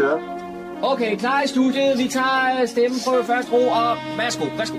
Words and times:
Vi 0.00 0.04
kører. 0.04 0.20
Okay, 0.82 1.16
klar 1.16 1.42
i 1.42 1.46
studiet. 1.46 1.98
Vi 1.98 2.08
tager 2.08 2.66
stemmen 2.66 3.00
på 3.06 3.22
første 3.26 3.52
ro, 3.52 3.68
og 3.68 3.96
værsgo, 4.16 4.44
værsgo. 4.56 4.78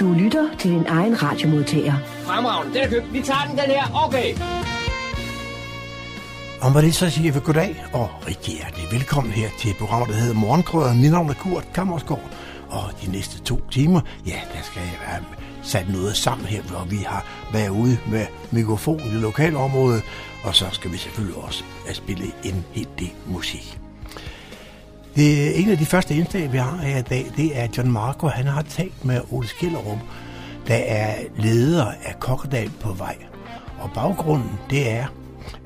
Du 0.00 0.12
lytter 0.12 0.48
til 0.58 0.70
din 0.70 0.86
egen 0.88 1.22
radiomodtager. 1.22 1.94
Fremragende, 2.26 2.74
den 2.74 2.82
er 2.82 2.88
købt. 2.88 3.12
Vi 3.12 3.22
tager 3.22 3.44
den, 3.48 3.58
den 3.58 3.64
her. 3.64 4.04
Okay. 4.06 4.34
Og 6.62 6.72
med 6.72 6.82
det 6.82 6.94
så 6.94 7.10
siger 7.10 7.32
vi 7.32 7.40
goddag 7.44 7.84
og 7.92 8.10
rigtig 8.28 8.54
hjertelig 8.54 8.86
velkommen 8.92 9.32
her 9.32 9.48
til 9.58 9.70
et 9.70 9.76
program, 9.76 10.06
der 10.06 10.14
hedder 10.14 10.34
Morgenkrøder. 10.34 10.94
Mit 10.94 11.10
navn 11.10 11.30
er 11.30 11.34
Kurt 11.34 11.66
Kammersgaard, 11.74 12.30
og 12.68 12.82
de 13.02 13.12
næste 13.12 13.40
to 13.42 13.60
timer, 13.70 14.00
ja, 14.26 14.40
der 14.54 14.62
skal 14.62 14.80
jeg 14.82 14.98
være 15.06 15.20
sat 15.62 15.88
noget 15.88 16.16
sammen 16.16 16.46
her, 16.46 16.62
hvor 16.62 16.86
vi 16.90 16.96
har 16.96 17.26
været 17.52 17.68
ude 17.68 17.98
med 18.10 18.26
mikrofon 18.50 19.00
i 19.00 19.08
lokalområdet, 19.08 20.02
og 20.44 20.54
så 20.54 20.66
skal 20.72 20.92
vi 20.92 20.96
selvfølgelig 20.96 21.36
også 21.36 21.64
spille 21.92 22.24
en 22.44 22.64
hel 22.72 22.88
del 22.98 23.12
musik. 23.26 23.78
Det 25.16 25.60
en 25.60 25.70
af 25.70 25.78
de 25.78 25.86
første 25.86 26.14
indslag, 26.14 26.52
vi 26.52 26.58
har 26.58 26.76
her 26.76 26.98
i 26.98 27.02
dag, 27.02 27.26
det 27.36 27.58
er 27.58 27.68
John 27.76 27.90
Marco. 27.90 28.26
Han 28.26 28.46
har 28.46 28.62
talt 28.62 29.04
med 29.04 29.20
Ole 29.30 29.48
Skillerup, 29.48 29.98
der 30.66 30.74
er 30.74 31.14
leder 31.36 31.86
af 32.04 32.20
Kokkedal 32.20 32.70
på 32.80 32.92
vej. 32.92 33.16
Og 33.80 33.90
baggrunden, 33.94 34.50
det 34.70 34.90
er, 34.90 35.06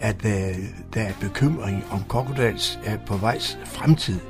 at 0.00 0.24
øh, 0.24 0.56
der 0.94 1.00
er 1.00 1.12
bekymring 1.20 1.84
om 1.90 2.04
Kokkedals 2.08 2.78
er 2.84 2.98
på 3.06 3.16
vejs 3.16 3.58
fremtid. 3.64 4.20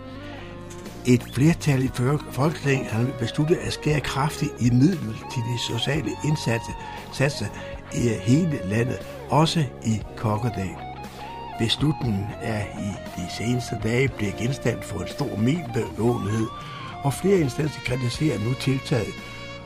Et 1.07 1.23
flertal 1.35 1.85
i 1.85 1.91
Folketinget 2.31 2.87
har 2.87 3.07
besluttet 3.19 3.57
at 3.57 3.73
skære 3.73 4.01
kraftigt 4.01 4.53
i 4.61 4.71
midlet 4.71 5.17
til 5.33 5.43
de 5.43 5.79
sociale 5.79 6.11
indsatser 6.25 7.47
i 7.95 8.09
hele 8.23 8.61
landet, 8.65 8.99
også 9.31 9.65
i 9.85 10.03
Kokkedal. 10.17 10.77
Beslutningen 11.59 12.27
er 12.43 12.63
i 12.63 13.21
de 13.21 13.27
seneste 13.39 13.77
dage 13.83 14.09
blevet 14.09 14.37
genstand 14.37 14.83
for 14.83 15.01
en 15.01 15.09
stor 15.09 15.37
mediebevågenhed, 15.37 16.47
og 17.05 17.15
flere 17.15 17.41
instanser 17.41 17.81
kritiserer 17.81 18.39
nu 18.39 18.55
tiltaget 18.55 19.15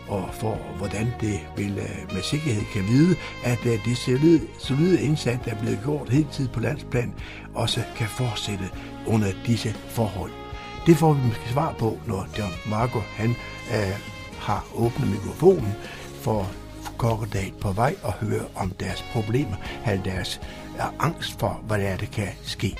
og 0.08 0.28
for 0.32 0.54
hvordan 0.78 1.14
det 1.20 1.40
vil 1.56 1.78
øh, 1.78 2.14
med 2.14 2.22
sikkerhed 2.22 2.62
kan 2.72 2.82
vide, 2.82 3.16
at 3.44 3.66
øh, 3.66 3.84
det 3.84 3.96
solide, 3.96 4.40
solide 4.58 5.02
indsats, 5.02 5.44
der 5.44 5.50
er 5.50 5.60
blevet 5.60 5.80
gjort 5.84 6.08
hele 6.08 6.26
tiden 6.32 6.50
på 6.54 6.60
landsplan, 6.60 7.14
også 7.54 7.80
kan 7.96 8.08
fortsætte 8.08 8.64
under 9.06 9.28
disse 9.46 9.68
forhold. 9.68 10.30
Det 10.86 10.96
får 10.96 11.12
vi 11.12 11.20
måske 11.26 11.48
svar 11.48 11.74
på, 11.78 11.98
når 12.06 12.26
John 12.38 12.52
Marco 12.66 12.98
han, 12.98 13.30
øh, 13.74 13.96
har 14.38 14.64
åbnet 14.74 15.08
mikrofonen 15.08 15.72
for 16.20 16.50
Kokkedal 17.02 17.52
på 17.60 17.72
vej 17.72 17.94
og 18.02 18.12
høre 18.12 18.44
om 18.54 18.70
deres 18.80 19.04
problemer, 19.12 19.56
eller 19.86 20.02
deres 20.02 20.40
er 20.78 20.94
angst 20.98 21.40
for, 21.40 21.60
hvad 21.66 21.78
der, 21.78 21.88
er, 21.88 21.96
det 21.96 22.10
kan 22.10 22.28
ske. 22.42 22.76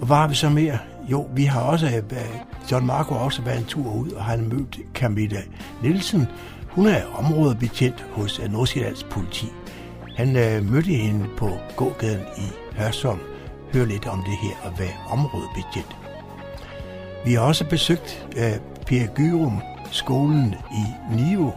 Og 0.00 0.06
hvad 0.06 0.16
har 0.16 0.28
vi 0.28 0.34
så 0.34 0.48
mere? 0.48 0.78
Jo, 1.10 1.28
vi 1.34 1.44
har 1.44 1.60
også, 1.60 1.86
øh, 1.86 2.72
John 2.72 2.86
Marco 2.86 3.14
har 3.14 3.20
også 3.20 3.42
været 3.42 3.58
en 3.58 3.64
tur 3.64 3.94
ud, 3.94 4.10
og 4.10 4.24
han 4.24 4.48
mødt 4.48 4.78
Camilla 4.94 5.42
Nielsen. 5.82 6.26
Hun 6.68 6.86
er 6.86 7.02
områdebetjent 7.14 8.06
hos 8.12 8.38
øh, 8.38 8.52
Nordsjællands 8.52 9.04
politi. 9.04 9.46
Han 10.16 10.36
øh, 10.36 10.70
mødte 10.70 10.90
hende 10.90 11.26
på 11.36 11.50
gågaden 11.76 12.24
i 12.38 12.76
Hørsholm. 12.76 13.20
Hør 13.74 13.84
lidt 13.84 14.06
om 14.06 14.18
det 14.18 14.38
her 14.42 14.70
at 14.70 14.78
være 14.78 14.96
områdebetjent. 15.10 15.96
Vi 17.24 17.32
har 17.32 17.40
også 17.40 17.64
besøgt 17.68 18.26
øh, 18.36 18.52
Per 18.86 19.06
Gyrum 19.06 19.62
skolen 19.90 20.54
i 20.72 21.14
Nivo, 21.16 21.50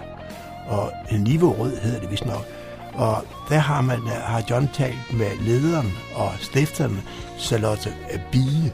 og 0.67 0.91
Nivo 1.11 1.51
Rød 1.51 1.77
hedder 1.77 1.99
det 1.99 2.11
vist 2.11 2.25
nok. 2.25 2.45
Og 2.93 3.23
der 3.49 3.57
har, 3.57 3.81
man, 3.81 3.99
har 4.07 4.43
John 4.49 4.69
talt 4.73 5.13
med 5.13 5.31
lederen 5.41 5.93
og 6.15 6.31
stifteren, 6.39 7.01
Charlotte 7.39 7.93
Bie. 8.31 8.73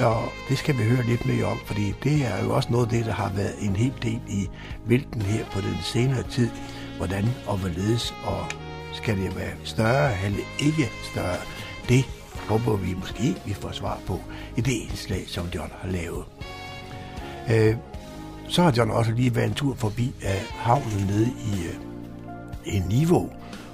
Og 0.00 0.22
det 0.48 0.58
skal 0.58 0.78
vi 0.78 0.82
høre 0.82 1.06
lidt 1.06 1.26
mere 1.26 1.44
om, 1.44 1.58
fordi 1.66 1.94
det 2.04 2.26
er 2.26 2.44
jo 2.44 2.54
også 2.54 2.68
noget 2.72 2.84
af 2.84 2.90
det, 2.90 3.06
der 3.06 3.12
har 3.12 3.32
været 3.36 3.54
en 3.60 3.76
hel 3.76 3.92
del 4.02 4.20
i 4.28 4.48
vælten 4.86 5.22
her 5.22 5.44
på 5.52 5.60
den 5.60 5.76
senere 5.82 6.22
tid. 6.22 6.50
Hvordan 6.96 7.24
og 7.46 7.56
hvorledes, 7.56 8.14
og 8.24 8.46
skal 8.92 9.16
det 9.16 9.36
være 9.36 9.52
større 9.64 10.12
eller 10.24 10.38
ikke 10.58 10.90
større? 11.12 11.36
Det 11.88 12.04
håber 12.48 12.76
vi 12.76 12.94
måske, 12.94 13.36
vi 13.44 13.54
får 13.54 13.72
svar 13.72 13.98
på 14.06 14.20
i 14.56 14.60
det 14.60 14.72
indslag, 14.72 15.24
som 15.26 15.46
John 15.54 15.72
har 15.80 15.88
lavet. 15.88 16.24
Øh, 17.50 17.76
så 18.48 18.62
har 18.62 18.72
John 18.76 18.90
også 18.90 19.12
lige 19.12 19.34
været 19.34 19.46
en 19.48 19.54
tur 19.54 19.74
forbi 19.74 20.14
af 20.22 20.40
havnen 20.50 21.06
nede 21.06 21.26
i 21.26 21.66
øh, 21.66 21.74
en 22.64 22.82
niveau 22.88 23.30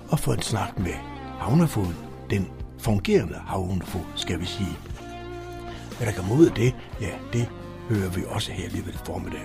og 0.09 0.19
få 0.19 0.33
en 0.33 0.43
snak 0.43 0.79
med 0.79 0.93
havnefoden, 1.39 1.97
den 2.31 2.49
fungerende 2.79 3.39
havnefod, 3.47 4.01
skal 4.15 4.41
vi 4.41 4.45
sige. 4.45 4.77
Hvad 5.99 6.07
der 6.07 6.13
kommer 6.13 6.37
ud 6.37 6.47
af 6.47 6.53
det, 6.53 6.75
ja, 7.01 7.11
det 7.33 7.49
hører 7.89 8.11
vi 8.11 8.25
også 8.29 8.53
her 8.53 8.69
lige 8.69 8.87
ved 8.87 8.93
formiddag. 9.05 9.41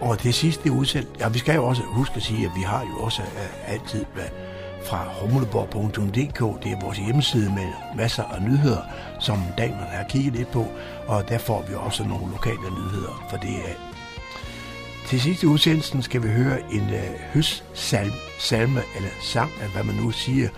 Og 0.00 0.22
det 0.22 0.34
sidste 0.34 0.72
udsendt, 0.72 1.08
ja, 1.20 1.28
vi 1.28 1.38
skal 1.38 1.54
jo 1.54 1.64
også 1.64 1.82
huske 1.82 2.16
at 2.16 2.22
sige, 2.22 2.46
at 2.46 2.52
vi 2.56 2.62
har 2.62 2.80
jo 2.80 3.04
også 3.04 3.22
uh, 3.22 3.72
altid 3.72 4.04
hvad 4.14 4.24
fra 4.84 5.08
humleborg.dk, 5.20 6.64
det 6.64 6.72
er 6.72 6.80
vores 6.80 6.98
hjemmeside 6.98 7.50
med 7.54 7.68
masser 7.96 8.22
af 8.22 8.42
nyheder, 8.42 8.82
som 9.20 9.38
damerne 9.58 9.86
har 9.86 10.04
kigget 10.08 10.34
lidt 10.34 10.50
på, 10.50 10.66
og 11.06 11.28
der 11.28 11.38
får 11.38 11.64
vi 11.68 11.74
også 11.74 12.04
nogle 12.04 12.30
lokale 12.30 12.70
nyheder 12.70 13.26
for 13.30 13.36
det 13.36 13.48
af. 13.48 13.76
Til 15.06 15.20
sidste 15.20 15.48
udsendelsen 15.48 16.02
skal 16.02 16.22
vi 16.22 16.28
høre 16.28 16.72
en 16.72 16.80
øh, 16.80 17.02
uh, 17.02 17.20
høstsalme, 17.34 18.12
salme, 18.38 18.80
eller 18.96 19.08
sang, 19.22 19.50
eller 19.60 19.72
hvad 19.72 19.84
man 19.84 19.94
nu 19.94 20.10
siger. 20.10 20.48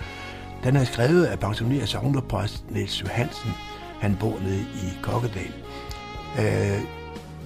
Den 0.65 0.77
er 0.77 0.85
skrevet 0.85 1.25
af 1.25 1.39
pensioneret 1.39 1.89
sovnepræst 1.89 2.65
Niels 2.71 3.03
Johansen. 3.03 3.51
Han 4.01 4.17
bor 4.21 4.39
nede 4.41 4.61
i 4.61 4.99
Kokkedal. 5.03 5.53
Uh, 6.39 6.85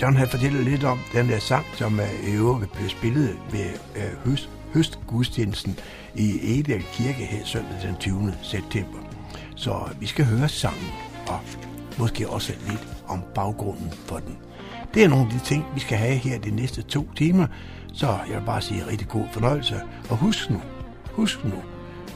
John 0.03 0.17
har 0.17 0.27
fortalt 0.27 0.65
lidt 0.65 0.85
om 0.85 0.99
den 1.13 1.29
der 1.29 1.39
sang, 1.39 1.67
som 1.75 1.99
uh, 1.99 2.29
i 2.29 2.37
øvrigt 2.37 2.73
blev 2.73 2.89
spillet 2.89 3.37
ved 3.53 3.67
øh, 3.97 4.31
høst, 4.31 4.51
høstgudstjenesten 4.75 5.79
i 6.19 6.59
Edel 6.59 6.83
Kirke 6.93 7.25
her 7.25 7.45
søndag 7.45 7.77
den 7.83 7.97
20. 7.97 8.35
september. 8.43 8.99
Så 9.57 9.91
vi 10.01 10.07
skal 10.07 10.25
høre 10.25 10.49
sangen, 10.49 10.91
og 11.29 11.41
måske 11.99 12.29
også 12.29 12.53
lidt 12.69 12.87
om 13.09 13.23
baggrunden 13.35 13.93
for 14.07 14.17
den. 14.17 14.39
Det 14.95 15.05
er 15.05 15.09
nogle 15.09 15.25
af 15.25 15.31
de 15.33 15.39
ting, 15.39 15.65
vi 15.75 15.81
skal 15.81 15.99
have 15.99 16.17
her 16.17 16.39
de 16.39 16.51
næste 16.51 16.83
to 16.83 17.09
timer, 17.17 17.47
så 17.93 18.07
jeg 18.07 18.37
vil 18.39 18.47
bare 18.47 18.61
sige 18.61 18.87
rigtig 18.87 19.09
god 19.09 19.25
fornøjelse. 19.33 19.81
Og 20.11 20.17
husk 20.17 20.51
nu, 20.51 20.61
husk 21.13 21.45
nu, 21.45 21.63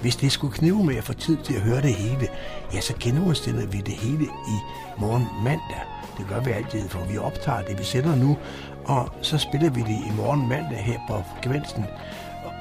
hvis 0.00 0.16
det 0.16 0.32
skulle 0.32 0.54
knive 0.54 0.84
med 0.84 0.96
at 0.96 1.04
få 1.04 1.12
tid 1.12 1.36
til 1.44 1.54
at 1.54 1.60
høre 1.60 1.82
det 1.82 1.94
hele, 1.94 2.28
ja, 2.74 2.80
så 2.80 2.94
genudstiller 3.00 3.66
vi 3.66 3.78
det 3.78 3.94
hele 3.94 4.24
i 4.24 4.56
morgen 4.98 5.26
mandag. 5.44 5.82
Det 6.18 6.26
gør 6.28 6.40
vi 6.40 6.50
altid, 6.50 6.88
for 6.88 7.04
vi 7.04 7.18
optager 7.18 7.62
det, 7.62 7.78
vi 7.78 7.84
sender 7.84 8.16
nu, 8.16 8.36
og 8.84 9.08
så 9.22 9.38
spiller 9.38 9.70
vi 9.70 9.80
det 9.80 10.06
i 10.06 10.12
morgen 10.16 10.48
mandag 10.48 10.78
her 10.78 10.98
på 11.08 11.22
Gevinsten. 11.42 11.84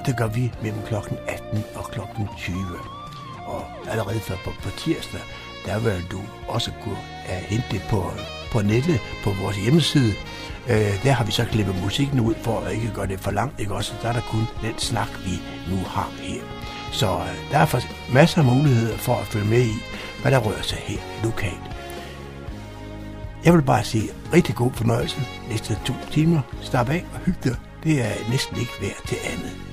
Det 0.06 0.16
gør 0.16 0.26
vi 0.26 0.52
mellem 0.62 0.82
kl. 0.82 0.94
18 1.28 1.64
og 1.74 1.84
kl. 1.90 2.00
20. 2.38 2.56
Og 3.46 3.64
allerede 3.90 4.20
for 4.20 4.34
på, 4.44 4.50
på 4.62 4.70
tirsdag, 4.78 5.20
der 5.66 5.78
vil 5.78 6.04
du 6.10 6.20
også 6.48 6.70
kunne 6.82 7.02
uh, 7.28 7.34
hente 7.48 7.66
det 7.70 7.82
på, 7.90 8.10
på 8.52 8.62
nettet, 8.62 9.00
på 9.24 9.30
vores 9.30 9.56
hjemmeside. 9.56 10.14
Uh, 10.64 11.04
der 11.04 11.12
har 11.12 11.24
vi 11.24 11.32
så 11.32 11.44
klippet 11.44 11.82
musikken 11.82 12.20
ud, 12.20 12.34
for 12.34 12.60
at 12.60 12.72
ikke 12.72 12.90
gøre 12.94 13.06
det 13.06 13.20
for 13.20 13.30
langt, 13.30 13.60
ikke 13.60 13.74
også? 13.74 13.92
Der 14.02 14.08
er 14.08 14.12
der 14.12 14.20
kun 14.20 14.44
den 14.62 14.78
snak, 14.78 15.08
vi 15.24 15.40
nu 15.70 15.76
har 15.86 16.10
her. 16.20 16.42
Så 16.92 17.14
uh, 17.14 17.50
der 17.50 17.58
er 17.58 17.66
for 17.66 17.80
masser 18.12 18.38
af 18.38 18.44
muligheder 18.44 18.96
for 18.96 19.14
at 19.14 19.26
følge 19.26 19.46
med 19.46 19.62
i, 19.62 19.74
hvad 20.22 20.32
der 20.32 20.38
rører 20.38 20.62
sig 20.62 20.78
her 20.78 20.98
lokalt. 21.24 21.72
Jeg 23.44 23.54
vil 23.54 23.62
bare 23.62 23.84
sige 23.84 24.08
rigtig 24.32 24.54
god 24.54 24.72
fornøjelse 24.72 25.16
næste 25.48 25.78
to 25.84 25.94
timer. 26.10 26.40
Stop 26.60 26.88
af 26.88 27.04
og 27.14 27.20
hygge 27.20 27.40
dig. 27.44 27.56
Det 27.84 28.00
er 28.00 28.30
næsten 28.30 28.56
ikke 28.56 28.72
værd 28.80 29.06
til 29.08 29.16
andet. 29.32 29.71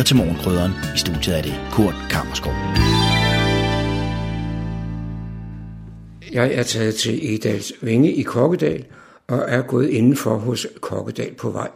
Lytter 0.00 0.08
til 0.08 0.16
Morgenkrydderen. 0.16 0.72
I 0.94 0.98
studiet 0.98 1.38
er 1.38 1.42
det 1.42 1.54
Kurt 1.72 1.94
Kammerskov. 2.10 2.52
Jeg 6.32 6.54
er 6.54 6.62
taget 6.62 6.94
til 6.94 7.34
Edals 7.34 7.72
Vinge 7.82 8.12
i 8.12 8.22
Kokkedal 8.22 8.84
og 9.28 9.44
er 9.48 9.62
gået 9.62 9.88
indenfor 9.88 10.36
hos 10.36 10.66
Kokkedal 10.80 11.34
på 11.34 11.50
vej. 11.50 11.68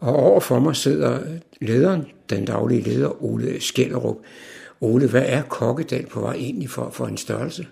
Og 0.00 0.16
overfor 0.16 0.58
mig 0.58 0.76
sidder 0.76 1.20
lederen, 1.60 2.06
den 2.30 2.44
daglige 2.44 2.82
leder, 2.82 3.24
Ole 3.24 3.60
Skellerup. 3.60 4.16
Ole, 4.80 5.08
hvad 5.08 5.24
er 5.26 5.42
Kokkedal 5.42 6.06
på 6.06 6.20
vej 6.20 6.34
egentlig 6.34 6.70
for, 6.70 6.90
for 6.90 7.06
en 7.06 7.16
størrelse? 7.16 7.66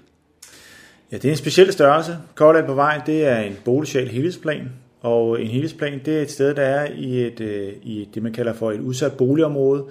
Ja, 1.12 1.16
det 1.16 1.24
er 1.24 1.30
en 1.30 1.38
speciel 1.38 1.72
størrelse. 1.72 2.16
Kokkedal 2.34 2.66
på 2.66 2.74
vej, 2.74 3.00
det 3.06 3.26
er 3.26 3.38
en 3.38 3.56
boligsocial 3.64 4.08
helhedsplan, 4.08 4.68
og 5.04 5.42
en 5.42 5.46
helhedsplan, 5.46 6.00
det 6.04 6.18
er 6.18 6.22
et 6.22 6.30
sted, 6.30 6.54
der 6.54 6.62
er 6.62 6.88
i, 6.96 7.26
et, 7.26 7.40
øh, 7.40 7.72
i 7.82 8.08
det, 8.14 8.22
man 8.22 8.32
kalder 8.32 8.52
for 8.52 8.72
et 8.72 8.80
udsat 8.80 9.12
boligområde, 9.12 9.84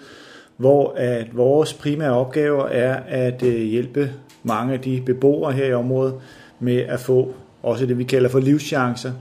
hvor 0.58 0.94
at 0.98 1.38
vores 1.38 1.74
primære 1.74 2.14
opgave 2.14 2.72
er 2.72 2.96
at 3.08 3.44
øh, 3.44 3.62
hjælpe 3.62 4.12
mange 4.44 4.74
af 4.74 4.80
de 4.80 5.02
beboere 5.06 5.54
her 5.54 5.66
i 5.66 5.74
området 5.74 6.14
med 6.60 6.78
at 6.78 7.00
få 7.00 7.34
også 7.64 7.86
det, 7.86 7.98
vi 7.98 8.04
kalder 8.04 8.30
for 8.30 8.40
livschancer. 8.40 9.12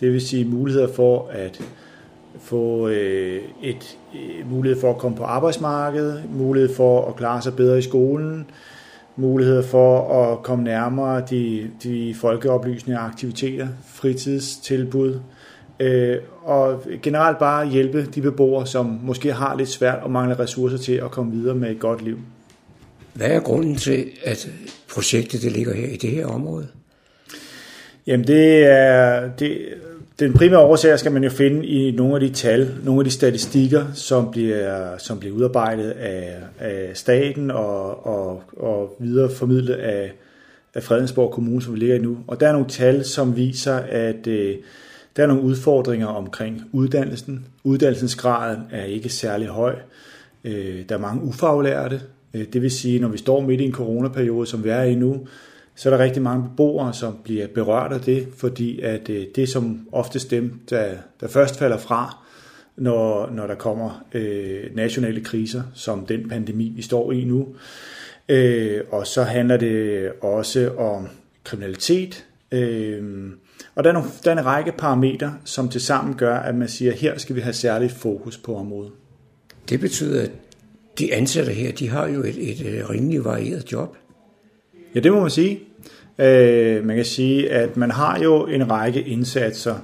Det 0.00 0.12
vil 0.12 0.20
sige 0.20 0.44
muligheder 0.44 0.92
for 0.92 1.28
at 1.32 1.60
få 2.40 2.88
øh, 2.88 3.42
et, 3.62 3.98
øh, 4.14 4.50
mulighed 4.50 4.80
for 4.80 4.90
at 4.90 4.98
komme 4.98 5.16
på 5.16 5.24
arbejdsmarkedet, 5.24 6.22
mulighed 6.30 6.74
for 6.74 7.08
at 7.08 7.16
klare 7.16 7.42
sig 7.42 7.56
bedre 7.56 7.78
i 7.78 7.82
skolen, 7.82 8.46
muligheder 9.20 9.62
for 9.62 10.22
at 10.22 10.42
komme 10.42 10.64
nærmere 10.64 11.22
de, 11.30 11.70
de 11.82 12.14
folkeoplysende 12.14 12.96
aktiviteter, 12.96 13.68
fritidstilbud, 13.86 15.20
øh, 15.80 16.16
og 16.42 16.82
generelt 17.02 17.38
bare 17.38 17.68
hjælpe 17.68 18.06
de 18.14 18.20
beboere, 18.20 18.66
som 18.66 19.00
måske 19.02 19.32
har 19.32 19.56
lidt 19.56 19.68
svært 19.68 20.02
og 20.02 20.10
mangler 20.10 20.40
ressourcer 20.40 20.78
til 20.78 20.92
at 20.92 21.10
komme 21.10 21.32
videre 21.32 21.54
med 21.54 21.70
et 21.70 21.78
godt 21.78 22.02
liv. 22.02 22.18
Hvad 23.14 23.28
er 23.28 23.40
grunden 23.40 23.76
til, 23.76 24.06
at 24.24 24.50
projektet 24.94 25.42
det 25.42 25.52
ligger 25.52 25.74
her 25.74 25.88
i 25.88 25.96
det 25.96 26.10
her 26.10 26.26
område? 26.26 26.68
Jamen 28.06 28.26
det 28.26 28.66
er, 28.66 29.28
det, 29.38 29.58
den 30.20 30.32
primære 30.32 30.60
årsag 30.60 30.98
skal 30.98 31.12
man 31.12 31.24
jo 31.24 31.30
finde 31.30 31.66
i 31.66 31.90
nogle 31.90 32.14
af 32.14 32.20
de 32.20 32.28
tal, 32.28 32.74
nogle 32.84 33.00
af 33.00 33.04
de 33.04 33.10
statistikker, 33.10 33.84
som 33.94 34.30
bliver, 34.30 34.98
som 34.98 35.18
bliver 35.18 35.34
udarbejdet 35.34 35.90
af, 35.90 36.36
af 36.58 36.90
staten 36.94 37.50
og, 37.50 38.06
og, 38.06 38.42
og 38.56 38.96
videreformidlet 38.98 39.74
af, 39.74 40.12
af 40.74 40.82
Fredensborg 40.82 41.32
Kommune, 41.32 41.62
som 41.62 41.74
vi 41.74 41.78
ligger 41.78 41.96
i 41.96 41.98
nu. 41.98 42.18
Og 42.26 42.40
der 42.40 42.48
er 42.48 42.52
nogle 42.52 42.68
tal, 42.68 43.04
som 43.04 43.36
viser, 43.36 43.76
at 43.76 44.26
øh, 44.26 44.56
der 45.16 45.22
er 45.22 45.26
nogle 45.26 45.42
udfordringer 45.42 46.06
omkring 46.06 46.62
uddannelsen. 46.72 47.46
Uddannelsesgraden 47.64 48.60
er 48.70 48.84
ikke 48.84 49.08
særlig 49.08 49.48
høj. 49.48 49.74
Øh, 50.44 50.82
der 50.88 50.94
er 50.94 51.00
mange 51.00 51.22
ufaglærte. 51.22 52.00
Øh, 52.34 52.44
det 52.52 52.62
vil 52.62 52.70
sige, 52.70 52.98
når 52.98 53.08
vi 53.08 53.18
står 53.18 53.40
midt 53.40 53.60
i 53.60 53.64
en 53.64 53.72
coronaperiode, 53.72 54.46
som 54.46 54.64
vi 54.64 54.68
er 54.68 54.82
i 54.82 54.94
nu, 54.94 55.26
så 55.80 55.88
er 55.88 55.96
der 55.96 56.04
rigtig 56.04 56.22
mange 56.22 56.48
beboere, 56.48 56.94
som 56.94 57.18
bliver 57.24 57.46
berørt 57.46 57.92
af 57.92 58.00
det, 58.00 58.28
fordi 58.36 58.80
at 58.80 59.08
øh, 59.08 59.26
det 59.34 59.48
som 59.48 59.88
oftest 59.92 60.30
dem, 60.30 60.60
der, 60.70 60.94
der 61.20 61.28
først 61.28 61.58
falder 61.58 61.78
fra, 61.78 62.16
når, 62.76 63.30
når 63.30 63.46
der 63.46 63.54
kommer 63.54 64.04
øh, 64.14 64.76
nationale 64.76 65.20
kriser, 65.20 65.62
som 65.74 66.06
den 66.06 66.28
pandemi, 66.28 66.72
vi 66.76 66.82
står 66.82 67.12
i 67.12 67.24
nu. 67.24 67.48
Øh, 68.28 68.80
og 68.90 69.06
så 69.06 69.22
handler 69.22 69.56
det 69.56 70.12
også 70.20 70.70
om 70.78 71.08
kriminalitet. 71.44 72.26
Øh, 72.52 73.30
og 73.74 73.84
der 73.84 73.90
er, 73.90 73.94
nogle, 73.94 74.08
der 74.24 74.30
er 74.32 74.38
en 74.38 74.46
række 74.46 74.72
parametre, 74.72 75.34
som 75.44 75.68
til 75.68 75.80
sammen 75.80 76.14
gør, 76.14 76.36
at 76.36 76.54
man 76.54 76.68
siger, 76.68 76.92
at 76.92 76.98
her 76.98 77.18
skal 77.18 77.36
vi 77.36 77.40
have 77.40 77.52
særligt 77.52 77.92
fokus 77.92 78.38
på 78.38 78.56
området. 78.56 78.92
Det 79.68 79.80
betyder, 79.80 80.22
at 80.22 80.30
de 80.98 81.14
ansatte 81.14 81.52
her, 81.52 81.72
de 81.72 81.88
har 81.88 82.08
jo 82.08 82.20
et, 82.20 82.50
et, 82.50 82.78
et 82.78 82.90
rimelig 82.90 83.24
varieret 83.24 83.72
job. 83.72 83.96
Ja, 84.94 85.00
det 85.00 85.12
må 85.12 85.20
man 85.20 85.30
sige. 85.30 85.60
Øh, 86.20 86.86
man 86.86 86.96
kan 86.96 87.04
sige, 87.04 87.50
at 87.50 87.76
man 87.76 87.90
har 87.90 88.18
jo 88.18 88.46
en 88.46 88.70
række 88.70 89.02
indsatser. 89.02 89.74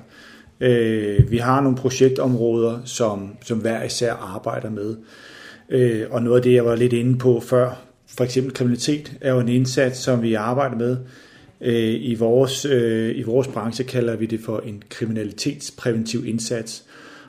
Øh, 0.60 1.30
vi 1.30 1.36
har 1.36 1.60
nogle 1.60 1.76
projektområder, 1.76 2.78
som, 2.84 3.36
som 3.44 3.58
hver 3.58 3.84
især 3.84 4.12
arbejder 4.12 4.70
med. 4.70 4.96
Øh, 5.68 6.02
og 6.10 6.22
noget 6.22 6.36
af 6.36 6.42
det, 6.42 6.54
jeg 6.54 6.64
var 6.64 6.76
lidt 6.76 6.92
inde 6.92 7.18
på 7.18 7.40
før, 7.40 7.82
for 8.16 8.24
eksempel 8.24 8.54
kriminalitet, 8.54 9.12
er 9.20 9.32
jo 9.32 9.40
en 9.40 9.48
indsats, 9.48 9.98
som 9.98 10.22
vi 10.22 10.34
arbejder 10.34 10.76
med. 10.76 10.96
Øh, 11.60 11.94
I 12.00 12.14
vores, 12.14 12.64
øh, 12.64 13.18
I 13.18 13.22
vores 13.22 13.48
branche 13.48 13.84
kalder 13.84 14.16
vi 14.16 14.26
det 14.26 14.40
for 14.40 14.62
en 14.66 14.82
kriminalitetspræventiv 14.88 16.26
indsats. 16.26 16.84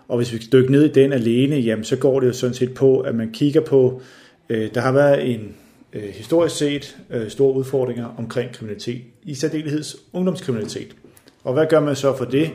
Og 0.08 0.18
hvis 0.18 0.34
vi 0.34 0.38
dykker 0.52 0.72
ned 0.72 0.84
i 0.84 0.92
den 0.92 1.14
alene, 1.14 1.56
jamen, 1.56 1.86
så 1.86 1.96
går 1.96 2.20
det 2.20 2.28
jo 2.28 2.34
sådan 2.34 2.54
set 2.54 2.74
på, 2.74 3.00
at 3.00 3.16
man 3.16 3.32
kigger 3.34 3.62
på, 3.62 4.02
øh, 4.50 4.70
der 4.74 4.82
har 4.82 4.92
været 4.92 5.34
en 5.34 5.56
øh, 5.94 6.04
historisk 6.04 6.56
set 6.56 6.98
øh, 7.10 7.30
store 7.30 7.54
udfordringer 7.54 8.16
omkring 8.18 8.52
kriminalitet, 8.52 9.02
i 9.24 9.36
særdeleshed 9.36 10.00
ungdomskriminalitet. 10.14 10.96
Og 11.44 11.54
hvad 11.54 11.66
gør 11.70 11.80
man 11.80 11.96
så 11.96 12.18
for 12.18 12.26
det? 12.26 12.52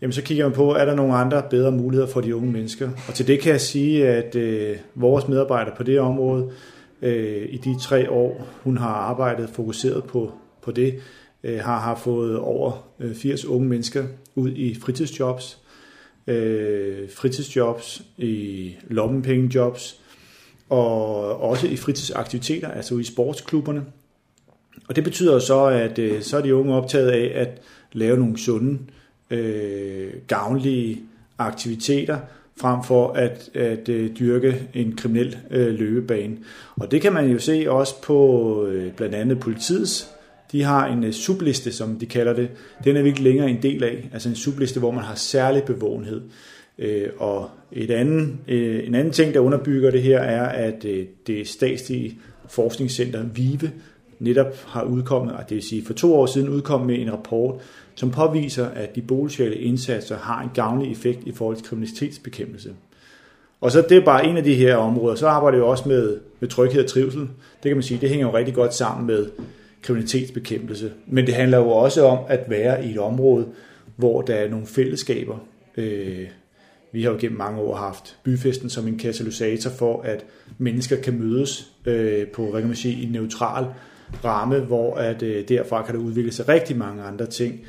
Jamen 0.00 0.12
så 0.12 0.22
kigger 0.22 0.44
man 0.44 0.54
på, 0.54 0.74
er 0.74 0.84
der 0.84 0.94
nogle 0.94 1.14
andre 1.14 1.42
bedre 1.50 1.72
muligheder 1.72 2.08
for 2.08 2.20
de 2.20 2.36
unge 2.36 2.52
mennesker? 2.52 2.90
Og 3.08 3.14
til 3.14 3.26
det 3.26 3.40
kan 3.40 3.52
jeg 3.52 3.60
sige, 3.60 4.08
at 4.08 4.34
øh, 4.34 4.76
vores 4.94 5.28
medarbejdere 5.28 5.74
på 5.76 5.82
det 5.82 6.00
område, 6.00 6.50
øh, 7.02 7.48
i 7.50 7.56
de 7.56 7.80
tre 7.80 8.10
år, 8.10 8.48
hun 8.62 8.76
har 8.76 8.88
arbejdet 8.94 9.50
fokuseret 9.50 10.04
på, 10.04 10.32
på 10.62 10.70
det, 10.70 10.94
øh, 11.44 11.58
har, 11.58 11.80
har 11.80 11.94
fået 11.94 12.38
over 12.38 12.88
øh, 13.00 13.14
80 13.14 13.44
unge 13.44 13.68
mennesker 13.68 14.04
ud 14.34 14.50
i 14.50 14.74
fritidsjobs, 14.80 15.58
øh, 16.26 17.10
fritidsjobs, 17.10 18.02
i 18.18 18.74
lommepengejobs, 18.88 20.00
og 20.68 21.40
også 21.40 21.66
i 21.66 21.76
fritidsaktiviteter, 21.76 22.68
altså 22.68 22.98
i 22.98 23.04
sportsklubberne. 23.04 23.84
Og 24.88 24.96
det 24.96 25.04
betyder 25.04 25.38
så, 25.38 25.64
at 25.64 25.98
øh, 25.98 26.22
så 26.22 26.36
er 26.36 26.40
de 26.40 26.54
unge 26.54 26.74
optaget 26.74 27.10
af 27.10 27.40
at 27.40 27.62
lave 27.92 28.18
nogle 28.18 28.38
sunde, 28.38 28.78
øh, 29.30 30.12
gavnlige 30.26 31.02
aktiviteter, 31.38 32.18
frem 32.60 32.84
for 32.84 33.12
at, 33.12 33.50
at 33.54 33.88
øh, 33.88 34.10
dyrke 34.18 34.68
en 34.74 34.96
kriminel 34.96 35.36
øh, 35.50 35.74
løbebane. 35.74 36.36
Og 36.76 36.90
det 36.90 37.02
kan 37.02 37.12
man 37.12 37.30
jo 37.30 37.38
se 37.38 37.66
også 37.68 38.02
på 38.02 38.66
øh, 38.66 38.92
blandt 38.92 39.14
andet 39.14 39.40
politiets. 39.40 40.10
De 40.52 40.62
har 40.62 40.86
en 40.86 41.04
øh, 41.04 41.12
subliste, 41.12 41.72
som 41.72 41.98
de 41.98 42.06
kalder 42.06 42.32
det. 42.32 42.48
Den 42.84 42.96
er 42.96 43.02
vi 43.02 43.08
ikke 43.08 43.22
længere 43.22 43.50
en 43.50 43.62
del 43.62 43.84
af. 43.84 44.08
Altså 44.12 44.28
en 44.28 44.34
subliste, 44.34 44.80
hvor 44.80 44.90
man 44.90 45.04
har 45.04 45.14
særlig 45.14 45.62
bevågenhed. 45.62 46.20
Øh, 46.78 47.08
og 47.18 47.50
et 47.72 47.90
anden, 47.90 48.40
øh, 48.48 48.86
en 48.86 48.94
anden 48.94 49.12
ting, 49.12 49.34
der 49.34 49.40
underbygger 49.40 49.90
det 49.90 50.02
her, 50.02 50.18
er, 50.18 50.46
at 50.46 50.84
øh, 50.84 51.06
det 51.26 51.48
statslige 51.48 52.18
forskningscenter 52.48 53.22
VIVE 53.34 53.70
netop 54.18 54.56
har 54.66 54.82
udkommet, 54.82 55.34
og 55.34 55.48
det 55.48 55.54
vil 55.54 55.62
sige 55.62 55.84
for 55.84 55.92
to 55.92 56.14
år 56.14 56.26
siden 56.26 56.48
udkommet 56.48 56.86
med 56.86 56.98
en 56.98 57.12
rapport, 57.12 57.60
som 57.94 58.10
påviser, 58.10 58.66
at 58.66 58.94
de 58.94 59.02
boligsociale 59.02 59.56
indsatser 59.56 60.16
har 60.16 60.42
en 60.42 60.50
gavnlig 60.54 60.92
effekt 60.92 61.20
i 61.26 61.32
forhold 61.32 61.56
til 61.56 61.66
kriminalitetsbekæmpelse. 61.66 62.70
Og 63.60 63.72
så 63.72 63.84
det 63.88 63.96
er 63.96 64.04
bare 64.04 64.26
en 64.26 64.36
af 64.36 64.44
de 64.44 64.54
her 64.54 64.76
områder. 64.76 65.14
Så 65.16 65.26
arbejder 65.26 65.58
vi 65.58 65.64
også 65.64 65.88
med, 65.88 66.16
med 66.40 66.48
tryghed 66.48 66.84
og 66.84 66.90
trivsel. 66.90 67.20
Det 67.20 67.70
kan 67.70 67.76
man 67.76 67.82
sige, 67.82 68.00
det 68.00 68.08
hænger 68.08 68.26
jo 68.26 68.36
rigtig 68.36 68.54
godt 68.54 68.74
sammen 68.74 69.06
med 69.06 69.26
kriminalitetsbekæmpelse. 69.82 70.92
Men 71.06 71.26
det 71.26 71.34
handler 71.34 71.58
jo 71.58 71.68
også 71.68 72.06
om 72.06 72.18
at 72.28 72.50
være 72.50 72.86
i 72.86 72.90
et 72.90 72.98
område, 72.98 73.46
hvor 73.96 74.22
der 74.22 74.34
er 74.34 74.50
nogle 74.50 74.66
fællesskaber, 74.66 75.36
øh, 75.76 76.26
vi 76.96 77.02
har 77.02 77.10
jo 77.10 77.16
gennem 77.20 77.38
mange 77.38 77.60
år 77.60 77.74
haft 77.74 78.16
byfesten 78.22 78.70
som 78.70 78.88
en 78.88 78.98
katalysator 78.98 79.70
for, 79.70 80.02
at 80.02 80.24
mennesker 80.58 80.96
kan 80.96 81.18
mødes 81.18 81.72
øh, 81.86 82.26
på, 82.26 82.50
hvad 82.50 82.60
kan 82.60 82.68
man 82.68 82.76
sige, 82.76 83.02
en 83.02 83.12
neutral 83.12 83.66
ramme, 84.24 84.58
hvor 84.58 84.94
at 84.94 85.22
øh, 85.22 85.48
derfra 85.48 85.82
kan 85.82 85.94
der 85.94 86.00
udvikle 86.00 86.32
sig 86.32 86.48
rigtig 86.48 86.76
mange 86.76 87.02
andre 87.02 87.26
ting. 87.26 87.60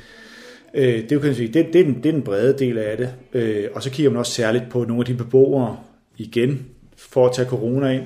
Øh, 0.74 0.84
det, 0.84 1.08
kan 1.08 1.22
man 1.22 1.34
sige, 1.34 1.52
det, 1.52 1.72
det, 1.72 1.80
er 1.80 1.84
den, 1.84 1.94
det 1.94 2.06
er 2.06 2.12
den 2.12 2.22
brede 2.22 2.58
del 2.58 2.78
af 2.78 2.96
det. 2.96 3.14
Øh, 3.32 3.68
og 3.74 3.82
så 3.82 3.90
kigger 3.90 4.10
man 4.10 4.18
også 4.18 4.32
særligt 4.32 4.64
på 4.70 4.84
nogle 4.84 5.00
af 5.00 5.06
de 5.06 5.14
beboere 5.14 5.76
igen, 6.16 6.66
for 6.96 7.26
at 7.26 7.34
tage 7.34 7.48
corona 7.48 7.90
ind. 7.90 8.04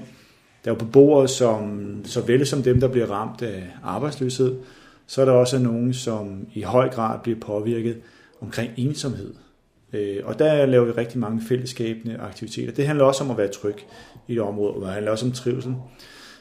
Der 0.64 0.70
er 0.70 0.74
jo 0.74 0.78
beboere, 0.78 1.28
som 1.28 1.94
såvel 2.04 2.46
som 2.46 2.62
dem, 2.62 2.80
der 2.80 2.88
bliver 2.88 3.06
ramt 3.06 3.42
af 3.42 3.62
arbejdsløshed, 3.82 4.56
så 5.06 5.20
er 5.20 5.24
der 5.24 5.32
også 5.32 5.58
nogen, 5.58 5.94
som 5.94 6.46
i 6.54 6.62
høj 6.62 6.88
grad 6.88 7.18
bliver 7.22 7.40
påvirket 7.40 7.96
omkring 8.40 8.70
ensomhed. 8.76 9.34
Øh, 9.92 10.16
og 10.24 10.38
der 10.38 10.66
laver 10.66 10.84
vi 10.84 10.92
rigtig 10.92 11.18
mange 11.18 11.42
fællesskabende 11.48 12.16
aktiviteter. 12.16 12.72
Det 12.72 12.86
handler 12.86 13.04
også 13.04 13.24
om 13.24 13.30
at 13.30 13.38
være 13.38 13.48
tryg 13.48 13.76
i 14.28 14.32
et 14.32 14.40
område, 14.40 14.74
og 14.74 14.80
det 14.80 14.90
handler 14.90 15.10
også 15.10 15.26
om 15.26 15.32
trivsel. 15.32 15.74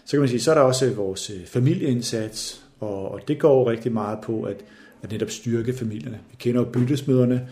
Så 0.06 0.12
kan 0.12 0.20
man 0.20 0.30
sige, 0.30 0.40
så 0.40 0.52
er 0.52 0.56
der 0.56 0.62
også 0.62 0.94
vores 0.94 1.30
øh, 1.30 1.46
familieindsats, 1.46 2.64
og, 2.80 3.12
og 3.12 3.20
det 3.28 3.40
går 3.40 3.60
jo 3.60 3.70
rigtig 3.70 3.92
meget 3.92 4.20
på 4.24 4.44
at, 4.44 4.58
at 5.04 5.12
netop 5.12 5.30
styrke 5.30 5.74
familierne. 5.74 6.20
Vi 6.32 6.36
kender 6.40 6.62
jo 6.62 6.68
byttesmøderne, 6.68 7.48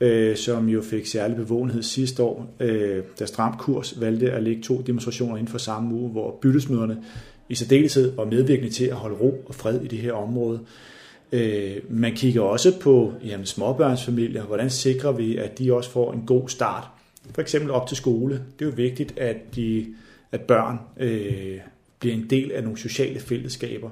øh, 0.00 0.36
som 0.36 0.68
jo 0.68 0.82
fik 0.82 1.06
særlig 1.06 1.36
bevågenhed 1.36 1.82
sidste 1.82 2.22
år, 2.22 2.54
øh, 2.60 3.02
da 3.18 3.26
Stram 3.26 3.56
Kurs 3.58 4.00
valgte 4.00 4.30
at 4.30 4.42
lægge 4.42 4.62
to 4.62 4.80
demonstrationer 4.80 5.36
inden 5.36 5.48
for 5.48 5.58
samme 5.58 5.94
uge, 5.94 6.10
hvor 6.10 6.38
byttesmøderne 6.42 7.02
i 7.48 7.54
særdeleshed 7.54 8.16
var 8.16 8.24
medvirkende 8.24 8.70
til 8.70 8.84
at 8.84 8.96
holde 8.96 9.16
ro 9.16 9.44
og 9.46 9.54
fred 9.54 9.80
i 9.80 9.86
det 9.86 9.98
her 9.98 10.12
område. 10.12 10.60
Øh, 11.32 11.76
man 11.88 12.14
kigger 12.14 12.42
også 12.42 12.80
på 12.80 13.12
jamen, 13.24 13.46
småbørnsfamilier. 13.46 14.42
Hvordan 14.42 14.70
sikrer 14.70 15.12
vi, 15.12 15.36
at 15.36 15.58
de 15.58 15.72
også 15.72 15.90
får 15.90 16.12
en 16.12 16.22
god 16.26 16.48
start? 16.48 16.84
For 17.34 17.40
eksempel 17.40 17.70
op 17.70 17.86
til 17.86 17.96
skole. 17.96 18.34
Det 18.34 18.64
er 18.64 18.68
jo 18.68 18.74
vigtigt, 18.76 19.18
at, 19.18 19.36
de, 19.56 19.86
at 20.32 20.40
børn 20.40 20.78
øh, 20.96 21.58
bliver 21.98 22.14
en 22.14 22.30
del 22.30 22.52
af 22.52 22.62
nogle 22.62 22.78
sociale 22.78 23.20
fællesskaber, 23.20 23.90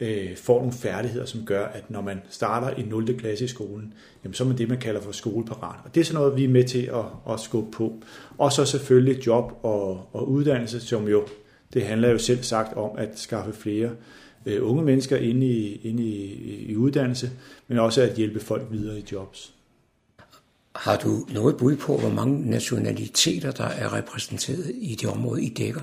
øh, 0.00 0.36
får 0.36 0.58
nogle 0.58 0.72
færdigheder, 0.72 1.26
som 1.26 1.44
gør, 1.44 1.64
at 1.64 1.90
når 1.90 2.00
man 2.00 2.20
starter 2.30 2.76
i 2.76 2.82
0. 2.82 3.18
klasse 3.18 3.44
i 3.44 3.48
skolen, 3.48 3.94
jamen, 4.24 4.34
så 4.34 4.44
er 4.44 4.48
man 4.48 4.58
det, 4.58 4.68
man 4.68 4.78
kalder 4.78 5.00
for 5.00 5.12
skoleparat. 5.12 5.76
Og 5.84 5.94
det 5.94 6.00
er 6.00 6.04
sådan 6.04 6.20
noget, 6.20 6.36
vi 6.36 6.44
er 6.44 6.48
med 6.48 6.64
til 6.64 6.82
at, 6.82 7.32
at 7.34 7.40
skubbe 7.40 7.70
på. 7.70 8.02
Og 8.38 8.52
så 8.52 8.64
selvfølgelig 8.64 9.26
job 9.26 9.52
og, 9.62 10.08
og 10.12 10.30
uddannelse, 10.30 10.80
som 10.80 11.08
jo, 11.08 11.26
det 11.74 11.82
handler 11.82 12.08
jo 12.08 12.18
selv 12.18 12.42
sagt 12.42 12.76
om 12.76 12.90
at 12.98 13.18
skaffe 13.18 13.52
flere 13.52 13.90
øh, 14.46 14.70
unge 14.70 14.82
mennesker 14.82 15.16
ind 15.16 15.44
i, 15.44 15.80
ind 15.84 16.00
i, 16.00 16.34
i 16.68 16.76
uddannelse, 16.76 17.30
men 17.68 17.78
også 17.78 18.02
at 18.02 18.14
hjælpe 18.14 18.40
folk 18.40 18.62
videre 18.70 18.98
i 18.98 19.04
jobs. 19.12 19.54
Har 20.76 20.96
du 20.96 21.26
noget 21.34 21.56
bud 21.56 21.76
på, 21.76 21.96
hvor 21.96 22.10
mange 22.10 22.50
nationaliteter, 22.50 23.50
der 23.50 23.64
er 23.64 23.96
repræsenteret 23.96 24.72
i 24.74 24.96
det 25.00 25.08
område, 25.08 25.42
I 25.42 25.48
dækker? 25.48 25.80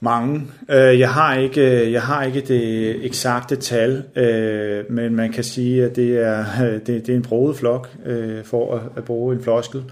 Mange. 0.00 0.42
Øh, 0.70 0.98
jeg 0.98 1.12
har 1.12 1.36
ikke, 1.38 1.92
jeg 1.92 2.02
har 2.02 2.24
ikke 2.24 2.40
det 2.40 3.04
eksakte 3.04 3.56
tal, 3.56 4.04
øh, 4.16 4.92
men 4.92 5.16
man 5.16 5.32
kan 5.32 5.44
sige, 5.44 5.84
at 5.84 5.96
det 5.96 6.18
er, 6.18 6.44
det, 6.86 7.06
det 7.06 7.08
er 7.08 7.16
en 7.16 7.22
broget 7.22 7.56
flok, 7.56 7.90
øh, 8.06 8.44
for 8.44 8.92
at 8.96 9.04
bruge 9.04 9.34
en 9.34 9.42
floskel. 9.42 9.82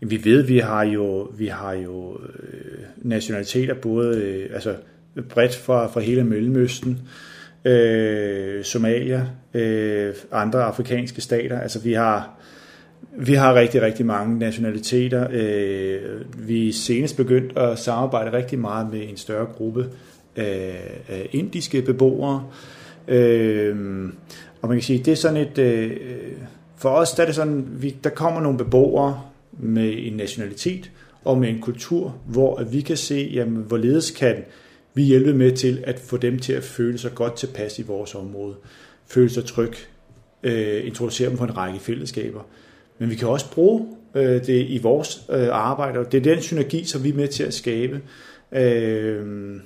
Vi 0.00 0.24
ved, 0.24 0.42
vi 0.42 0.58
har 0.58 0.82
jo, 0.82 1.20
vi 1.38 1.46
har 1.46 1.72
jo 1.72 2.20
nationaliteter 2.96 3.74
både 3.74 4.48
altså 4.54 4.76
bredt 5.28 5.56
fra, 5.56 5.86
fra 5.86 6.00
hele 6.00 6.24
Mellemøsten, 6.24 6.98
øh, 7.64 8.64
Somalia, 8.64 9.26
øh, 9.54 10.14
andre 10.32 10.62
afrikanske 10.62 11.20
stater. 11.20 11.60
Altså 11.60 11.80
vi 11.80 11.92
har 11.92 12.38
vi 13.18 13.34
har 13.34 13.54
rigtig, 13.54 13.82
rigtig 13.82 14.06
mange 14.06 14.38
nationaliteter. 14.38 15.26
Øh, 15.30 16.20
vi 16.48 16.68
er 16.68 16.72
senest 16.72 17.16
begyndt 17.16 17.58
at 17.58 17.78
samarbejde 17.78 18.32
rigtig 18.32 18.58
meget 18.58 18.92
med 18.92 19.08
en 19.08 19.16
større 19.16 19.46
gruppe 19.46 19.86
af, 20.36 21.00
af 21.08 21.28
indiske 21.32 21.82
beboere. 21.82 22.44
Øh, 23.08 23.76
og 24.62 24.68
man 24.68 24.78
kan 24.78 24.82
sige, 24.82 24.98
det 24.98 25.12
er 25.12 25.16
sådan 25.16 25.36
et... 25.36 25.58
Øh, 25.58 25.90
for 26.76 26.88
os 26.88 27.12
der 27.12 27.22
er 27.22 27.26
det 27.26 27.34
sådan, 27.34 27.66
vi, 27.70 27.96
der 28.04 28.10
kommer 28.10 28.40
nogle 28.40 28.58
beboere 28.58 29.20
med 29.52 29.94
en 29.96 30.12
nationalitet 30.12 30.90
og 31.24 31.38
med 31.38 31.48
en 31.48 31.60
kultur, 31.60 32.16
hvor 32.26 32.62
vi 32.62 32.80
kan 32.80 32.96
se, 32.96 33.30
jamen, 33.34 33.62
hvorledes 33.62 34.10
kan 34.10 34.36
vi 34.94 35.02
hjælpe 35.02 35.34
med 35.34 35.52
til 35.52 35.84
at 35.86 35.98
få 35.98 36.16
dem 36.16 36.38
til 36.38 36.52
at 36.52 36.62
føle 36.62 36.98
sig 36.98 37.14
godt 37.14 37.36
tilpas 37.36 37.78
i 37.78 37.82
vores 37.82 38.14
område, 38.14 38.54
føle 39.06 39.30
sig 39.30 39.44
tryg, 39.44 39.72
øh, 40.42 40.86
introducere 40.86 41.30
dem 41.30 41.38
på 41.38 41.44
en 41.44 41.56
række 41.56 41.78
fællesskaber. 41.78 42.40
Men 42.98 43.10
vi 43.10 43.14
kan 43.14 43.28
også 43.28 43.50
bruge 43.50 43.86
øh, 44.14 44.46
det 44.46 44.66
i 44.68 44.78
vores 44.82 45.22
øh, 45.30 45.48
arbejde, 45.50 45.98
og 45.98 46.12
det 46.12 46.18
er 46.18 46.34
den 46.34 46.42
synergi, 46.42 46.84
som 46.84 47.04
vi 47.04 47.08
er 47.08 47.14
med 47.14 47.28
til 47.28 47.42
at 47.42 47.54
skabe. 47.54 48.00
Øh, 48.52 49.60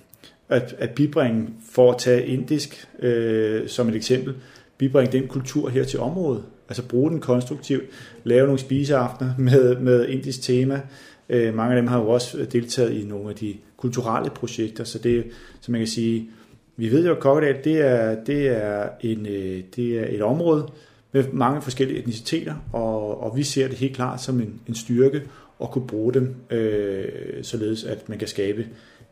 at, 0.49 0.75
at 0.78 0.90
bibringe, 0.90 1.49
for 1.71 1.92
at 1.92 1.99
tage 1.99 2.26
indisk 2.26 2.88
øh, 2.99 3.68
som 3.68 3.88
et 3.88 3.95
eksempel, 3.95 4.35
bibringe 4.78 5.18
den 5.18 5.28
kultur 5.28 5.68
her 5.68 5.85
til 5.85 6.00
området. 6.00 6.42
Altså 6.68 6.83
bruge 6.88 7.11
den 7.11 7.21
konstruktivt, 7.21 7.85
lave 8.25 8.45
nogle 8.45 8.59
spiseaftener 8.59 9.35
med, 9.38 9.76
med 9.76 10.09
indisk 10.09 10.42
tema. 10.42 10.80
Øh, 11.28 11.54
mange 11.54 11.76
af 11.76 11.83
dem 11.83 11.87
har 11.87 12.00
jo 12.00 12.09
også 12.09 12.47
deltaget 12.52 12.92
i 12.92 13.04
nogle 13.04 13.30
af 13.30 13.35
de 13.37 13.54
kulturelle 13.76 14.30
projekter, 14.30 14.85
så 14.85 14.99
det, 14.99 15.25
som 15.61 15.73
man 15.73 15.80
kan 15.80 15.88
sige, 15.88 16.30
vi 16.76 16.90
ved 16.90 17.06
jo, 17.06 17.14
at 17.14 17.21
Kokkedal, 17.21 17.64
det 17.64 17.80
er, 17.80 18.25
det 18.25 18.49
er, 18.49 18.88
en, 19.00 19.26
øh, 19.26 19.62
det 19.76 19.99
er 19.99 20.06
et 20.09 20.23
område, 20.23 20.68
med 21.12 21.25
mange 21.33 21.62
forskellige 21.62 21.99
etniciteter, 21.99 22.54
og, 22.73 23.23
og 23.23 23.37
vi 23.37 23.42
ser 23.42 23.68
det 23.68 23.76
helt 23.76 23.97
klart 23.97 24.23
som 24.23 24.40
en, 24.40 24.61
en 24.68 24.75
styrke 24.75 25.23
at 25.62 25.71
kunne 25.71 25.87
bruge 25.87 26.14
dem, 26.14 26.35
øh, 26.50 27.09
således 27.42 27.85
at 27.85 28.09
man 28.09 28.18
kan 28.18 28.28
skabe 28.28 28.66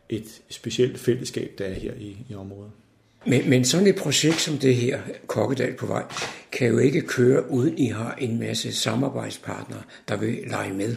et 0.09 0.41
specielt 0.49 0.99
fællesskab, 0.99 1.51
der 1.57 1.65
er 1.65 1.73
her 1.73 1.91
i, 1.99 2.17
i 2.29 2.35
området. 2.35 2.71
Men, 3.27 3.49
men 3.49 3.65
sådan 3.65 3.87
et 3.87 3.95
projekt 3.95 4.41
som 4.41 4.57
det 4.57 4.75
her, 4.75 4.99
Kokkedal 5.27 5.73
på 5.73 5.85
vej, 5.85 6.03
kan 6.51 6.67
jo 6.67 6.77
ikke 6.77 7.01
køre, 7.01 7.51
uden 7.51 7.77
I 7.77 7.87
har 7.87 8.15
en 8.15 8.39
masse 8.39 8.73
samarbejdspartnere, 8.73 9.81
der 10.07 10.17
vil 10.17 10.37
lege 10.47 10.73
med. 10.73 10.95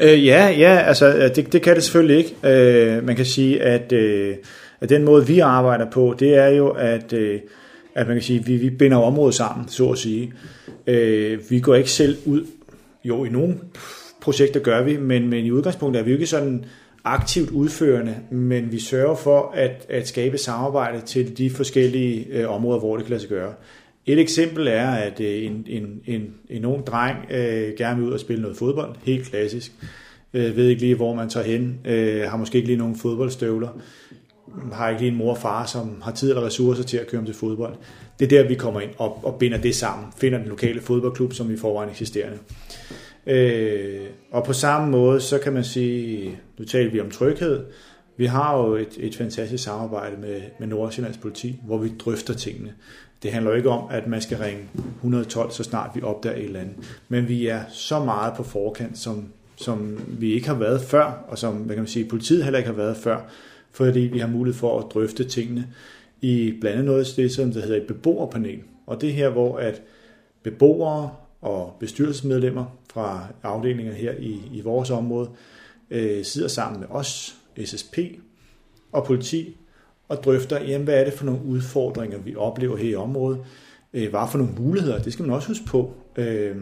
Øh, 0.00 0.26
ja, 0.26 0.48
ja, 0.48 0.78
altså 0.78 1.14
øh, 1.16 1.36
det, 1.36 1.52
det 1.52 1.62
kan 1.62 1.74
det 1.74 1.82
selvfølgelig 1.82 2.16
ikke. 2.16 2.34
Øh, 2.44 3.04
man 3.04 3.16
kan 3.16 3.24
sige, 3.24 3.62
at, 3.62 3.92
øh, 3.92 4.36
at 4.80 4.88
den 4.88 5.04
måde, 5.04 5.26
vi 5.26 5.38
arbejder 5.38 5.90
på, 5.90 6.14
det 6.18 6.34
er 6.34 6.48
jo, 6.48 6.68
at 6.68 7.12
øh, 7.12 7.40
at 7.94 8.06
man 8.06 8.16
kan 8.16 8.22
sige, 8.22 8.44
vi, 8.44 8.56
vi 8.56 8.70
binder 8.70 8.96
området 8.96 9.34
sammen, 9.34 9.68
så 9.68 9.90
at 9.90 9.98
sige. 9.98 10.32
Øh, 10.86 11.50
vi 11.50 11.60
går 11.60 11.74
ikke 11.74 11.90
selv 11.90 12.16
ud, 12.26 12.46
jo 13.04 13.24
i 13.24 13.28
nogle 13.28 13.58
projekter 14.20 14.60
gør 14.60 14.82
vi, 14.82 14.96
men, 14.96 15.28
men 15.28 15.44
i 15.44 15.50
udgangspunktet 15.50 16.00
er 16.00 16.04
vi 16.04 16.10
jo 16.10 16.16
ikke 16.16 16.26
sådan 16.26 16.64
aktivt 17.04 17.50
udførende, 17.50 18.16
men 18.30 18.72
vi 18.72 18.80
sørger 18.80 19.14
for 19.14 19.52
at, 19.54 19.86
at 19.88 20.08
skabe 20.08 20.38
samarbejde 20.38 21.00
til 21.00 21.38
de 21.38 21.50
forskellige 21.50 22.26
øh, 22.30 22.50
områder, 22.50 22.78
hvor 22.78 22.96
det 22.96 23.04
kan 23.04 23.10
lade 23.10 23.20
sig 23.20 23.30
gøre. 23.30 23.52
Et 24.06 24.18
eksempel 24.18 24.66
er, 24.66 24.90
at 24.90 25.20
øh, 25.20 25.44
en, 25.44 25.66
en, 25.68 26.00
en, 26.06 26.34
en 26.48 26.64
ung 26.64 26.86
dreng 26.86 27.18
øh, 27.30 27.72
gerne 27.76 28.00
vil 28.00 28.08
ud 28.08 28.12
og 28.12 28.20
spille 28.20 28.42
noget 28.42 28.56
fodbold, 28.56 28.96
helt 29.02 29.26
klassisk. 29.26 29.72
Øh, 30.34 30.56
ved 30.56 30.68
ikke 30.68 30.82
lige, 30.82 30.94
hvor 30.94 31.14
man 31.14 31.28
tager 31.28 31.46
hen, 31.46 31.80
øh, 31.84 32.22
har 32.22 32.36
måske 32.36 32.56
ikke 32.56 32.68
lige 32.68 32.78
nogen 32.78 32.96
fodboldstøvler 32.96 33.68
har 34.72 34.88
ikke 34.88 35.02
lige 35.02 35.12
en 35.12 35.18
mor 35.18 35.30
og 35.30 35.38
far, 35.38 35.66
som 35.66 36.02
har 36.02 36.12
tid 36.12 36.28
eller 36.28 36.46
ressourcer 36.46 36.82
til 36.82 36.96
at 36.96 37.06
køre 37.06 37.18
dem 37.18 37.26
til 37.26 37.34
fodbold. 37.34 37.74
Det 38.18 38.24
er 38.24 38.42
der, 38.42 38.48
vi 38.48 38.54
kommer 38.54 38.80
ind 38.80 38.90
og, 38.98 39.24
og 39.24 39.38
binder 39.38 39.58
det 39.58 39.74
sammen. 39.74 40.06
Finder 40.16 40.38
den 40.38 40.48
lokale 40.48 40.80
fodboldklub, 40.80 41.32
som 41.32 41.50
i 41.50 41.56
forvejen 41.56 41.90
eksisterende. 41.90 42.38
Øh, 43.26 44.00
og 44.30 44.44
på 44.44 44.52
samme 44.52 44.90
måde, 44.90 45.20
så 45.20 45.38
kan 45.38 45.52
man 45.52 45.64
sige, 45.64 46.38
nu 46.58 46.64
taler 46.64 46.90
vi 46.90 47.00
om 47.00 47.10
tryghed. 47.10 47.64
Vi 48.16 48.26
har 48.26 48.58
jo 48.58 48.74
et, 48.74 48.96
et 49.00 49.16
fantastisk 49.16 49.64
samarbejde 49.64 50.16
med, 50.20 50.40
med 50.58 50.68
Nordsjællands 50.68 51.16
politi, 51.16 51.60
hvor 51.66 51.78
vi 51.78 51.92
drøfter 51.98 52.34
tingene. 52.34 52.74
Det 53.24 53.32
handler 53.32 53.50
jo 53.50 53.56
ikke 53.56 53.70
om, 53.70 53.88
at 53.90 54.06
man 54.06 54.20
skal 54.20 54.38
ringe 54.38 54.62
112, 54.96 55.50
så 55.50 55.62
snart 55.62 55.90
vi 55.94 56.02
opdager 56.02 56.36
et 56.36 56.44
eller 56.44 56.60
andet. 56.60 56.74
Men 57.08 57.28
vi 57.28 57.46
er 57.46 57.60
så 57.70 58.04
meget 58.04 58.34
på 58.36 58.42
forkant, 58.42 58.98
som, 58.98 59.28
som 59.56 60.00
vi 60.08 60.32
ikke 60.32 60.46
har 60.46 60.54
været 60.54 60.80
før, 60.80 61.24
og 61.28 61.38
som 61.38 61.54
hvad 61.54 61.74
kan 61.74 61.82
man 61.82 61.88
sige, 61.88 62.04
politiet 62.08 62.44
heller 62.44 62.58
ikke 62.58 62.70
har 62.70 62.76
været 62.76 62.96
før 62.96 63.20
fordi 63.74 64.00
vi 64.00 64.18
har 64.18 64.26
mulighed 64.26 64.58
for 64.58 64.78
at 64.80 64.86
drøfte 64.94 65.24
tingene 65.24 65.68
i 66.20 66.54
blandt 66.60 66.74
andet 66.74 66.84
noget 66.84 67.00
af 67.00 67.14
det, 67.16 67.32
som 67.32 67.52
der 67.52 67.60
hedder 67.60 67.76
et 67.76 67.86
beboerpanel. 67.86 68.58
Og 68.86 69.00
det 69.00 69.08
er 69.08 69.12
her, 69.12 69.28
hvor 69.28 69.58
at 69.58 69.82
beboere 70.42 71.10
og 71.40 71.76
bestyrelsesmedlemmer 71.80 72.64
fra 72.92 73.26
afdelinger 73.42 73.92
her 73.92 74.12
i, 74.18 74.40
i 74.52 74.60
vores 74.60 74.90
område 74.90 75.30
øh, 75.90 76.24
sidder 76.24 76.48
sammen 76.48 76.80
med 76.80 76.88
os, 76.90 77.36
SSP 77.64 77.98
og 78.92 79.04
politi, 79.04 79.56
og 80.08 80.24
drøfter, 80.24 80.60
jamen, 80.60 80.84
hvad 80.84 80.94
er 80.94 81.04
det 81.04 81.12
for 81.12 81.24
nogle 81.24 81.44
udfordringer, 81.44 82.18
vi 82.18 82.36
oplever 82.36 82.76
her 82.76 82.90
i 82.90 82.94
området? 82.94 83.38
Øh, 83.94 84.10
hvad 84.10 84.20
for 84.30 84.38
nogle 84.38 84.52
muligheder? 84.58 85.02
Det 85.02 85.12
skal 85.12 85.24
man 85.24 85.34
også 85.34 85.48
huske 85.48 85.64
på. 85.66 85.94
Øh, 86.16 86.56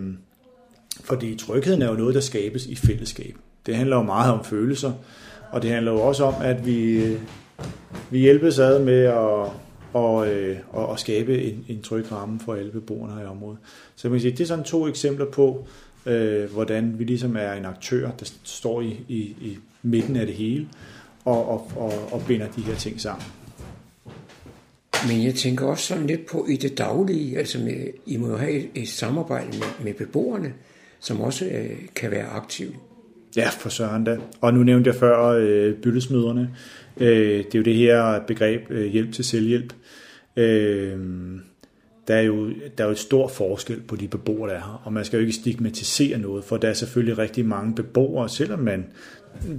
fordi 1.05 1.37
trygheden 1.37 1.83
er 1.83 1.89
jo 1.89 1.95
noget, 1.95 2.15
der 2.15 2.21
skabes 2.21 2.67
i 2.67 2.77
fællesskab. 2.77 3.37
Det 3.67 3.77
handler 3.77 3.97
jo 3.97 4.03
meget 4.03 4.33
om 4.33 4.45
følelser. 4.45 4.93
Og 5.51 5.63
det 5.63 5.71
handler 5.71 5.93
jo 5.93 6.01
også 6.01 6.25
om, 6.25 6.35
at 6.43 6.67
vi, 6.67 7.03
vi 8.11 8.19
hjælpes 8.19 8.59
ad 8.59 8.85
med 8.85 9.05
at, 9.05 9.53
og, 9.93 10.29
øh, 10.29 10.57
og, 10.71 10.93
at 10.93 11.01
skabe 11.01 11.43
en, 11.43 11.65
en 11.69 11.83
tryg 11.83 12.13
ramme 12.13 12.41
for 12.41 12.55
alle 12.55 12.71
beboerne 12.71 13.15
her 13.15 13.23
i 13.23 13.27
området. 13.27 13.59
Så 13.97 14.09
man 14.09 14.15
kan 14.15 14.21
sige, 14.21 14.33
det 14.33 14.41
er 14.41 14.47
sådan 14.47 14.65
to 14.65 14.89
eksempler 14.89 15.27
på, 15.27 15.67
øh, 16.07 16.53
hvordan 16.53 16.99
vi 16.99 17.05
ligesom 17.05 17.37
er 17.37 17.53
en 17.53 17.65
aktør, 17.65 18.11
der 18.11 18.31
står 18.43 18.81
i, 18.81 19.01
i, 19.09 19.21
i 19.21 19.59
midten 19.83 20.17
af 20.17 20.27
det 20.27 20.35
hele, 20.35 20.69
og, 21.25 21.49
og, 21.49 21.71
og, 21.77 22.13
og 22.13 22.23
binder 22.27 22.47
de 22.49 22.63
her 22.63 22.75
ting 22.75 23.01
sammen. 23.01 23.27
Men 25.09 25.25
jeg 25.25 25.35
tænker 25.35 25.67
også 25.67 25.87
sådan 25.87 26.07
lidt 26.07 26.27
på 26.27 26.47
i 26.49 26.57
det 26.57 26.79
daglige, 26.79 27.39
altså 27.39 27.59
med, 27.59 27.87
I 28.07 28.17
må 28.17 28.29
jo 28.29 28.37
have 28.37 28.51
et, 28.51 28.69
et 28.75 28.89
samarbejde 28.89 29.47
med, 29.47 29.85
med 29.85 29.95
beboerne, 29.95 30.53
som 31.01 31.21
også 31.21 31.45
øh, 31.45 31.77
kan 31.97 32.11
være 32.11 32.27
aktive. 32.27 32.73
Ja, 33.37 33.49
for 33.49 33.69
søren 33.69 34.05
da. 34.05 34.19
Og 34.41 34.55
nu 34.55 34.63
nævnte 34.63 34.89
jeg 34.89 34.97
før 34.97 35.27
øh, 35.27 35.75
byttesmøderne. 35.75 36.51
Øh, 36.97 37.39
det 37.39 37.55
er 37.55 37.59
jo 37.59 37.63
det 37.63 37.75
her 37.75 38.21
begreb 38.27 38.71
øh, 38.71 38.93
hjælp 38.93 39.13
til 39.13 39.25
selvhjælp. 39.25 39.73
Øh, 40.37 40.99
der 42.09 42.15
er, 42.15 42.23
jo, 42.23 42.51
der 42.79 42.85
er 42.85 42.89
jo 42.89 42.91
et 42.91 42.99
stor 42.99 43.29
forskel 43.29 43.81
på 43.81 43.97
de 43.97 44.09
beboere, 44.09 44.51
der 44.51 44.57
er 44.57 44.61
her, 44.61 44.83
og 44.85 44.93
man 44.93 45.05
skal 45.05 45.17
jo 45.17 45.21
ikke 45.21 45.33
stigmatisere 45.33 46.19
noget, 46.19 46.45
for 46.45 46.57
der 46.57 46.69
er 46.69 46.73
selvfølgelig 46.73 47.19
rigtig 47.19 47.47
mange 47.47 47.75
beboere, 47.75 48.29
selvom 48.29 48.59
man, 48.59 48.87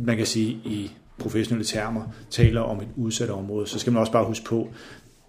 man 0.05 0.17
kan 0.17 0.25
sige 0.25 0.49
i 0.49 0.91
professionelle 1.17 1.65
termer, 1.65 2.03
taler 2.29 2.61
om 2.61 2.81
et 2.81 2.87
udsat 2.95 3.29
område, 3.29 3.67
så 3.67 3.79
skal 3.79 3.93
man 3.93 3.99
også 3.99 4.11
bare 4.11 4.25
huske 4.25 4.45
på, 4.45 4.69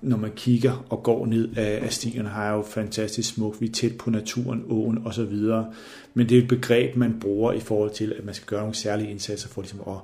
når 0.04 0.16
man 0.16 0.30
kigger 0.36 0.84
og 0.90 1.02
går 1.02 1.26
ned 1.26 1.56
af, 1.56 1.84
af 1.84 1.92
stierne, 1.92 2.28
har 2.28 2.44
jeg 2.44 2.52
jo 2.52 2.62
fantastisk 2.62 3.34
smukt. 3.34 3.60
Vi 3.60 3.66
er 3.66 3.72
tæt 3.72 3.96
på 3.98 4.10
naturen, 4.10 4.64
åen 4.68 4.98
og 5.04 5.14
så 5.14 5.24
videre. 5.24 5.72
Men 6.14 6.28
det 6.28 6.38
er 6.38 6.42
et 6.42 6.48
begreb, 6.48 6.96
man 6.96 7.20
bruger 7.20 7.52
i 7.52 7.60
forhold 7.60 7.90
til, 7.90 8.14
at 8.18 8.24
man 8.24 8.34
skal 8.34 8.46
gøre 8.46 8.60
nogle 8.60 8.74
særlige 8.74 9.10
indsatser 9.10 9.48
for 9.48 9.62
ligesom 9.62 9.80
at, 9.86 9.96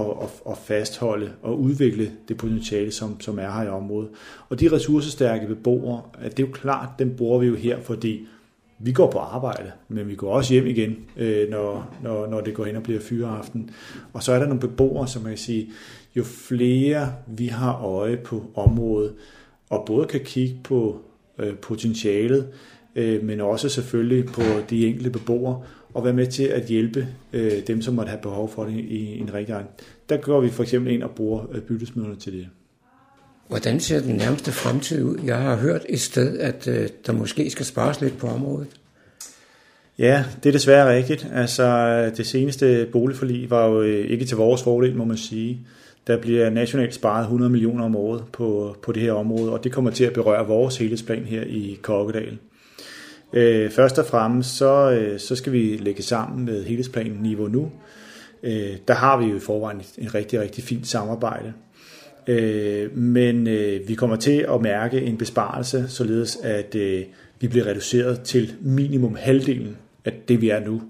at, 0.00 0.06
at, 0.22 0.30
at 0.50 0.58
fastholde 0.58 1.30
og 1.42 1.60
udvikle 1.60 2.12
det 2.28 2.36
potentiale, 2.36 2.92
som, 2.92 3.20
som 3.20 3.38
er 3.38 3.50
her 3.50 3.62
i 3.62 3.68
området. 3.68 4.10
Og 4.48 4.60
de 4.60 4.72
ressourcestærke 4.72 5.46
beboere, 5.46 6.02
det 6.24 6.38
er 6.38 6.46
jo 6.46 6.52
klart, 6.52 6.88
dem 6.98 7.16
bruger 7.16 7.38
vi 7.38 7.46
jo 7.46 7.54
her, 7.54 7.80
fordi 7.80 8.26
vi 8.78 8.92
går 8.92 9.10
på 9.10 9.18
arbejde, 9.18 9.72
men 9.88 10.08
vi 10.08 10.14
går 10.14 10.32
også 10.32 10.52
hjem 10.52 10.66
igen, 10.66 10.96
øh, 11.16 11.50
når, 11.50 11.96
når, 12.02 12.26
når 12.26 12.40
det 12.40 12.54
går 12.54 12.66
ind 12.66 12.76
og 12.76 12.82
bliver 12.82 13.00
fyreaften. 13.00 13.70
Og 14.12 14.22
så 14.22 14.32
er 14.32 14.38
der 14.38 14.46
nogle 14.46 14.60
beboere, 14.60 15.08
som 15.08 15.22
man 15.22 15.30
kan 15.30 15.38
sige, 15.38 15.70
jo 16.16 16.24
flere 16.24 17.12
vi 17.26 17.46
har 17.46 17.84
øje 17.84 18.16
på 18.16 18.42
området, 18.54 19.14
og 19.70 19.84
både 19.86 20.06
kan 20.06 20.20
kigge 20.24 20.60
på 20.64 21.00
øh, 21.38 21.56
potentialet, 21.56 22.48
øh, 22.96 23.24
men 23.24 23.40
også 23.40 23.68
selvfølgelig 23.68 24.26
på 24.26 24.42
de 24.70 24.86
enkelte 24.86 25.10
beboere, 25.10 25.62
og 25.94 26.04
være 26.04 26.12
med 26.12 26.26
til 26.26 26.44
at 26.44 26.66
hjælpe 26.66 27.06
øh, 27.32 27.66
dem, 27.66 27.82
som 27.82 27.94
måtte 27.94 28.10
have 28.10 28.22
behov 28.22 28.48
for 28.48 28.64
det 28.64 28.74
i 28.78 29.18
en 29.18 29.34
rigtig 29.34 29.52
egen. 29.52 29.66
Der 30.08 30.16
går 30.16 30.40
vi 30.40 30.48
for 30.48 30.62
eksempel 30.62 30.92
ind 30.92 31.02
og 31.02 31.10
bruger 31.10 31.44
øh, 31.52 31.60
byttesmøderne 31.60 32.16
til 32.16 32.32
det. 32.32 32.48
Hvordan 33.48 33.80
ser 33.80 34.00
den 34.00 34.14
nærmeste 34.14 34.52
fremtid 34.52 35.02
ud? 35.02 35.18
Jeg 35.24 35.36
har 35.38 35.56
hørt 35.56 35.82
et 35.88 36.00
sted, 36.00 36.38
at 36.38 36.68
øh, 36.68 36.88
der 37.06 37.12
måske 37.12 37.50
skal 37.50 37.66
spares 37.66 38.00
lidt 38.00 38.18
på 38.18 38.26
området. 38.26 38.68
Ja, 39.98 40.24
det 40.42 40.48
er 40.48 40.52
desværre 40.52 40.96
rigtigt. 40.96 41.26
Altså, 41.34 42.10
det 42.16 42.26
seneste 42.26 42.88
boligforlig 42.92 43.50
var 43.50 43.66
jo 43.66 43.82
øh, 43.82 44.10
ikke 44.10 44.24
til 44.24 44.36
vores 44.36 44.62
fordel, 44.62 44.96
må 44.96 45.04
man 45.04 45.16
sige. 45.16 45.60
Der 46.06 46.20
bliver 46.20 46.50
nationalt 46.50 46.94
sparet 46.94 47.22
100 47.22 47.50
millioner 47.50 47.84
om 47.84 47.96
året 47.96 48.24
på, 48.32 48.76
på 48.82 48.92
det 48.92 49.02
her 49.02 49.12
område, 49.12 49.52
og 49.52 49.64
det 49.64 49.72
kommer 49.72 49.90
til 49.90 50.04
at 50.04 50.12
berøre 50.12 50.46
vores 50.46 50.76
helhedsplan 50.76 51.24
her 51.24 51.42
i 51.42 51.78
Kokkedal. 51.82 52.38
Øh, 53.32 53.70
først 53.70 53.98
og 53.98 54.06
fremmest 54.06 54.56
så, 54.56 54.90
øh, 54.90 55.20
så 55.20 55.36
skal 55.36 55.52
vi 55.52 55.76
lægge 55.76 56.02
sammen 56.02 56.44
med 56.44 56.64
helhedsplanen 56.64 57.22
Niveau 57.22 57.48
Nu. 57.48 57.72
Øh, 58.42 58.76
der 58.88 58.94
har 58.94 59.16
vi 59.16 59.26
jo 59.26 59.36
i 59.36 59.40
forvejen 59.40 59.80
et, 59.80 59.92
et 59.98 60.14
rigtig, 60.14 60.40
rigtig 60.40 60.64
fint 60.64 60.86
samarbejde. 60.86 61.52
Øh, 62.26 62.96
men 62.96 63.46
øh, 63.46 63.88
vi 63.88 63.94
kommer 63.94 64.16
til 64.16 64.46
at 64.54 64.62
mærke 64.62 65.00
en 65.00 65.16
besparelse, 65.16 65.84
således 65.88 66.38
at 66.42 66.74
øh, 66.74 67.02
vi 67.40 67.48
bliver 67.48 67.66
reduceret 67.66 68.20
til 68.20 68.54
minimum 68.60 69.16
halvdelen 69.20 69.76
af 70.04 70.12
det, 70.28 70.40
vi 70.40 70.50
er 70.50 70.60
nu. 70.60 70.82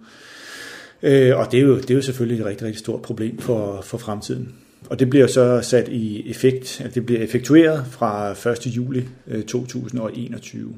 Øh, 1.03 1.39
og 1.39 1.53
det 1.53 1.61
er, 1.61 1.65
jo, 1.65 1.77
det 1.77 1.91
er 1.91 1.95
jo 1.95 2.03
selvfølgelig 2.03 2.41
et 2.41 2.47
rigtig, 2.47 2.67
rigtig 2.67 2.79
stort 2.79 3.03
problem 3.03 3.39
for, 3.39 3.81
for 3.81 3.99
fremtiden. 3.99 4.55
Og 4.91 4.99
det 4.99 5.11
bliver 5.11 5.27
så 5.27 5.61
sat 5.63 5.89
i 5.89 6.31
effekt, 6.31 6.81
at 6.85 6.95
det 6.95 7.07
bliver 7.07 7.21
effektueret 7.21 7.87
fra 7.91 8.31
1. 8.31 8.67
juli 8.67 9.05
øh, 9.27 9.45
2021. 9.45 10.75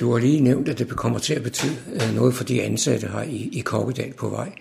Du 0.00 0.12
har 0.12 0.18
lige 0.18 0.40
nævnt, 0.40 0.68
at 0.68 0.78
det 0.78 0.88
kommer 0.88 1.18
til 1.18 1.34
at 1.34 1.42
betyde 1.42 1.76
øh, 1.94 2.14
noget 2.14 2.34
for 2.34 2.44
de 2.44 2.62
ansatte 2.62 3.06
her 3.06 3.22
i, 3.22 3.50
i 3.52 3.60
Kokkedal 3.60 4.12
på 4.12 4.28
vej. 4.28 4.52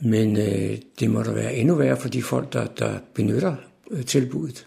Men 0.00 0.36
øh, 0.36 0.78
det 1.00 1.10
må 1.10 1.22
da 1.22 1.30
være 1.32 1.54
endnu 1.54 1.74
værre 1.74 1.96
for 1.96 2.08
de 2.08 2.22
folk, 2.22 2.52
der, 2.52 2.66
der 2.66 2.94
benytter 3.14 3.54
Øh, 3.92 4.04
tilbuddet. 4.04 4.66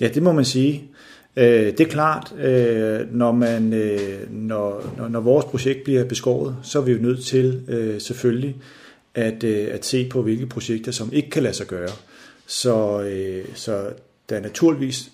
Ja, 0.00 0.08
det 0.08 0.22
må 0.22 0.32
man 0.32 0.44
sige. 0.44 0.84
Øh, 1.36 1.66
det 1.66 1.80
er 1.80 1.90
klart, 1.90 2.34
øh, 2.38 3.14
når, 3.14 3.32
man, 3.32 3.62
når, 4.30 4.94
når, 4.96 5.08
når 5.08 5.20
vores 5.20 5.44
projekt 5.44 5.84
bliver 5.84 6.04
beskåret, 6.04 6.56
så 6.62 6.78
er 6.78 6.82
vi 6.82 6.92
jo 6.92 6.98
nødt 6.98 7.24
til 7.24 7.62
selvfølgelig 7.98 8.56
at, 9.14 9.44
at 9.44 9.84
se 9.84 10.08
på, 10.08 10.22
hvilke 10.22 10.46
projekter, 10.46 10.92
som 10.92 11.12
ikke 11.12 11.30
kan 11.30 11.42
lade 11.42 11.54
sig 11.54 11.66
gøre. 11.66 11.90
Så, 12.46 13.04
så 13.54 13.90
der 14.28 14.36
er 14.36 14.40
naturligvis 14.40 15.10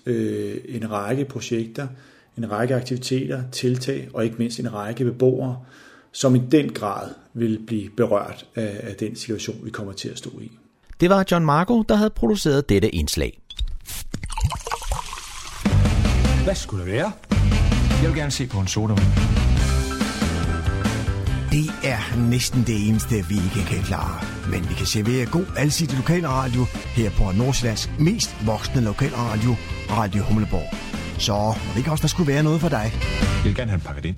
en 0.65 0.91
række 0.91 1.25
projekter, 1.25 1.87
en 2.37 2.51
række 2.51 2.75
aktiviteter, 2.75 3.43
tiltag 3.51 4.09
og 4.13 4.23
ikke 4.23 4.35
mindst 4.37 4.59
en 4.59 4.73
række 4.73 5.05
beboere, 5.05 5.59
som 6.11 6.35
i 6.35 6.41
den 6.51 6.73
grad 6.73 7.09
vil 7.33 7.59
blive 7.67 7.89
berørt 7.89 8.45
af, 8.55 8.79
af 8.83 8.95
den 8.95 9.15
situation, 9.15 9.59
vi 9.63 9.69
kommer 9.69 9.93
til 9.93 10.09
at 10.09 10.17
stå 10.17 10.29
i. 10.41 10.51
Det 10.99 11.09
var 11.09 11.25
John 11.31 11.45
Marco, 11.45 11.81
der 11.81 11.95
havde 11.95 12.09
produceret 12.09 12.69
dette 12.69 12.89
indslag. 12.95 13.39
Hvad 16.43 16.55
skulle 16.55 16.85
det 16.85 16.93
være? 16.93 17.11
Jeg 18.01 18.09
vil 18.09 18.15
gerne 18.15 18.31
se 18.31 18.47
på 18.47 18.59
en 18.59 18.67
sodavand. 18.67 19.07
Det 21.51 21.67
er 21.93 22.29
næsten 22.29 22.59
det 22.67 22.87
eneste, 22.89 23.15
vi 23.29 23.35
ikke 23.35 23.69
kan 23.69 23.83
klare. 23.83 24.19
Men 24.51 24.69
vi 24.69 24.73
kan 24.73 24.85
servere 24.85 25.25
god 25.25 25.45
alsidig 25.57 25.97
lokalradio 25.97 26.63
her 26.95 27.09
på 27.17 27.23
Nordsjællands 27.37 27.89
mest 27.99 28.35
voksne 28.45 28.81
lokalradio, 28.81 29.51
Radio 29.89 30.21
Humleborg. 30.23 30.69
Så 31.19 31.33
må 31.33 31.69
det 31.71 31.77
ikke 31.77 31.91
også, 31.91 32.01
der 32.01 32.07
skulle 32.07 32.33
være 32.33 32.43
noget 32.43 32.61
for 32.61 32.69
dig. 32.69 32.85
Jeg 33.37 33.43
vil 33.45 33.55
gerne 33.55 33.71
have 33.71 33.79
en 33.81 33.87
pakket 33.89 34.05
ind. 34.05 34.15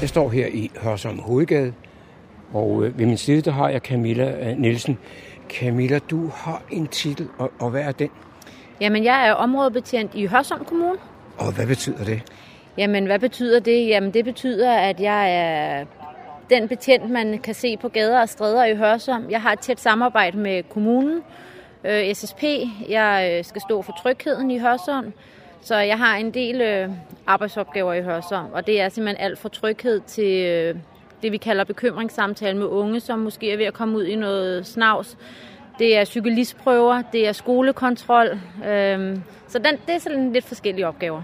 Jeg 0.00 0.08
står 0.08 0.30
her 0.30 0.46
i 0.46 0.70
Hørsholm 0.82 1.18
Hovedgade, 1.18 1.72
og 2.52 2.84
øh, 2.84 2.98
ved 2.98 3.06
min 3.06 3.16
side 3.18 3.40
der 3.40 3.50
har 3.50 3.68
jeg 3.68 3.80
Camilla 3.80 4.50
øh, 4.50 4.58
Nielsen. 4.58 4.98
Camilla, 5.48 5.98
du 5.98 6.28
har 6.34 6.62
en 6.70 6.86
titel, 6.86 7.28
og, 7.38 7.52
og 7.60 7.70
hvad 7.70 7.82
er 7.82 7.92
den? 7.92 8.10
Jamen, 8.80 9.04
jeg 9.04 9.28
er 9.28 9.32
områdebetjent 9.32 10.14
i 10.14 10.26
Hørsholm 10.26 10.64
Kommune. 10.64 10.98
Og 11.38 11.52
hvad 11.54 11.66
betyder 11.66 12.04
det? 12.04 12.22
Jamen, 12.78 13.06
hvad 13.06 13.18
betyder 13.18 13.60
det? 13.60 13.88
Jamen, 13.88 14.14
det 14.14 14.24
betyder, 14.24 14.72
at 14.72 15.00
jeg 15.00 15.36
er 15.36 15.84
den 16.50 16.68
betjent, 16.68 17.10
man 17.10 17.38
kan 17.38 17.54
se 17.54 17.76
på 17.76 17.88
gader 17.88 18.20
og 18.20 18.28
stræder 18.28 18.64
i 18.64 18.76
Hørsholm. 18.76 19.30
Jeg 19.30 19.42
har 19.42 19.52
et 19.52 19.58
tæt 19.58 19.80
samarbejde 19.80 20.38
med 20.38 20.62
kommunen, 20.62 21.22
øh, 21.84 22.14
SSP. 22.14 22.42
Jeg 22.88 23.32
øh, 23.32 23.44
skal 23.44 23.60
stå 23.60 23.82
for 23.82 23.92
trygheden 24.02 24.50
i 24.50 24.58
Hørsholm. 24.58 25.12
Så 25.62 25.76
jeg 25.76 25.98
har 25.98 26.16
en 26.16 26.30
del 26.30 26.60
øh, 26.60 26.90
arbejdsopgaver 27.26 27.92
i 27.92 28.02
Hørsholm, 28.02 28.52
og 28.52 28.66
det 28.66 28.80
er 28.80 28.88
simpelthen 28.88 29.24
alt 29.24 29.38
fra 29.38 29.48
tryghed 29.48 30.00
til 30.00 30.46
øh, 30.46 30.76
det, 31.24 31.32
vi 31.32 31.36
kalder 31.36 31.64
bekymringssamtale 31.64 32.58
med 32.58 32.66
unge, 32.66 33.00
som 33.00 33.18
måske 33.18 33.52
er 33.52 33.56
ved 33.56 33.64
at 33.64 33.74
komme 33.74 33.96
ud 33.96 34.04
i 34.04 34.14
noget 34.14 34.66
snavs. 34.66 35.16
Det 35.78 35.96
er 35.96 36.04
cyklistprøver, 36.04 37.02
det 37.12 37.28
er 37.28 37.32
skolekontrol. 37.32 38.26
Øh, 38.68 39.16
så 39.48 39.58
den, 39.58 39.76
det 39.86 39.94
er 39.94 39.98
sådan 39.98 40.32
lidt 40.32 40.44
forskellige 40.44 40.88
opgaver. 40.88 41.22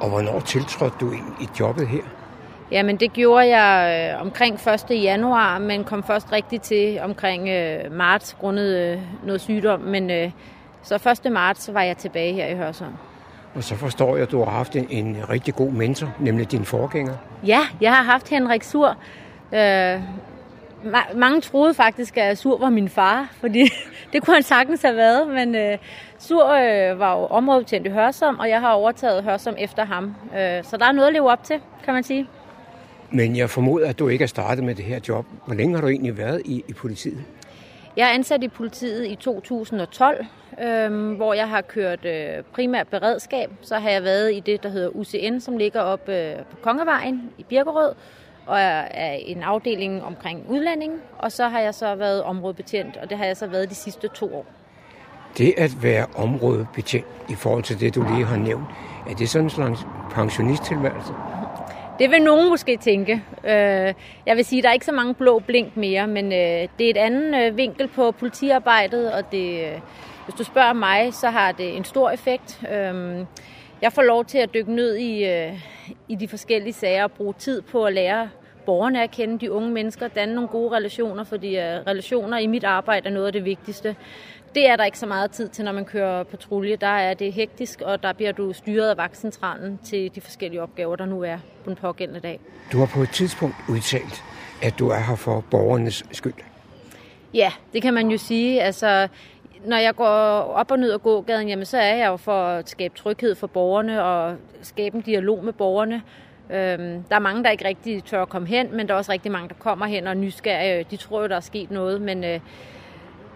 Og 0.00 0.08
hvornår 0.08 0.40
tiltrådte 0.40 0.96
du 1.00 1.12
i 1.40 1.46
jobbet 1.60 1.88
her? 1.88 2.02
Jamen 2.70 2.96
det 2.96 3.12
gjorde 3.12 3.58
jeg 3.58 4.10
øh, 4.14 4.22
omkring 4.22 4.54
1. 4.90 5.02
januar, 5.02 5.58
men 5.58 5.84
kom 5.84 6.02
først 6.02 6.32
rigtig 6.32 6.60
til 6.60 7.00
omkring 7.02 7.48
øh, 7.48 7.92
marts 7.92 8.36
grundet 8.40 8.76
øh, 8.76 8.98
noget 9.26 9.40
sygdom. 9.40 9.80
Men 9.80 10.10
øh, 10.10 10.30
så 10.82 11.18
1. 11.24 11.32
marts 11.32 11.70
var 11.74 11.82
jeg 11.82 11.96
tilbage 11.96 12.32
her 12.32 12.46
i 12.46 12.56
Hørsholm. 12.56 12.92
Og 13.54 13.64
så 13.64 13.76
forstår 13.76 14.16
jeg, 14.16 14.22
at 14.22 14.30
du 14.30 14.44
har 14.44 14.50
haft 14.50 14.76
en, 14.76 14.86
en 14.90 15.16
rigtig 15.30 15.54
god 15.54 15.70
mentor, 15.70 16.14
nemlig 16.20 16.52
din 16.52 16.64
forgænger. 16.64 17.14
Ja, 17.46 17.60
jeg 17.80 17.94
har 17.94 18.02
haft 18.02 18.28
Henrik 18.28 18.62
Sur. 18.62 18.96
Øh, 19.54 20.02
ma- 20.84 21.16
mange 21.16 21.40
troede 21.40 21.74
faktisk, 21.74 22.16
at 22.16 22.38
Sur 22.38 22.58
var 22.58 22.70
min 22.70 22.88
far, 22.88 23.28
fordi 23.40 23.68
det 24.12 24.22
kunne 24.22 24.34
han 24.34 24.42
sagtens 24.42 24.82
have 24.82 24.96
været. 24.96 25.28
Men 25.28 25.54
øh, 25.54 25.78
Sur 26.18 26.48
øh, 26.48 26.98
var 26.98 27.18
jo 27.18 27.26
områdebetjent 27.26 27.86
i 27.86 27.90
Hørsom, 27.90 28.38
og 28.38 28.48
jeg 28.48 28.60
har 28.60 28.72
overtaget 28.72 29.24
Hørsom 29.24 29.54
efter 29.58 29.84
ham. 29.84 30.14
Øh, 30.38 30.64
så 30.64 30.76
der 30.76 30.86
er 30.86 30.92
noget 30.92 31.06
at 31.06 31.12
leve 31.12 31.30
op 31.30 31.44
til, 31.44 31.60
kan 31.84 31.94
man 31.94 32.02
sige. 32.02 32.26
Men 33.10 33.36
jeg 33.36 33.50
formoder, 33.50 33.88
at 33.88 33.98
du 33.98 34.08
ikke 34.08 34.22
er 34.22 34.26
startet 34.28 34.64
med 34.64 34.74
det 34.74 34.84
her 34.84 35.00
job. 35.08 35.26
Hvor 35.46 35.54
længe 35.54 35.74
har 35.74 35.80
du 35.80 35.88
egentlig 35.88 36.18
været 36.18 36.42
i, 36.44 36.64
i 36.68 36.72
politiet? 36.72 37.24
Jeg 37.96 38.08
er 38.08 38.12
ansat 38.12 38.42
i 38.42 38.48
politiet 38.48 39.06
i 39.06 39.14
2012, 39.14 40.26
øhm, 40.62 41.14
hvor 41.14 41.34
jeg 41.34 41.48
har 41.48 41.60
kørt 41.60 42.04
øh, 42.04 42.42
primært 42.52 42.88
beredskab. 42.88 43.50
Så 43.62 43.78
har 43.78 43.90
jeg 43.90 44.02
været 44.04 44.34
i 44.34 44.40
det, 44.40 44.62
der 44.62 44.68
hedder 44.68 44.88
UCN, 44.88 45.40
som 45.40 45.56
ligger 45.56 45.80
op 45.80 46.08
øh, 46.08 46.34
på 46.50 46.56
Kongevejen 46.62 47.30
i 47.38 47.42
Birkerød, 47.42 47.92
og 48.46 48.60
er, 48.60 49.12
en 49.12 49.42
afdeling 49.42 50.04
omkring 50.04 50.44
udlænding. 50.48 50.92
Og 51.18 51.32
så 51.32 51.48
har 51.48 51.60
jeg 51.60 51.74
så 51.74 51.94
været 51.94 52.22
områdebetjent, 52.22 52.96
og 52.96 53.10
det 53.10 53.18
har 53.18 53.24
jeg 53.24 53.36
så 53.36 53.46
været 53.46 53.70
de 53.70 53.74
sidste 53.74 54.08
to 54.08 54.34
år. 54.34 54.46
Det 55.38 55.54
at 55.56 55.82
være 55.82 56.06
områdebetjent 56.16 57.06
i 57.28 57.34
forhold 57.34 57.62
til 57.62 57.80
det, 57.80 57.94
du 57.94 58.02
lige 58.02 58.24
har 58.24 58.36
nævnt, 58.36 58.64
er 59.10 59.14
det 59.14 59.28
sådan 59.28 59.46
en 59.46 59.50
slags 59.50 59.80
pensionisttilværelse? 60.10 61.12
Det 61.98 62.10
vil 62.10 62.22
nogen 62.22 62.48
måske 62.48 62.76
tænke. 62.76 63.22
Øh, 63.44 63.94
jeg 64.26 64.36
vil 64.36 64.44
sige, 64.44 64.58
at 64.58 64.62
der 64.62 64.68
er 64.68 64.72
ikke 64.72 64.86
så 64.86 64.92
mange 64.92 65.14
blå 65.14 65.38
blink 65.38 65.76
mere, 65.76 66.06
men 66.06 66.24
øh, 66.24 66.68
det 66.78 66.86
er 66.86 66.90
et 66.90 66.96
andet 66.96 67.46
øh, 67.46 67.56
vinkel 67.56 67.88
på 67.88 68.10
politiarbejdet, 68.10 69.12
og 69.12 69.32
det, 69.32 69.72
hvis 70.24 70.34
du 70.34 70.44
spørger 70.44 70.72
mig, 70.72 71.14
så 71.14 71.30
har 71.30 71.52
det 71.52 71.76
en 71.76 71.84
stor 71.84 72.10
effekt. 72.10 72.60
Jeg 73.84 73.92
får 73.92 74.02
lov 74.02 74.24
til 74.24 74.38
at 74.38 74.54
dykke 74.54 74.72
ned 74.72 74.96
i, 74.96 75.24
i 76.08 76.14
de 76.14 76.28
forskellige 76.28 76.72
sager 76.72 77.04
og 77.04 77.12
bruge 77.12 77.34
tid 77.38 77.62
på 77.62 77.84
at 77.84 77.92
lære 77.92 78.30
borgerne 78.66 79.02
at 79.02 79.10
kende, 79.10 79.38
de 79.38 79.52
unge 79.52 79.70
mennesker, 79.70 80.08
danne 80.08 80.34
nogle 80.34 80.48
gode 80.48 80.76
relationer, 80.76 81.24
fordi 81.24 81.60
relationer 81.60 82.38
i 82.38 82.46
mit 82.46 82.64
arbejde 82.64 83.08
er 83.08 83.12
noget 83.12 83.26
af 83.26 83.32
det 83.32 83.44
vigtigste. 83.44 83.96
Det 84.54 84.68
er 84.68 84.76
der 84.76 84.84
ikke 84.84 84.98
så 84.98 85.06
meget 85.06 85.30
tid 85.30 85.48
til, 85.48 85.64
når 85.64 85.72
man 85.72 85.84
kører 85.84 86.22
patrulje. 86.22 86.76
Der 86.76 86.86
er 86.86 87.14
det 87.14 87.32
hektisk, 87.32 87.80
og 87.80 88.02
der 88.02 88.12
bliver 88.12 88.32
du 88.32 88.52
styret 88.52 88.90
af 88.90 88.96
vagtcentralen 88.96 89.78
til 89.84 90.14
de 90.14 90.20
forskellige 90.20 90.62
opgaver, 90.62 90.96
der 90.96 91.06
nu 91.06 91.22
er 91.22 91.38
på 91.64 91.70
den 91.70 91.76
pågældende 91.76 92.20
dag. 92.20 92.40
Du 92.72 92.78
har 92.78 92.86
på 92.86 93.02
et 93.02 93.10
tidspunkt 93.10 93.56
udtalt, 93.68 94.22
at 94.62 94.74
du 94.78 94.88
er 94.88 95.00
her 95.00 95.16
for 95.16 95.44
borgernes 95.50 96.04
skyld. 96.12 96.34
Ja, 97.34 97.52
det 97.72 97.82
kan 97.82 97.94
man 97.94 98.08
jo 98.08 98.18
sige. 98.18 98.62
Altså, 98.62 99.08
når 99.66 99.76
jeg 99.76 99.96
går 99.96 100.04
op 100.54 100.70
og 100.70 100.78
ned 100.78 100.92
ad 100.92 100.98
gågaden, 100.98 101.48
jamen, 101.48 101.64
så 101.64 101.78
er 101.78 101.94
jeg 101.94 102.06
jo 102.06 102.16
for 102.16 102.42
at 102.42 102.68
skabe 102.68 102.98
tryghed 102.98 103.34
for 103.34 103.46
borgerne 103.46 104.04
og 104.04 104.36
skabe 104.62 104.96
en 104.96 105.02
dialog 105.02 105.44
med 105.44 105.52
borgerne. 105.52 106.02
Øhm, 106.50 107.02
der 107.02 107.14
er 107.14 107.18
mange, 107.18 107.44
der 107.44 107.50
ikke 107.50 107.64
rigtig 107.64 108.04
tør 108.04 108.22
at 108.22 108.28
komme 108.28 108.48
hen, 108.48 108.76
men 108.76 108.88
der 108.88 108.94
er 108.94 108.98
også 108.98 109.12
rigtig 109.12 109.32
mange, 109.32 109.48
der 109.48 109.54
kommer 109.58 109.86
hen 109.86 110.06
og 110.06 110.10
er 110.10 110.14
nysgerrige. 110.14 110.78
Øh, 110.78 110.84
de 110.90 110.96
tror 110.96 111.22
jo, 111.22 111.28
der 111.28 111.36
er 111.36 111.40
sket 111.40 111.70
noget, 111.70 112.00
men 112.00 112.24
øh, 112.24 112.40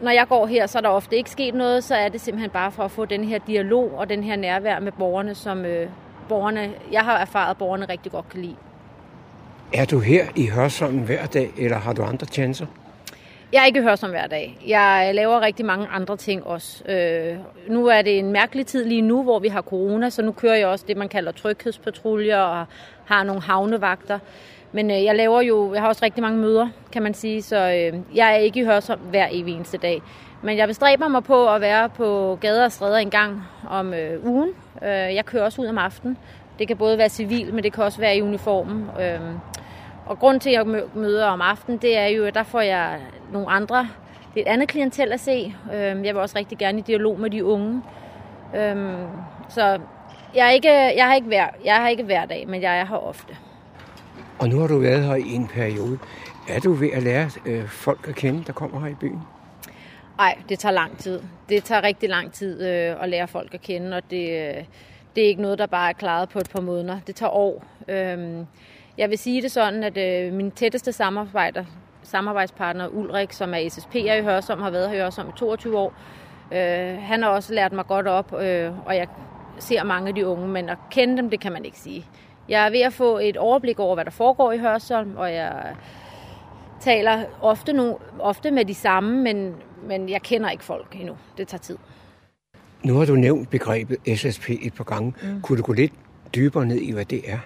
når 0.00 0.10
jeg 0.10 0.28
går 0.28 0.46
her, 0.46 0.66
så 0.66 0.78
er 0.78 0.82
der 0.82 0.88
ofte 0.88 1.16
ikke 1.16 1.30
sket 1.30 1.54
noget, 1.54 1.84
så 1.84 1.94
er 1.94 2.08
det 2.08 2.20
simpelthen 2.20 2.50
bare 2.50 2.72
for 2.72 2.82
at 2.82 2.90
få 2.90 3.04
den 3.04 3.24
her 3.24 3.38
dialog 3.46 3.92
og 3.96 4.08
den 4.08 4.24
her 4.24 4.36
nærvær 4.36 4.80
med 4.80 4.92
borgerne, 4.92 5.34
som 5.34 5.64
øh, 5.64 5.88
borgerne, 6.28 6.70
jeg 6.92 7.00
har 7.00 7.18
erfaret, 7.18 7.50
at 7.50 7.56
borgerne 7.56 7.86
rigtig 7.88 8.12
godt 8.12 8.28
kan 8.28 8.40
lide. 8.40 8.56
Er 9.74 9.84
du 9.84 9.98
her 9.98 10.26
i 10.36 10.46
Hørsholm 10.46 10.98
hver 10.98 11.26
dag, 11.26 11.50
eller 11.56 11.76
har 11.76 11.92
du 11.92 12.02
andre 12.02 12.26
chancer? 12.26 12.66
Jeg 13.52 13.62
er 13.62 13.66
ikke 13.66 13.82
hørsom 13.82 14.11
hver 14.11 14.26
dag. 14.26 14.58
Jeg 14.66 15.11
laver 15.14 15.40
rigtig 15.40 15.66
mange 15.66 15.87
andre 15.87 16.16
ting 16.16 16.46
også. 16.46 16.84
Øh, 16.88 17.37
nu 17.68 17.87
er 17.87 18.02
det 18.02 18.18
en 18.18 18.32
mærkelig 18.32 18.66
tid 18.66 18.84
lige 18.84 19.02
nu, 19.02 19.22
hvor 19.22 19.38
vi 19.38 19.48
har 19.48 19.62
corona, 19.62 20.11
så 20.11 20.22
nu 20.22 20.32
kører 20.32 20.54
jeg 20.54 20.66
også 20.66 20.84
det, 20.88 20.96
man 20.96 21.08
kalder 21.08 21.32
tryghedspatruljer 21.32 22.38
og 22.38 22.66
har 23.04 23.22
nogle 23.22 23.42
havnevagter. 23.42 24.18
Men 24.72 24.90
øh, 24.90 25.04
jeg 25.04 25.16
laver 25.16 25.40
jo, 25.40 25.74
jeg 25.74 25.82
har 25.82 25.88
også 25.88 26.04
rigtig 26.04 26.22
mange 26.22 26.38
møder, 26.38 26.68
kan 26.92 27.02
man 27.02 27.14
sige, 27.14 27.42
så 27.42 27.56
øh, 27.56 28.16
jeg 28.16 28.32
er 28.32 28.37
ikke 28.37 28.64
hørsom 28.64 28.98
hver 28.98 29.28
evig 29.30 29.54
eneste 29.54 29.78
dag. 29.78 30.02
Men 30.42 30.56
jeg 30.56 30.68
bestræber 30.68 31.08
mig 31.08 31.24
på 31.24 31.48
at 31.48 31.61
være 31.61 31.88
på 31.88 32.38
gader 32.40 32.64
og 32.64 32.72
stræder 32.72 32.98
en 32.98 33.11
gang 33.11 33.42
om 33.68 33.94
øh, 33.94 34.26
ugen. 34.26 34.50
Øh, 34.82 34.88
jeg 34.88 35.24
kører 35.24 35.44
også 35.44 35.62
ud 35.62 35.66
om 35.66 35.78
aftenen. 35.78 36.18
Det 36.58 36.68
kan 36.68 36.76
både 36.76 36.98
være 36.98 37.08
civil, 37.08 37.54
men 37.54 37.64
det 37.64 37.72
kan 37.72 37.84
også 37.84 38.00
være 38.00 38.16
i 38.16 38.22
uniformen. 38.22 38.90
Øh, 39.00 39.20
og 40.08 40.18
grund 40.18 40.40
til, 40.40 40.50
at 40.50 40.54
jeg 40.54 40.84
møder 40.94 41.26
om 41.26 41.40
aftenen, 41.40 41.78
det 41.78 41.98
er 41.98 42.06
jo, 42.06 42.24
at 42.24 42.34
der 42.34 42.42
får 42.42 42.60
jeg 42.60 43.00
nogle 43.32 43.48
andre, 43.48 43.88
det 44.34 44.40
er 44.40 44.50
et 44.50 44.52
andet 44.52 44.68
klientel 44.68 45.12
at 45.12 45.20
se. 45.20 45.54
Øhm, 45.74 46.04
jeg 46.04 46.14
vil 46.14 46.16
også 46.16 46.38
rigtig 46.38 46.58
gerne 46.58 46.78
i 46.78 46.82
dialog 46.82 47.20
med 47.20 47.30
de 47.30 47.44
unge. 47.44 47.82
Øhm, 48.56 49.06
så 49.48 49.80
jeg, 50.34 50.46
er 50.46 50.50
ikke, 50.50 50.70
jeg, 50.70 51.06
har 51.06 51.14
ikke 51.14 51.26
hver, 51.26 51.46
jeg 51.64 51.76
har 51.76 51.88
ikke 51.88 52.02
hver 52.02 52.26
dag, 52.26 52.48
men 52.48 52.62
jeg 52.62 52.78
er 52.78 52.84
her 52.84 52.96
ofte. 52.96 53.36
Og 54.38 54.48
nu 54.48 54.60
har 54.60 54.66
du 54.66 54.78
været 54.78 55.04
her 55.04 55.14
i 55.14 55.32
en 55.34 55.46
periode. 55.46 55.98
Er 56.48 56.60
du 56.60 56.72
ved 56.72 56.90
at 56.92 57.02
lære 57.02 57.30
øh, 57.46 57.68
folk 57.68 58.08
at 58.08 58.14
kende, 58.14 58.44
der 58.46 58.52
kommer 58.52 58.80
her 58.80 58.88
i 58.88 58.94
byen? 59.00 59.20
Nej, 60.16 60.38
det 60.48 60.58
tager 60.58 60.72
lang 60.72 60.98
tid. 60.98 61.20
Det 61.48 61.64
tager 61.64 61.82
rigtig 61.82 62.08
lang 62.08 62.32
tid 62.32 62.68
øh, 62.68 63.02
at 63.02 63.08
lære 63.08 63.28
folk 63.28 63.54
at 63.54 63.60
kende, 63.60 63.96
og 63.96 64.02
det, 64.10 64.48
øh, 64.48 64.64
det 65.16 65.24
er 65.24 65.28
ikke 65.28 65.42
noget, 65.42 65.58
der 65.58 65.66
bare 65.66 65.88
er 65.88 65.92
klaret 65.92 66.28
på 66.28 66.38
et 66.38 66.50
par 66.50 66.60
måneder. 66.60 67.00
Det 67.06 67.14
tager 67.14 67.30
år. 67.30 67.64
Øhm, 67.88 68.46
jeg 68.98 69.11
vil 69.11 69.18
sige 69.18 69.42
det 69.42 69.50
sådan, 69.50 69.84
at 69.84 69.96
øh, 69.96 70.32
min 70.32 70.50
tætteste 70.50 70.92
samarbejder, 70.92 71.64
samarbejdspartner 72.02 72.88
Ulrik, 72.88 73.32
som 73.32 73.54
er 73.54 73.58
SSP'er 73.58 74.12
i 74.12 74.22
Hørsom, 74.22 74.61
har 74.61 74.70
været 74.70 74.90
her 74.90 74.96
i 74.96 75.00
Hørsom 75.00 75.28
i 75.28 75.32
22 75.37 75.78
år. 75.78 75.94
Øh, 76.52 76.98
han 77.02 77.22
har 77.22 77.28
også 77.28 77.54
lært 77.54 77.72
mig 77.72 77.87
godt 77.87 78.06
op, 78.06 78.32
øh, 78.32 78.87
og 78.87 78.96
jeg 78.96 79.06
ser 79.58 79.84
mange 79.84 80.08
af 80.08 80.14
de 80.14 80.26
unge, 80.26 80.48
men 80.48 80.68
at 80.68 80.78
kende 80.90 81.16
dem, 81.16 81.30
det 81.30 81.40
kan 81.40 81.52
man 81.52 81.64
ikke 81.64 81.78
sige. 81.78 82.06
Jeg 82.48 82.66
er 82.66 82.70
ved 82.70 82.80
at 82.80 82.92
få 82.92 83.18
et 83.18 83.37
overblik 83.37 83.78
over, 83.78 83.94
hvad 83.94 84.04
der 84.04 84.11
foregår 84.11 84.52
i 84.52 84.58
Hørsholm, 84.58 85.16
og 85.16 85.34
jeg 85.34 85.74
taler 86.80 87.24
ofte, 87.40 87.72
no, 87.72 87.94
ofte 88.18 88.50
med 88.50 88.64
de 88.64 88.74
samme, 88.74 89.22
men, 89.22 89.54
men 89.88 90.08
jeg 90.08 90.22
kender 90.22 90.50
ikke 90.50 90.64
folk 90.64 90.96
endnu. 91.00 91.16
Det 91.38 91.48
tager 91.48 91.58
tid. 91.61 91.76
Nu 92.82 92.98
har 92.98 93.04
du 93.04 93.14
nævnt 93.14 93.50
begrebet 93.50 94.18
SSP 94.18 94.50
et 94.50 94.74
par 94.74 94.84
gange. 94.84 95.14
Mm. 95.22 95.40
Kunne 95.42 95.58
du 95.58 95.62
gå 95.62 95.72
lidt 95.72 95.92
dybere 96.34 96.66
ned 96.66 96.76
i, 96.76 96.92
hvad 96.92 97.04
det 97.04 97.30
er? 97.30 97.38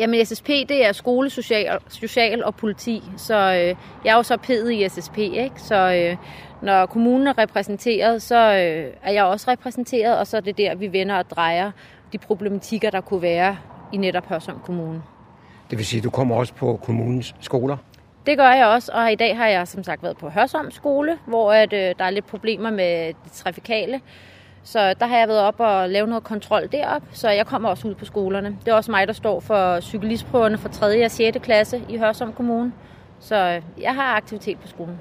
Jamen 0.00 0.26
SSP, 0.26 0.46
det 0.46 0.86
er 0.86 0.92
skole, 0.92 1.30
social, 1.30 1.78
social 1.88 2.44
og 2.44 2.54
politi, 2.54 3.02
så 3.16 3.34
øh, 3.34 3.76
jeg 4.04 4.12
er 4.12 4.16
jo 4.16 4.22
så 4.22 4.36
pedet 4.36 4.72
i 4.72 4.88
SSP, 4.88 5.18
ikke? 5.18 5.52
Så 5.56 5.92
øh, 5.92 6.16
når 6.62 6.86
kommunen 6.86 7.26
er 7.26 7.38
repræsenteret, 7.38 8.22
så 8.22 8.36
øh, 8.36 8.94
er 9.02 9.12
jeg 9.12 9.24
også 9.24 9.50
repræsenteret, 9.50 10.18
og 10.18 10.26
så 10.26 10.36
er 10.36 10.40
det 10.40 10.58
der, 10.58 10.74
vi 10.74 10.92
vender 10.92 11.16
og 11.16 11.30
drejer 11.30 11.70
de 12.12 12.18
problematikker, 12.18 12.90
der 12.90 13.00
kunne 13.00 13.22
være 13.22 13.56
i 13.92 13.96
netop 13.96 14.26
Hørsholm 14.26 14.58
Kommune. 14.64 15.02
Det 15.70 15.78
vil 15.78 15.86
sige, 15.86 15.98
at 15.98 16.04
du 16.04 16.10
kommer 16.10 16.36
også 16.36 16.54
på 16.54 16.80
kommunens 16.82 17.34
skoler? 17.40 17.76
Det 18.26 18.38
gør 18.38 18.50
jeg 18.50 18.66
også, 18.66 18.92
og 18.94 19.12
i 19.12 19.14
dag 19.14 19.36
har 19.36 19.46
jeg 19.46 19.68
som 19.68 19.84
sagt 19.84 20.02
været 20.02 20.16
på 20.16 20.28
Hørsholm 20.28 20.70
skole, 20.70 21.18
hvor 21.26 21.52
at, 21.52 21.72
øh, 21.72 21.94
der 21.98 22.04
er 22.04 22.10
lidt 22.10 22.26
problemer 22.26 22.70
med 22.70 23.06
det 23.06 23.32
trafikale. 23.32 24.00
Så 24.62 24.94
der 24.94 25.06
har 25.06 25.18
jeg 25.18 25.28
været 25.28 25.40
op 25.40 25.54
og 25.58 25.88
lavet 25.88 26.08
noget 26.08 26.24
kontrol 26.24 26.68
derop, 26.72 27.02
så 27.12 27.30
jeg 27.30 27.46
kommer 27.46 27.68
også 27.68 27.88
ud 27.88 27.94
på 27.94 28.04
skolerne. 28.04 28.56
Det 28.64 28.68
er 28.70 28.74
også 28.74 28.90
mig, 28.90 29.06
der 29.06 29.12
står 29.12 29.40
for 29.40 29.80
cyklistprøverne 29.80 30.58
for 30.58 30.68
3. 30.68 31.04
og 31.04 31.10
6. 31.10 31.38
klasse 31.42 31.82
i 31.88 31.96
Hørsholm 31.96 32.32
Kommune. 32.32 32.72
Så 33.20 33.36
øh, 33.36 33.82
jeg 33.82 33.94
har 33.94 34.16
aktivitet 34.16 34.58
på 34.58 34.68
skolen. 34.68 35.00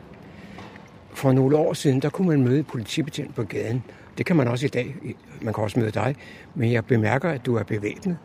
For 1.13 1.31
nogle 1.31 1.57
år 1.57 1.73
siden, 1.73 2.01
der 2.01 2.09
kunne 2.09 2.27
man 2.27 2.43
møde 2.43 2.63
politibetjent 2.63 3.35
på 3.35 3.43
gaden. 3.43 3.83
Det 4.17 4.25
kan 4.25 4.35
man 4.35 4.47
også 4.47 4.65
i 4.65 4.69
dag. 4.69 4.95
Man 5.41 5.53
kan 5.53 5.63
også 5.63 5.79
møde 5.79 5.91
dig. 5.91 6.15
Men 6.55 6.71
jeg 6.71 6.85
bemærker, 6.85 7.29
at 7.29 7.45
du 7.45 7.55
er 7.55 7.63
bevæbnet. 7.63 8.17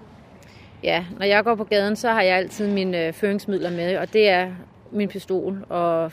Ja, 0.82 1.04
når 1.18 1.26
jeg 1.26 1.44
går 1.44 1.54
på 1.54 1.64
gaden, 1.64 1.96
så 1.96 2.10
har 2.10 2.22
jeg 2.22 2.36
altid 2.36 2.68
mine 2.72 3.06
øh, 3.06 3.12
føringsmidler 3.12 3.70
med, 3.70 3.96
og 3.96 4.12
det 4.12 4.28
er 4.28 4.50
min 4.92 5.08
pistol 5.08 5.64
og 5.68 6.12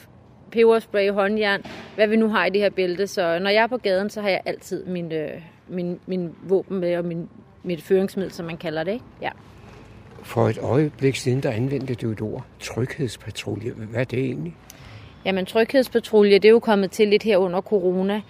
peberspray, 0.52 1.12
håndjern, 1.12 1.62
hvad 1.96 2.08
vi 2.08 2.16
nu 2.16 2.28
har 2.28 2.46
i 2.46 2.50
det 2.50 2.62
her 2.62 2.70
bælte. 2.70 3.08
Så 3.08 3.40
når 3.40 3.50
jeg 3.50 3.64
er 3.64 3.68
på 3.68 3.78
gaden, 3.78 4.10
så 4.10 4.22
har 4.22 4.30
jeg 4.30 4.42
altid 4.46 4.86
min, 4.86 5.12
øh, 5.12 5.30
min, 5.68 6.00
min 6.06 6.36
våben 6.44 6.80
med 6.80 6.98
og 6.98 7.06
min, 7.06 7.30
mit 7.64 7.82
føringsmiddel, 7.82 8.34
som 8.34 8.46
man 8.46 8.58
kalder 8.58 8.84
det. 8.84 8.92
Ikke? 8.92 9.06
Ja. 9.22 9.30
For 10.24 10.50
et 10.50 10.58
øjeblik 10.58 11.16
siden, 11.16 11.44
der 11.44 11.52
anvendte 11.52 11.96
du 11.96 12.12
et 12.12 12.22
ord, 12.22 12.46
tryghedspatrulje. 12.60 13.72
Hvad 13.72 14.00
er 14.00 14.04
det 14.04 14.20
egentlig? 14.20 14.56
Jamen, 15.26 15.46
tryghedspatrulje, 15.46 16.34
det 16.34 16.46
er 16.46 16.50
jo 16.50 16.60
kommet 16.60 16.92
til 16.92 17.08
lidt 17.08 17.24
her 17.24 17.38
under 17.38 17.62
corona. 17.62 18.22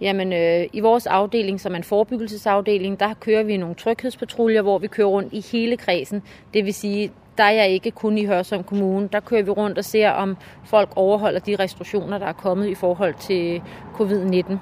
Jamen, 0.00 0.32
øh, 0.32 0.66
i 0.72 0.80
vores 0.80 1.06
afdeling, 1.06 1.60
som 1.60 1.72
er 1.72 1.76
en 1.76 1.84
forebyggelsesafdeling, 1.84 3.00
der 3.00 3.14
kører 3.14 3.42
vi 3.42 3.56
nogle 3.56 3.74
tryghedspatruljer, 3.74 4.62
hvor 4.62 4.78
vi 4.78 4.86
kører 4.86 5.08
rundt 5.08 5.32
i 5.32 5.44
hele 5.52 5.76
kredsen. 5.76 6.22
Det 6.54 6.64
vil 6.64 6.74
sige, 6.74 7.12
der 7.38 7.44
er 7.44 7.50
jeg 7.50 7.68
ikke 7.68 7.90
kun 7.90 8.18
i 8.18 8.24
Hørsholm 8.24 8.64
Kommune. 8.64 9.08
Der 9.12 9.20
kører 9.20 9.42
vi 9.42 9.50
rundt 9.50 9.78
og 9.78 9.84
ser, 9.84 10.10
om 10.10 10.36
folk 10.64 10.88
overholder 10.96 11.40
de 11.40 11.56
restriktioner, 11.56 12.18
der 12.18 12.26
er 12.26 12.32
kommet 12.32 12.68
i 12.68 12.74
forhold 12.74 13.14
til 13.14 13.62
covid-19. 13.94 14.56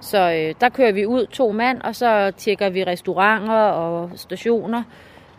Så 0.00 0.32
øh, 0.32 0.54
der 0.60 0.68
kører 0.68 0.92
vi 0.92 1.06
ud 1.06 1.26
to 1.26 1.52
mand, 1.52 1.80
og 1.80 1.96
så 1.96 2.32
tjekker 2.36 2.68
vi 2.68 2.84
restauranter 2.84 3.54
og 3.54 4.10
stationer. 4.16 4.82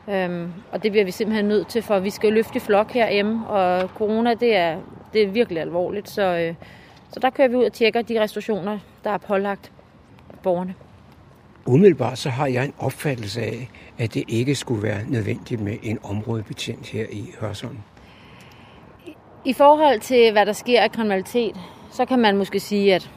Øhm, 0.10 0.54
og 0.72 0.84
det 0.84 0.92
bliver 0.92 1.06
vi 1.06 1.12
simpelthen 1.12 1.46
nødt 1.46 1.68
til, 1.68 1.82
for 1.82 2.00
vi 2.00 2.10
skal 2.10 2.34
løfte 2.34 2.58
i 2.58 2.60
flok 2.60 2.92
herhjemme, 2.92 3.48
og 3.48 3.90
corona 3.90 4.34
det 4.34 4.56
er, 4.56 4.78
det 5.14 5.24
er 5.24 5.28
virkelig 5.28 5.62
alvorligt. 5.62 6.10
Så, 6.10 6.22
øh, 6.22 6.54
så 7.14 7.20
der 7.20 7.30
kører 7.30 7.48
vi 7.48 7.56
ud 7.56 7.64
og 7.64 7.74
tjekker 7.74 8.02
de 8.02 8.22
restriktioner, 8.22 8.80
der 9.04 9.10
er 9.10 9.18
pålagt 9.18 9.72
borgerne. 10.44 10.76
Umiddelbart 11.66 12.18
så 12.18 12.30
har 12.30 12.48
jeg 12.48 12.66
en 12.66 12.74
opfattelse 12.78 13.42
af, 13.42 13.70
at 13.98 14.14
det 14.14 14.24
ikke 14.28 14.56
skulle 14.56 14.84
være 14.84 15.00
nødvendigt 15.08 15.62
med 15.62 15.78
en 15.84 16.00
områdebetjent 16.04 16.88
her 16.88 17.06
i 17.12 17.32
Hørsholm. 17.40 17.78
I 19.46 19.54
forhold 19.54 20.00
til, 20.00 20.32
hvad 20.32 20.46
der 20.46 20.54
sker 20.54 20.82
af 20.82 20.92
kriminalitet, 20.92 21.56
så 21.92 22.06
kan 22.06 22.20
man 22.20 22.38
måske 22.38 22.60
sige, 22.60 22.96
at 22.96 23.12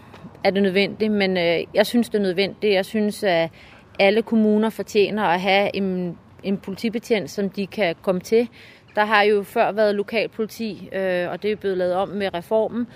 er 0.44 0.51
det 0.51 0.62
nødvendigt, 0.62 1.12
men 1.12 1.37
øh, 1.37 1.64
jeg 1.74 1.87
synes, 1.87 2.09
det 2.09 2.18
er 2.18 2.22
nødvendigt. 2.22 2.74
Jeg 2.74 2.85
synes, 2.85 3.24
at 3.24 3.51
alle 3.98 4.22
kommuner 4.22 4.70
fortjener 4.70 5.22
at 5.22 5.40
have 5.40 5.77
en, 5.77 6.18
en 6.42 6.59
politibetjent, 6.59 7.31
som 7.31 7.51
de 7.51 7.66
kan 7.66 7.94
komme 8.03 8.20
til. 8.20 8.48
Der 8.94 9.05
har 9.05 9.22
jo 9.22 9.42
før 9.42 9.72
været 9.72 9.94
lokalpoliti, 9.94 10.88
øh, 10.92 11.31
og 11.31 11.42
det 11.42 11.53
er 11.53 11.57
blevet 11.57 11.79
lavet 11.79 11.94
om 11.94 12.09
med 12.09 12.35
reformen. 12.35 12.87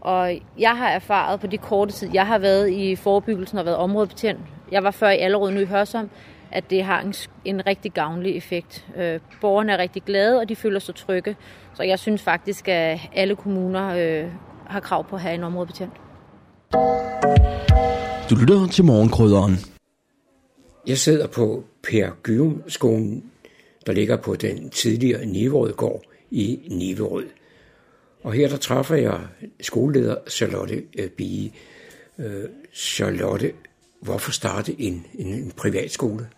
Og 0.00 0.40
jeg 0.58 0.76
har 0.76 0.88
erfaret 0.88 1.40
på 1.40 1.46
de 1.46 1.58
korte 1.58 1.92
tid, 1.92 2.10
jeg 2.14 2.26
har 2.26 2.38
været 2.38 2.70
i 2.70 2.96
forebyggelsen 2.96 3.58
og 3.58 3.64
været 3.64 3.76
områdebetjent. 3.76 4.40
Jeg 4.72 4.84
var 4.84 4.90
før 4.90 5.08
i 5.08 5.18
Allerød, 5.18 5.50
nu 5.50 5.60
i 5.60 5.64
Hørsholm 5.64 6.10
at 6.50 6.70
det 6.70 6.84
har 6.84 7.00
en, 7.00 7.14
en 7.44 7.66
rigtig 7.66 7.92
gavnlig 7.92 8.36
effekt. 8.36 8.86
Øh, 8.96 9.20
borgerne 9.40 9.72
er 9.72 9.78
rigtig 9.78 10.02
glade, 10.02 10.40
og 10.40 10.48
de 10.48 10.56
føler 10.56 10.78
sig 10.78 10.94
trygge. 10.94 11.36
Så 11.74 11.82
jeg 11.82 11.98
synes 11.98 12.22
faktisk, 12.22 12.68
at 12.68 13.00
alle 13.14 13.36
kommuner 13.36 13.88
øh, 13.88 14.30
har 14.66 14.80
krav 14.80 15.08
på 15.08 15.16
at 15.16 15.22
have 15.22 15.34
en 15.34 15.44
områdebetjent. 15.44 15.92
Du 18.30 18.34
lytter 18.34 18.66
til 18.70 18.84
morgenkrydderen. 18.84 19.56
Jeg 20.86 20.98
sidder 20.98 21.26
på 21.26 21.64
Per 21.82 22.10
Gyrum 22.22 22.62
skolen, 22.68 23.24
der 23.86 23.92
ligger 23.92 24.16
på 24.16 24.34
den 24.34 24.70
tidligere 24.70 25.26
Niverød 25.26 25.72
gård 25.72 26.02
i 26.30 26.58
Niverød. 26.70 27.26
Og 28.22 28.32
her 28.32 28.48
der 28.48 28.56
træffer 28.56 28.96
jeg 28.96 29.20
skoleleder 29.60 30.16
Charlotte 30.30 30.82
øh, 30.98 31.10
Bie. 31.10 31.50
Øh, 32.18 32.44
Charlotte, 32.74 33.52
hvorfor 34.00 34.32
starte 34.32 34.80
en, 34.80 35.06
en, 35.18 35.26
en 35.26 35.52
privatskole? 35.56 36.28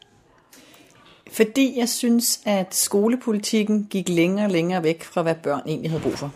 Fordi 1.33 1.79
jeg 1.79 1.88
synes, 1.88 2.40
at 2.47 2.75
skolepolitikken 2.75 3.87
gik 3.90 4.09
længere 4.09 4.47
og 4.47 4.51
længere 4.51 4.83
væk 4.83 5.03
fra, 5.03 5.23
hvad 5.23 5.35
børn 5.43 5.62
egentlig 5.66 5.90
havde 5.90 6.03
brug 6.03 6.19
for. 6.19 6.35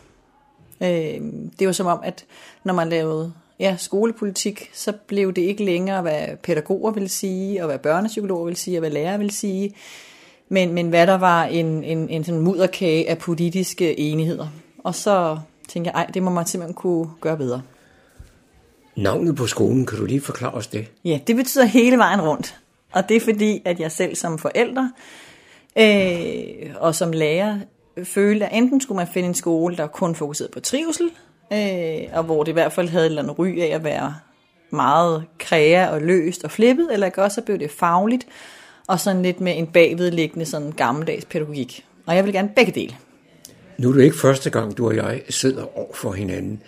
Øhm, 0.83 1.50
det 1.59 1.66
var 1.66 1.72
som 1.72 1.87
om, 1.87 2.00
at 2.04 2.24
når 2.64 2.74
man 2.74 2.88
lavede 2.88 3.33
ja, 3.59 3.76
skolepolitik, 3.78 4.70
så 4.72 4.92
blev 5.07 5.33
det 5.33 5.42
ikke 5.42 5.64
længere, 5.64 6.02
hvad 6.02 6.37
pædagoger 6.42 6.92
ville 6.92 7.09
sige, 7.09 7.62
og 7.62 7.66
hvad 7.66 7.78
børnepsykologer 7.78 8.44
ville 8.44 8.59
sige, 8.59 8.76
og 8.78 8.80
hvad 8.80 8.90
lærere 8.90 9.18
ville 9.18 9.33
sige, 9.33 9.74
men, 10.48 10.72
men 10.72 10.88
hvad 10.88 11.07
der 11.07 11.18
var 11.18 11.44
en, 11.44 11.85
en, 11.85 12.09
en 12.09 12.24
sådan 12.24 12.40
mudderkage 12.40 13.11
af 13.11 13.18
politiske 13.18 14.00
enigheder. 14.00 14.48
Og 14.85 14.94
så 14.94 15.38
tænkte 15.68 15.90
jeg, 15.90 15.99
ej, 16.01 16.11
det 16.14 16.23
må 16.23 16.31
man 16.31 16.47
simpelthen 16.47 16.75
kunne 16.75 17.09
gøre 17.20 17.37
bedre. 17.37 17.62
Navnet 18.97 19.37
på 19.37 19.47
skolen, 19.47 19.87
kan 19.87 19.99
du 19.99 20.05
lige 20.05 20.20
forklare 20.20 20.55
os 20.55 20.66
det? 20.66 20.87
Ja, 21.05 21.20
det 21.27 21.37
betyder 21.37 21.64
hele 21.64 21.99
vejen 21.99 22.20
rundt. 22.20 22.57
Og 22.92 23.09
det 23.09 23.16
er 23.16 23.20
fordi, 23.20 23.62
at 23.64 23.81
jeg 23.81 23.92
selv 23.92 24.14
som 24.14 24.38
forælder 24.38 24.88
øh, 25.79 26.75
og 26.77 26.94
som 26.94 27.12
lærer 27.12 27.59
følte, 28.05 28.47
at 28.47 28.57
enten 28.57 28.81
skulle 28.81 28.97
man 28.97 29.07
finde 29.07 29.29
en 29.29 29.35
skole, 29.35 29.77
der 29.77 29.87
kun 29.87 30.14
fokuserede 30.14 30.53
på 30.53 30.61
trivsel, 30.61 31.11
øh, 31.53 32.03
og 32.12 32.25
hvor 32.25 32.44
det 32.44 32.53
i 32.53 32.53
hvert 32.53 32.73
fald 32.73 32.88
havde 32.88 33.05
et 33.05 33.11
eller 33.11 33.23
andet 33.23 33.38
ry 33.38 33.61
af 33.61 33.66
at 33.75 33.85
være 33.85 34.14
meget 34.70 35.25
kræa 35.38 35.88
og 35.88 36.01
løst 36.01 36.44
og 36.44 36.51
flippet, 36.51 36.88
eller 36.92 37.11
også 37.16 37.35
så 37.35 37.40
blev 37.40 37.59
det 37.59 37.70
fagligt, 37.70 38.27
og 38.87 39.01
sådan 39.01 39.23
lidt 39.23 39.40
med 39.40 39.59
en 39.59 39.66
bagvedliggende 39.66 40.47
sådan 40.47 40.73
gammeldags 40.73 41.25
pædagogik. 41.25 41.87
Og 42.07 42.16
jeg 42.16 42.25
vil 42.25 42.33
gerne 42.33 42.49
begge 42.57 42.73
dele. 42.73 42.97
Nu 43.78 43.88
er 43.88 43.92
det 43.92 44.04
ikke 44.04 44.18
første 44.18 44.50
gang, 44.50 44.78
du 44.78 44.87
og 44.87 44.96
jeg 44.96 45.22
sidder 45.28 45.78
over 45.78 45.94
for 45.94 46.12
hinanden. 46.12 46.62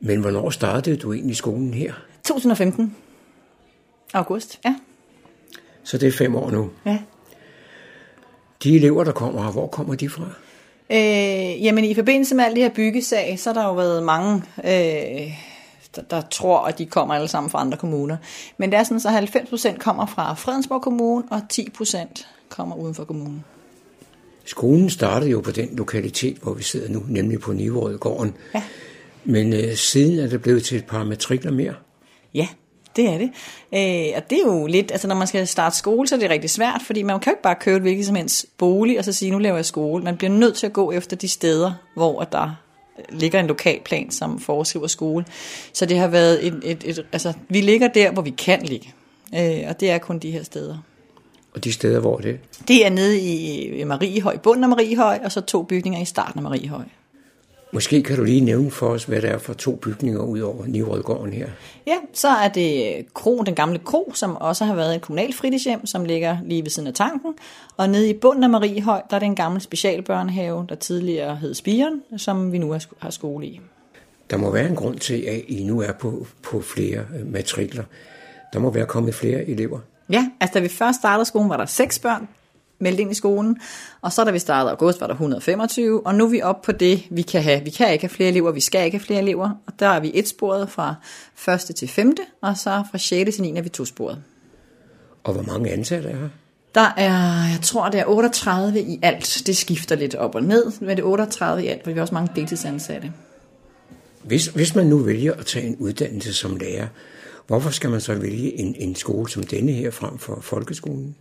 Men 0.00 0.20
hvornår 0.20 0.50
startede 0.50 0.96
du 0.96 1.12
egentlig 1.12 1.36
skolen 1.36 1.74
her? 1.74 1.92
2015. 2.24 2.96
August, 4.14 4.60
ja. 4.64 4.74
Så 5.84 5.98
det 5.98 6.08
er 6.08 6.12
fem 6.12 6.34
år 6.34 6.50
nu. 6.50 6.70
Ja. 6.86 6.98
De 8.62 8.76
elever, 8.76 9.04
der 9.04 9.12
kommer 9.12 9.42
her, 9.42 9.50
hvor 9.50 9.66
kommer 9.66 9.94
de 9.94 10.08
fra? 10.08 10.24
Øh, 10.90 11.64
jamen 11.64 11.84
i 11.84 11.94
forbindelse 11.94 12.34
med 12.34 12.44
alt 12.44 12.56
det 12.56 12.62
her 12.62 12.70
byggesag, 12.70 13.38
så 13.38 13.52
har 13.52 13.60
der 13.60 13.68
jo 13.68 13.74
været 13.74 14.02
mange, 14.02 14.42
øh, 14.64 15.32
der, 15.96 16.02
der 16.10 16.20
tror, 16.20 16.58
at 16.58 16.78
de 16.78 16.86
kommer 16.86 17.14
alle 17.14 17.28
sammen 17.28 17.50
fra 17.50 17.60
andre 17.60 17.78
kommuner. 17.78 18.16
Men 18.58 18.70
det 18.70 18.78
er 18.78 18.82
sådan, 18.82 19.00
så 19.00 19.08
90% 19.08 19.78
kommer 19.78 20.06
fra 20.06 20.34
Fredensborg 20.34 20.82
Kommune, 20.82 21.24
og 21.30 21.42
10% 21.52 22.26
kommer 22.48 22.76
uden 22.76 22.94
for 22.94 23.04
kommunen. 23.04 23.44
Skolen 24.44 24.90
startede 24.90 25.30
jo 25.30 25.40
på 25.40 25.50
den 25.50 25.68
lokalitet, 25.76 26.36
hvor 26.42 26.54
vi 26.54 26.62
sidder 26.62 26.88
nu, 26.88 27.02
nemlig 27.08 27.40
på 27.40 27.52
Niveauet 27.52 28.00
Ja. 28.54 28.62
Men 29.24 29.52
øh, 29.52 29.74
siden 29.74 30.18
er 30.18 30.26
det 30.26 30.42
blevet 30.42 30.64
til 30.64 30.78
et 30.78 30.84
par 30.84 31.04
matrikler 31.04 31.52
mere. 31.52 31.74
Ja, 32.34 32.48
det 32.96 33.08
er 33.08 33.18
det. 33.18 33.30
Øh, 33.74 34.16
og 34.16 34.30
det 34.30 34.38
er 34.38 34.42
jo 34.46 34.66
lidt, 34.66 34.90
altså 34.90 35.08
når 35.08 35.14
man 35.14 35.26
skal 35.26 35.46
starte 35.46 35.76
skole, 35.76 36.08
så 36.08 36.14
er 36.14 36.18
det 36.18 36.30
rigtig 36.30 36.50
svært, 36.50 36.82
fordi 36.86 37.02
man 37.02 37.20
kan 37.20 37.30
jo 37.30 37.34
ikke 37.34 37.42
bare 37.42 37.56
købe 37.60 37.76
et 37.76 37.82
hvilket 37.82 38.06
som 38.06 38.14
helst 38.14 38.46
bolig, 38.58 38.98
og 38.98 39.04
så 39.04 39.12
sige, 39.12 39.30
nu 39.30 39.38
laver 39.38 39.56
jeg 39.56 39.64
skole. 39.64 40.04
Man 40.04 40.16
bliver 40.16 40.30
nødt 40.30 40.56
til 40.56 40.66
at 40.66 40.72
gå 40.72 40.92
efter 40.92 41.16
de 41.16 41.28
steder, 41.28 41.72
hvor 41.94 42.22
der 42.22 42.56
ligger 43.08 43.40
en 43.40 43.46
lokalplan, 43.46 44.10
som 44.10 44.38
foreskriver 44.38 44.86
skole. 44.86 45.24
Så 45.72 45.86
det 45.86 45.98
har 45.98 46.08
været 46.08 46.46
et, 46.46 46.60
et, 46.64 46.84
et 46.84 47.06
altså 47.12 47.32
vi 47.48 47.60
ligger 47.60 47.88
der, 47.88 48.10
hvor 48.10 48.22
vi 48.22 48.30
kan 48.30 48.62
ligge. 48.62 48.94
Øh, 49.34 49.64
og 49.68 49.80
det 49.80 49.90
er 49.90 49.98
kun 49.98 50.18
de 50.18 50.30
her 50.30 50.42
steder. 50.42 50.78
Og 51.54 51.64
de 51.64 51.72
steder, 51.72 52.00
hvor 52.00 52.16
er 52.16 52.20
det? 52.20 52.38
Det 52.68 52.86
er 52.86 52.90
nede 52.90 53.20
i 53.20 53.84
Mariehøj, 53.84 54.36
bunden 54.36 54.64
af 54.64 54.68
Mariehøj, 54.68 55.18
og 55.24 55.32
så 55.32 55.40
to 55.40 55.62
bygninger 55.62 56.00
i 56.00 56.04
starten 56.04 56.38
af 56.38 56.42
Mariehøj. 56.42 56.84
Måske 57.72 58.02
kan 58.02 58.16
du 58.16 58.24
lige 58.24 58.40
nævne 58.40 58.70
for 58.70 58.88
os, 58.88 59.04
hvad 59.04 59.22
det 59.22 59.30
er 59.30 59.38
for 59.38 59.52
to 59.52 59.76
bygninger 59.76 60.20
ud 60.20 60.40
over 60.40 60.66
Nivrødgården 60.66 61.32
her. 61.32 61.48
Ja, 61.86 61.96
så 62.12 62.28
er 62.28 62.48
det 62.48 62.94
Kro, 63.14 63.42
den 63.46 63.54
gamle 63.54 63.78
Kro, 63.78 64.12
som 64.14 64.36
også 64.36 64.64
har 64.64 64.74
været 64.74 64.94
et 64.94 65.02
kommunalt 65.02 65.34
fritidshjem, 65.34 65.86
som 65.86 66.04
ligger 66.04 66.38
lige 66.44 66.62
ved 66.62 66.70
siden 66.70 66.86
af 66.86 66.94
tanken. 66.94 67.34
Og 67.76 67.88
nede 67.88 68.10
i 68.10 68.14
bunden 68.14 68.44
af 68.44 68.50
Mariehøj, 68.50 69.02
der 69.10 69.16
er 69.16 69.18
det 69.18 69.26
en 69.26 69.34
gammel 69.34 69.60
specialbørnehave, 69.60 70.66
der 70.68 70.74
tidligere 70.74 71.36
hed 71.36 71.54
Spiren, 71.54 72.02
som 72.16 72.52
vi 72.52 72.58
nu 72.58 72.76
har 72.98 73.10
skole 73.10 73.46
i. 73.46 73.60
Der 74.30 74.36
må 74.36 74.50
være 74.50 74.68
en 74.68 74.76
grund 74.76 74.98
til, 74.98 75.22
at 75.22 75.42
I 75.48 75.64
nu 75.64 75.80
er 75.80 75.92
på, 75.92 76.26
på 76.42 76.60
flere 76.60 77.04
øh, 77.18 77.32
matrikler. 77.32 77.84
Der 78.52 78.58
må 78.58 78.70
være 78.70 78.86
kommet 78.86 79.14
flere 79.14 79.44
elever. 79.44 79.78
Ja, 80.10 80.30
altså 80.40 80.54
da 80.54 80.60
vi 80.60 80.68
først 80.68 80.98
startede 80.98 81.24
skolen, 81.24 81.50
var 81.50 81.56
der 81.56 81.66
seks 81.66 81.98
børn 81.98 82.28
meldt 82.80 83.00
ind 83.00 83.10
i 83.10 83.14
skolen. 83.14 83.56
Og 84.00 84.12
så 84.12 84.24
da 84.24 84.30
vi 84.30 84.38
startede 84.38 84.70
august, 84.70 85.00
var 85.00 85.06
der 85.06 85.14
125, 85.14 86.06
og 86.06 86.14
nu 86.14 86.24
er 86.24 86.28
vi 86.28 86.42
oppe 86.42 86.66
på 86.66 86.72
det, 86.72 87.02
vi 87.10 87.22
kan 87.22 87.42
have. 87.42 87.64
Vi 87.64 87.70
kan 87.70 87.92
ikke 87.92 88.02
have 88.02 88.10
flere 88.10 88.28
elever, 88.28 88.52
vi 88.52 88.60
skal 88.60 88.84
ikke 88.84 88.98
have 88.98 89.04
flere 89.04 89.20
elever. 89.20 89.50
Og 89.66 89.72
der 89.78 89.88
er 89.88 90.00
vi 90.00 90.10
et 90.14 90.28
sporet 90.28 90.70
fra 90.70 90.94
1. 91.54 91.76
til 91.76 91.88
5. 91.88 92.14
og 92.42 92.56
så 92.56 92.84
fra 92.90 92.98
6. 92.98 93.34
til 93.34 93.42
9. 93.42 93.56
er 93.56 93.62
vi 93.62 93.68
to 93.68 93.84
sporet. 93.84 94.22
Og 95.24 95.32
hvor 95.32 95.42
mange 95.42 95.70
ansatte 95.70 96.08
er 96.08 96.16
her? 96.16 96.28
Der 96.74 96.94
er, 96.96 97.48
jeg 97.50 97.58
tror, 97.62 97.88
det 97.88 98.00
er 98.00 98.04
38 98.06 98.80
i 98.80 98.98
alt. 99.02 99.42
Det 99.46 99.56
skifter 99.56 99.96
lidt 99.96 100.14
op 100.14 100.34
og 100.34 100.42
ned, 100.42 100.72
men 100.80 100.88
det 100.88 100.98
er 100.98 101.06
38 101.06 101.64
i 101.64 101.66
alt, 101.66 101.84
for 101.84 101.90
vi 101.90 101.94
har 101.94 102.00
også 102.00 102.14
mange 102.14 102.32
deltidsansatte. 102.36 103.12
Hvis, 104.22 104.46
hvis 104.46 104.74
man 104.74 104.86
nu 104.86 104.98
vælger 104.98 105.32
at 105.32 105.46
tage 105.46 105.66
en 105.66 105.76
uddannelse 105.76 106.34
som 106.34 106.56
lærer, 106.56 106.86
hvorfor 107.50 107.70
skal 107.70 107.90
man 107.90 108.00
så 108.00 108.14
vælge 108.14 108.60
en, 108.60 108.74
en 108.78 108.94
skole 108.94 109.30
som 109.30 109.42
denne 109.42 109.72
her 109.72 109.90
frem 109.90 110.18
for 110.18 110.40
folkeskolen? 110.40 111.14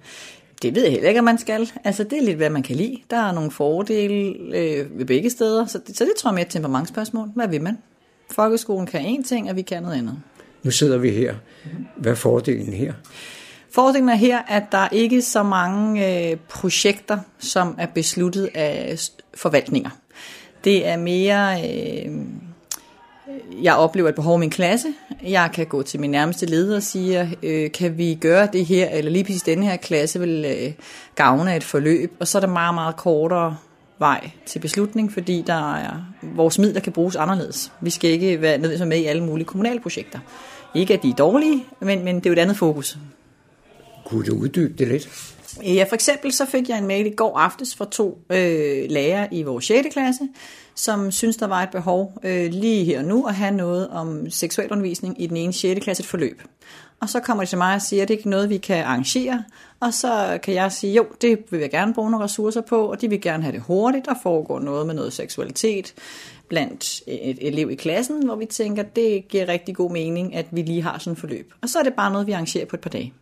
Det 0.62 0.76
ved 0.76 0.84
jeg 0.84 0.92
heller 0.92 1.10
ikke, 1.10 1.20
om 1.20 1.26
man 1.26 1.38
skal. 1.38 1.72
Altså, 1.84 2.04
det 2.04 2.18
er 2.18 2.22
lidt, 2.22 2.38
hvad 2.38 2.50
man 2.50 2.64
kan 2.64 2.76
lide. 2.76 2.98
Der 3.10 3.18
er 3.18 3.32
nogle 3.32 3.52
fordele 3.52 4.36
øh, 4.58 5.00
ved 5.00 5.06
begge 5.06 5.30
steder, 5.30 5.66
så 5.66 5.80
det, 5.88 5.98
så 5.98 6.04
det 6.04 6.14
tror 6.18 6.30
jeg 6.30 6.36
mere 6.36 6.46
et 6.46 6.52
temperamentsspørgsmål. 6.52 7.30
Hvad 7.36 7.48
vil 7.48 7.62
man? 7.62 7.78
Folkeskolen 8.32 8.88
kan 8.88 9.02
én 9.02 9.28
ting, 9.28 9.50
og 9.50 9.56
vi 9.56 9.62
kan 9.62 9.84
noget 9.84 9.98
andet. 9.98 10.20
Nu 10.64 10.72
sidder 10.72 10.98
vi 10.98 11.10
her. 11.10 11.36
Hvad 11.98 12.12
er 12.12 12.16
fordelen 12.16 12.74
her? 12.74 12.94
Fordelen 13.72 14.10
er 14.10 14.16
her, 14.16 14.40
at 14.48 14.64
der 14.72 14.78
er 14.78 14.90
ikke 14.92 15.22
så 15.22 15.44
mange 15.44 16.30
øh, 16.32 16.38
projekter, 16.50 17.20
som 17.40 17.76
er 17.78 17.88
besluttet 17.88 18.50
af 18.54 19.00
forvaltninger. 19.34 19.90
Det 20.64 20.88
er 20.88 20.98
mere... 20.98 21.70
Øh, 21.70 22.12
jeg 23.64 23.76
oplever 23.76 24.10
et 24.10 24.16
behov 24.16 24.38
i 24.38 24.40
min 24.40 24.50
klasse. 24.50 24.88
Jeg 25.24 25.50
kan 25.54 25.66
gå 25.66 25.84
til 25.84 26.00
min 26.00 26.12
nærmeste 26.12 26.46
leder 26.46 26.76
og 26.76 26.84
sige, 26.84 27.38
øh, 27.44 27.72
kan 27.72 27.98
vi 27.98 28.18
gøre 28.22 28.48
det 28.54 28.66
her, 28.66 28.90
eller 28.90 29.12
lige 29.12 29.24
præcis 29.24 29.42
denne 29.42 29.66
her 29.66 29.76
klasse 29.76 30.20
vil 30.20 30.46
øh, 30.46 30.74
gavne 31.16 31.56
et 31.56 31.64
forløb. 31.64 32.16
Og 32.20 32.28
så 32.28 32.38
er 32.38 32.40
der 32.40 32.48
meget, 32.48 32.74
meget 32.74 32.96
kortere 32.96 33.58
vej 34.00 34.30
til 34.46 34.60
beslutning, 34.60 35.14
fordi 35.14 35.44
der 35.48 35.76
er, 35.76 36.06
vores 36.22 36.60
midler 36.60 36.80
kan 36.80 36.94
bruges 36.94 37.16
anderledes. 37.16 37.72
Vi 37.82 37.90
skal 37.90 38.10
ikke 38.10 38.42
være 38.42 38.58
nødt 38.58 38.88
med 38.88 38.98
i 38.98 39.06
alle 39.06 39.24
mulige 39.24 39.46
kommunale 39.46 39.80
projekter. 39.80 40.20
Ikke 40.76 40.94
at 40.94 41.04
de 41.04 41.10
er 41.10 41.16
dårlige, 41.16 41.66
men, 41.80 42.04
men 42.04 42.16
det 42.16 42.26
er 42.26 42.30
jo 42.30 42.34
et 42.34 42.40
andet 42.40 42.58
fokus. 42.58 42.98
Kunne 44.06 44.26
du 44.26 44.36
uddybe 44.36 44.74
det 44.74 44.88
lidt? 44.88 45.36
Ja, 45.64 45.86
for 45.90 45.96
eksempel 45.96 46.34
så 46.34 46.46
fik 46.46 46.70
jeg 46.70 46.78
en 46.78 46.88
mail 46.88 47.06
i 47.06 47.16
går 47.16 47.38
aftes 47.38 47.76
fra 47.76 47.86
to 47.92 48.22
øh, 48.30 48.86
lærere 48.90 49.34
i 49.34 49.44
vores 49.44 49.66
6. 49.66 49.88
klasse, 49.92 50.28
som 50.76 51.12
synes, 51.12 51.38
der 51.38 51.48
var 51.48 51.64
et 51.64 51.70
behov 51.70 52.14
øh, 52.24 52.52
lige 52.52 52.86
her 52.86 53.00
og 53.00 53.06
nu 53.06 53.26
at 53.26 53.36
have 53.36 53.52
noget 53.52 53.88
om 53.88 54.30
seksualundervisning 54.30 55.22
i 55.22 55.28
den 55.28 55.38
ene 55.38 55.54
6. 55.54 55.84
klasse 55.84 56.04
forløb. 56.04 56.42
Og 57.02 57.10
så 57.10 57.20
kommer 57.20 57.44
de 57.44 57.50
til 57.50 57.58
mig 57.58 57.76
og 57.76 57.82
siger, 57.82 58.02
at 58.02 58.08
det 58.08 58.14
ikke 58.14 58.28
er 58.28 58.30
noget, 58.30 58.50
vi 58.50 58.58
kan 58.58 58.84
arrangere. 58.84 59.44
Og 59.80 59.94
så 59.94 60.40
kan 60.44 60.54
jeg 60.54 60.72
sige, 60.72 60.94
jo, 60.94 61.06
det 61.22 61.40
vil 61.50 61.60
jeg 61.60 61.70
gerne 61.72 61.94
bruge 61.94 62.12
nogle 62.12 62.24
ressourcer 62.24 62.62
på, 62.62 62.86
og 62.86 63.02
de 63.02 63.10
vil 63.10 63.22
gerne 63.22 63.44
have 63.44 63.54
det 63.54 63.62
hurtigt, 63.62 64.08
og 64.08 64.16
foregår 64.24 64.60
noget 64.60 64.88
med 64.88 64.96
noget 64.96 65.14
seksualitet 65.14 65.94
blandt 66.48 67.02
et 67.08 67.38
elev 67.42 67.72
i 67.72 67.76
klassen, 67.76 68.26
hvor 68.26 68.36
vi 68.36 68.46
tænker, 68.46 68.84
det 68.84 69.28
giver 69.28 69.48
rigtig 69.48 69.76
god 69.76 69.92
mening, 69.92 70.36
at 70.36 70.46
vi 70.52 70.62
lige 70.62 70.82
har 70.82 71.00
sådan 71.00 71.14
et 71.14 71.20
forløb. 71.20 71.54
Og 71.62 71.70
så 71.70 71.80
er 71.80 71.84
det 71.84 71.94
bare 71.94 72.12
noget, 72.12 72.28
vi 72.28 72.32
arrangerer 72.32 72.66
på 72.66 72.76
et 72.76 72.82
par 72.82 72.90
dage. 72.90 73.14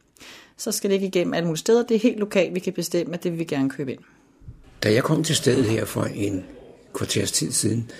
Så 0.57 0.71
skal 0.71 0.89
det 0.89 0.95
ikke 0.95 1.07
igennem 1.07 1.33
alle 1.33 1.47
mulige 1.47 1.59
steder. 1.59 1.83
Det 1.83 1.95
er 1.95 1.99
helt 1.99 2.19
lokalt, 2.19 2.55
vi 2.55 2.59
kan 2.59 2.73
bestemme, 2.73 3.13
at 3.13 3.23
det 3.23 3.31
vil 3.31 3.39
vi 3.39 3.43
gerne 3.43 3.69
købe 3.69 3.91
ind. 3.91 3.99
Da 4.83 4.93
jeg 4.93 5.03
kom 5.03 5.23
til 5.23 5.35
stedet 5.35 5.65
her 5.65 5.85
for 5.85 6.03
en 6.03 6.45
kvarters 6.93 7.31
tid 7.31 7.51
siden, 7.51 7.91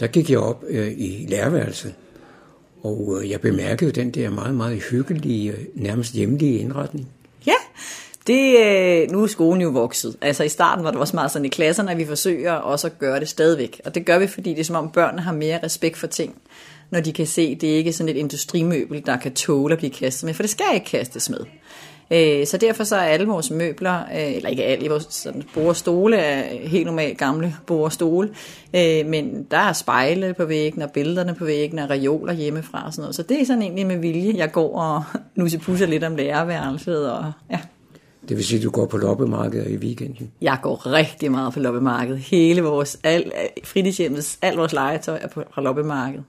der 0.00 0.06
gik 0.06 0.30
jeg 0.30 0.38
op 0.38 0.64
øh, 0.68 0.92
i 0.92 1.26
lærerværelset, 1.28 1.94
og 2.82 3.18
øh, 3.20 3.30
jeg 3.30 3.40
bemærkede 3.40 3.92
den 3.92 4.10
der 4.10 4.30
meget, 4.30 4.54
meget 4.54 4.82
hyggelige, 4.90 5.52
øh, 5.52 5.58
nærmest 5.74 6.14
hjemlige 6.14 6.58
indretning. 6.58 7.08
Ja, 7.46 7.54
det, 8.26 8.58
øh, 8.58 9.10
nu 9.10 9.22
er 9.22 9.26
skolen 9.26 9.62
jo 9.62 9.68
vokset. 9.68 10.16
Altså 10.20 10.44
i 10.44 10.48
starten 10.48 10.84
var 10.84 10.90
det 10.90 11.00
også 11.00 11.16
meget 11.16 11.30
sådan 11.30 11.44
i 11.44 11.48
klasserne, 11.48 11.90
at 11.90 11.98
vi 11.98 12.06
forsøger 12.06 12.52
også 12.52 12.86
at 12.86 12.98
gøre 12.98 13.20
det 13.20 13.28
stadigvæk. 13.28 13.80
Og 13.84 13.94
det 13.94 14.06
gør 14.06 14.18
vi, 14.18 14.26
fordi 14.26 14.50
det 14.50 14.60
er 14.60 14.64
som 14.64 14.76
om 14.76 14.90
børnene 14.90 15.22
har 15.22 15.32
mere 15.32 15.60
respekt 15.62 15.96
for 15.96 16.06
ting, 16.06 16.34
når 16.90 17.00
de 17.00 17.12
kan 17.12 17.26
se, 17.26 17.42
at 17.42 17.60
det 17.60 17.66
ikke 17.66 17.88
er 17.88 17.92
sådan 17.92 18.08
et 18.08 18.16
industrimøbel, 18.16 19.06
der 19.06 19.16
kan 19.16 19.34
tåle 19.34 19.72
at 19.72 19.78
blive 19.78 19.92
kastet 19.92 20.24
med, 20.24 20.34
for 20.34 20.42
det 20.42 20.50
skal 20.50 20.66
ikke 20.74 20.86
kastes 20.86 21.30
med. 21.30 21.40
Øh, 22.10 22.46
så 22.46 22.56
derfor 22.56 22.84
så 22.84 22.96
er 22.96 23.00
alle 23.00 23.26
vores 23.26 23.50
møbler, 23.50 24.00
øh, 24.00 24.36
eller 24.36 24.48
ikke 24.48 24.64
alle, 24.64 24.88
vores 24.88 25.06
sådan, 25.10 25.42
bord 25.54 25.66
og 25.66 25.76
stole 25.76 26.16
er 26.16 26.68
helt 26.68 26.86
normalt 26.86 27.18
gamle 27.18 27.56
bord 27.66 27.84
og 27.84 27.92
stole, 27.92 28.28
øh, 28.74 29.06
men 29.06 29.46
der 29.50 29.58
er 29.58 29.72
spejle 29.72 30.34
på 30.34 30.44
væggen, 30.44 30.82
og 30.82 30.90
billederne 30.90 31.34
på 31.34 31.44
væggen, 31.44 31.78
og 31.78 31.90
reoler 31.90 32.32
hjemmefra 32.32 32.86
og 32.86 32.92
sådan 32.92 33.02
noget. 33.02 33.14
Så 33.14 33.22
det 33.22 33.40
er 33.40 33.46
sådan 33.46 33.62
egentlig 33.62 33.86
med 33.86 33.96
vilje, 33.96 34.34
jeg 34.36 34.52
går 34.52 34.80
og 34.80 35.04
pusser 35.62 35.86
lidt 35.86 36.04
om 36.04 36.16
lærerværelset, 36.16 37.12
og 37.12 37.32
ja. 37.50 37.60
Det 38.28 38.36
vil 38.36 38.44
sige, 38.44 38.58
at 38.58 38.64
du 38.64 38.70
går 38.70 38.86
på 38.86 38.96
loppemarkedet 38.96 39.70
i 39.70 39.76
weekenden? 39.76 40.30
Jeg 40.40 40.58
går 40.62 40.92
rigtig 40.92 41.30
meget 41.30 41.52
på 41.52 41.60
loppemarkedet. 41.60 42.18
Hele 42.18 42.62
vores, 42.62 42.98
al, 43.04 43.32
fritidshjemmets, 43.64 44.38
al 44.42 44.56
vores 44.56 44.72
legetøj 44.72 45.18
er 45.22 45.28
på, 45.28 45.42
på 45.54 45.60
loppemarkedet. 45.60 46.24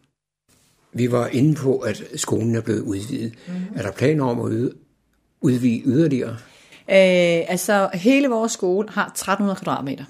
Vi 0.93 1.11
var 1.11 1.27
inde 1.27 1.55
på, 1.55 1.77
at 1.77 2.03
skolen 2.15 2.55
er 2.55 2.61
blevet 2.61 2.81
udvidet. 2.81 3.33
Mm. 3.47 3.53
Er 3.75 3.81
der 3.81 3.91
planer 3.91 4.25
om 4.25 4.39
at 4.39 4.51
udvide 5.41 5.81
yderligere? 5.85 6.37
Øh, 6.89 7.45
altså, 7.47 7.89
hele 7.93 8.27
vores 8.27 8.51
skole 8.51 8.89
har 8.89 9.05
1300 9.05 9.59
kvadratmeter. 9.59 10.03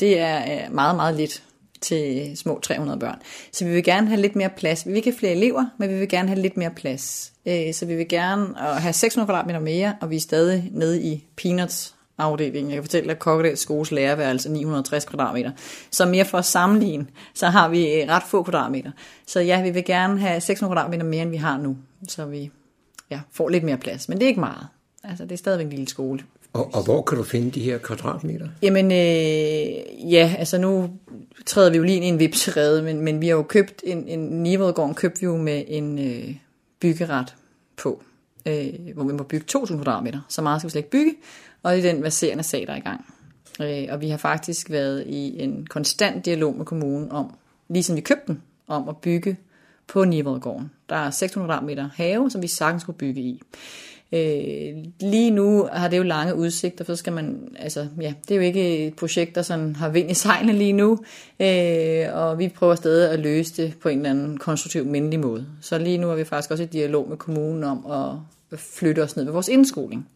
Det 0.00 0.18
er 0.18 0.38
øh, 0.38 0.74
meget, 0.74 0.96
meget 0.96 1.16
lidt 1.16 1.42
til 1.80 2.32
små 2.36 2.60
300 2.62 2.98
børn. 2.98 3.18
Så 3.52 3.64
vi 3.64 3.70
vil 3.70 3.84
gerne 3.84 4.08
have 4.08 4.20
lidt 4.20 4.36
mere 4.36 4.50
plads. 4.56 4.86
Vi 4.86 4.90
vil 4.90 4.96
ikke 4.96 5.10
have 5.10 5.18
flere 5.18 5.32
elever, 5.32 5.66
men 5.78 5.90
vi 5.90 5.94
vil 5.94 6.08
gerne 6.08 6.28
have 6.28 6.40
lidt 6.40 6.56
mere 6.56 6.70
plads. 6.70 7.32
Øh, 7.46 7.74
så 7.74 7.86
vi 7.86 7.94
vil 7.94 8.08
gerne 8.08 8.42
øh, 8.42 8.76
have 8.76 8.92
600 8.92 9.26
kvadratmeter 9.26 9.60
mere, 9.60 9.94
og 10.00 10.10
vi 10.10 10.16
er 10.16 10.20
stadig 10.20 10.70
nede 10.72 11.02
i 11.02 11.24
peanuts 11.36 11.94
afdelingen. 12.18 12.70
Jeg 12.70 12.76
kan 12.76 12.84
fortælle, 12.84 13.10
at 13.10 13.18
Kokkedals 13.18 13.60
skoles 13.60 13.90
lærerværelse 13.90 14.48
er 14.48 14.52
960 14.52 15.04
kvadratmeter. 15.04 15.50
Så 15.90 16.06
mere 16.06 16.24
for 16.24 16.38
at 16.38 16.44
sammenligne, 16.44 17.06
så 17.34 17.46
har 17.46 17.68
vi 17.68 17.92
øh, 17.92 18.08
ret 18.08 18.22
få 18.22 18.42
kvadratmeter. 18.42 18.90
Så 19.26 19.40
ja, 19.40 19.62
vi 19.62 19.70
vil 19.70 19.84
gerne 19.84 20.20
have 20.20 20.40
600 20.40 20.74
kvadratmeter 20.74 21.04
mere, 21.04 21.22
end 21.22 21.30
vi 21.30 21.36
har 21.36 21.58
nu. 21.58 21.76
Så 22.08 22.24
vi 22.24 22.50
ja, 23.10 23.20
får 23.30 23.48
lidt 23.48 23.64
mere 23.64 23.78
plads, 23.78 24.08
men 24.08 24.18
det 24.18 24.24
er 24.24 24.28
ikke 24.28 24.40
meget. 24.40 24.66
Altså, 25.04 25.24
det 25.24 25.32
er 25.32 25.36
stadigvæk 25.36 25.64
en 25.64 25.70
lille 25.70 25.88
skole. 25.88 26.20
Og, 26.52 26.74
og 26.74 26.84
hvor 26.84 27.02
kan 27.02 27.18
du 27.18 27.24
finde 27.24 27.50
de 27.50 27.60
her 27.60 27.78
kvadratmeter? 27.78 28.48
Jamen, 28.62 28.92
øh, 28.92 30.12
ja, 30.12 30.34
altså 30.38 30.58
nu 30.58 30.90
træder 31.46 31.70
vi 31.70 31.76
jo 31.76 31.82
lige 31.82 31.96
ind 31.96 32.04
i 32.04 32.08
en 32.08 32.18
vipserede, 32.18 32.82
men, 32.82 33.00
men 33.00 33.20
vi 33.20 33.28
har 33.28 33.36
jo 33.36 33.42
købt 33.42 33.82
en, 33.84 34.08
en 34.08 34.18
Nivedgården 34.18 34.94
købte 34.94 35.20
vi 35.20 35.26
jo 35.26 35.36
med 35.36 35.64
en 35.68 35.98
øh, 35.98 36.34
byggeret 36.80 37.34
på, 37.76 38.02
øh, 38.46 38.74
hvor 38.94 39.04
vi 39.04 39.12
må 39.12 39.22
bygge 39.22 39.58
2.000 39.58 39.76
kvadratmeter. 39.76 40.20
Så 40.28 40.42
meget 40.42 40.60
skal 40.60 40.68
vi 40.68 40.70
slet 40.70 40.78
ikke 40.78 40.90
bygge, 40.90 41.14
og 41.62 41.76
det 41.76 41.86
er 41.86 41.92
den 41.92 42.02
baserende 42.02 42.44
sag, 42.44 42.66
der 42.66 42.72
er 42.72 42.76
i 42.76 42.80
gang. 42.80 43.04
Øh, 43.60 43.88
og 43.90 44.00
vi 44.00 44.08
har 44.08 44.16
faktisk 44.16 44.70
været 44.70 45.04
i 45.06 45.42
en 45.42 45.66
konstant 45.66 46.24
dialog 46.24 46.56
med 46.56 46.64
kommunen 46.64 47.12
om, 47.12 47.34
ligesom 47.68 47.96
vi 47.96 48.00
købte 48.00 48.26
den, 48.26 48.42
om 48.66 48.88
at 48.88 48.96
bygge 48.96 49.36
på 49.88 50.04
Nivedgården. 50.04 50.70
Der 50.88 50.96
er 50.96 51.10
600 51.10 51.64
meter 51.64 51.90
have, 51.94 52.30
som 52.30 52.42
vi 52.42 52.46
sagtens 52.46 52.82
skulle 52.82 52.98
bygge 52.98 53.20
i. 53.20 53.42
Øh, 54.12 54.84
lige 55.00 55.30
nu 55.30 55.68
har 55.72 55.88
det 55.88 55.98
jo 55.98 56.02
lange 56.02 56.34
udsigter, 56.34 56.84
for 56.84 56.92
så 56.92 56.96
skal 56.96 57.12
man, 57.12 57.56
altså 57.58 57.86
ja, 58.00 58.14
det 58.22 58.30
er 58.30 58.36
jo 58.36 58.42
ikke 58.42 58.86
et 58.86 58.94
projekt, 58.94 59.34
der 59.34 59.42
sådan 59.42 59.76
har 59.76 59.88
vind 59.88 60.10
i 60.10 60.14
sejlene 60.14 60.52
lige 60.52 60.72
nu, 60.72 60.98
øh, 61.40 62.06
og 62.12 62.38
vi 62.38 62.48
prøver 62.48 62.74
stadig 62.74 63.10
at 63.10 63.18
løse 63.18 63.62
det 63.62 63.74
på 63.82 63.88
en 63.88 63.98
eller 63.98 64.10
anden 64.10 64.38
konstruktiv, 64.38 64.84
mindelig 64.84 65.20
måde. 65.20 65.46
Så 65.60 65.78
lige 65.78 65.98
nu 65.98 66.10
er 66.10 66.16
vi 66.16 66.24
faktisk 66.24 66.50
også 66.50 66.62
i 66.62 66.66
dialog 66.66 67.08
med 67.08 67.16
kommunen 67.16 67.64
om 67.64 67.86
at 68.52 68.58
flytte 68.58 69.02
os 69.02 69.16
ned 69.16 69.24
ved 69.24 69.32
vores 69.32 69.48
indskoling. 69.48 70.08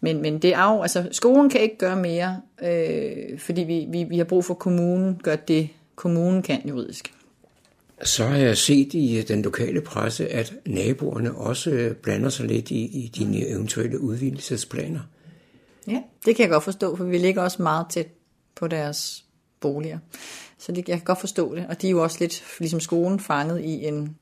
Men, 0.00 0.22
men 0.22 0.38
det 0.38 0.54
er 0.54 0.74
jo, 0.74 0.82
altså 0.82 1.08
skolen 1.12 1.50
kan 1.50 1.60
ikke 1.60 1.78
gøre 1.78 1.96
mere, 1.96 2.40
øh, 2.62 3.38
fordi 3.38 3.62
vi, 3.62 3.86
vi, 3.88 4.04
vi 4.04 4.16
har 4.18 4.24
brug 4.24 4.44
for, 4.44 4.54
at 4.54 4.58
kommunen 4.58 5.20
gør 5.22 5.36
det, 5.36 5.68
kommunen 5.94 6.42
kan 6.42 6.60
juridisk. 6.68 7.12
Så 8.02 8.26
har 8.26 8.36
jeg 8.36 8.56
set 8.56 8.94
i 8.94 9.24
den 9.28 9.42
lokale 9.42 9.80
presse, 9.80 10.28
at 10.28 10.54
naboerne 10.66 11.34
også 11.34 11.94
blander 12.02 12.28
sig 12.28 12.46
lidt 12.46 12.70
i, 12.70 12.84
i 12.84 13.10
dine 13.14 13.48
eventuelle 13.48 14.00
udvidelsesplaner. 14.00 15.00
Ja, 15.88 16.02
det 16.24 16.36
kan 16.36 16.42
jeg 16.42 16.50
godt 16.50 16.64
forstå, 16.64 16.96
for 16.96 17.04
vi 17.04 17.18
ligger 17.18 17.42
også 17.42 17.62
meget 17.62 17.86
tæt 17.90 18.08
på 18.54 18.68
deres 18.68 19.24
boliger. 19.60 19.98
Så 20.58 20.72
det, 20.72 20.88
jeg 20.88 20.96
kan 20.96 21.04
godt 21.04 21.20
forstå 21.20 21.54
det, 21.54 21.66
og 21.68 21.82
de 21.82 21.86
er 21.86 21.90
jo 21.90 22.02
også 22.02 22.16
lidt, 22.20 22.44
ligesom 22.58 22.80
skolen, 22.80 23.20
fanget 23.20 23.60
i 23.60 23.86
en 23.86 24.16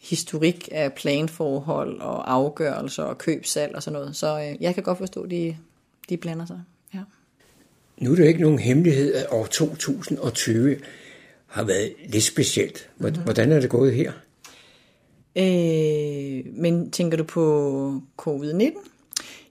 historik 0.00 0.68
af 0.72 0.92
planforhold 0.92 2.00
og 2.00 2.32
afgørelser 2.32 3.02
og 3.02 3.18
købsal 3.18 3.74
og 3.74 3.82
sådan 3.82 4.00
noget. 4.00 4.16
Så 4.16 4.40
øh, 4.40 4.62
jeg 4.62 4.74
kan 4.74 4.82
godt 4.82 4.98
forstå, 4.98 5.22
at 5.22 5.30
de, 5.30 5.56
de 6.08 6.16
blander 6.16 6.46
sig. 6.46 6.60
Ja. 6.94 7.00
Nu 7.98 8.12
er 8.12 8.16
det 8.16 8.26
ikke 8.26 8.40
nogen 8.40 8.58
hemmelighed, 8.58 9.14
at 9.14 9.26
år 9.30 9.46
2020 9.46 10.76
har 11.50 11.64
været 11.64 11.92
lidt 12.08 12.24
specielt. 12.24 12.88
Mhm. 12.98 13.16
Hvordan 13.24 13.52
er 13.52 13.60
det 13.60 13.70
gået 13.70 13.94
her? 13.94 14.12
Øh, 15.36 16.52
men 16.54 16.90
tænker 16.90 17.16
du 17.16 17.24
på 17.24 18.00
covid-19? 18.22 18.90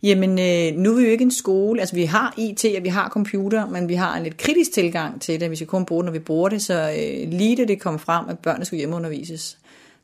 Jamen, 0.03 0.29
øh, 0.29 0.81
nu 0.81 0.91
er 0.91 0.95
vi 0.95 1.03
jo 1.03 1.09
ikke 1.09 1.23
en 1.23 1.31
skole. 1.31 1.79
Altså, 1.79 1.95
vi 1.95 2.05
har 2.05 2.33
IT, 2.37 2.65
og 2.77 2.83
vi 2.83 2.89
har 2.89 3.09
computer, 3.09 3.65
men 3.65 3.89
vi 3.89 3.93
har 3.93 4.17
en 4.17 4.23
lidt 4.23 4.37
kritisk 4.37 4.71
tilgang 4.71 5.21
til 5.21 5.39
det. 5.39 5.51
Vi 5.51 5.55
skal 5.55 5.67
kun 5.67 5.85
bruge 5.85 6.03
det, 6.03 6.05
når 6.05 6.11
vi 6.11 6.19
bruger 6.19 6.49
det. 6.49 6.61
Så 6.61 6.73
øh, 6.73 7.31
lige 7.31 7.55
da 7.55 7.65
det 7.65 7.81
kom 7.81 7.99
frem, 7.99 8.29
at 8.29 8.39
børnene 8.39 8.65
skulle 8.65 8.77
hjemmeundervises, 8.77 9.57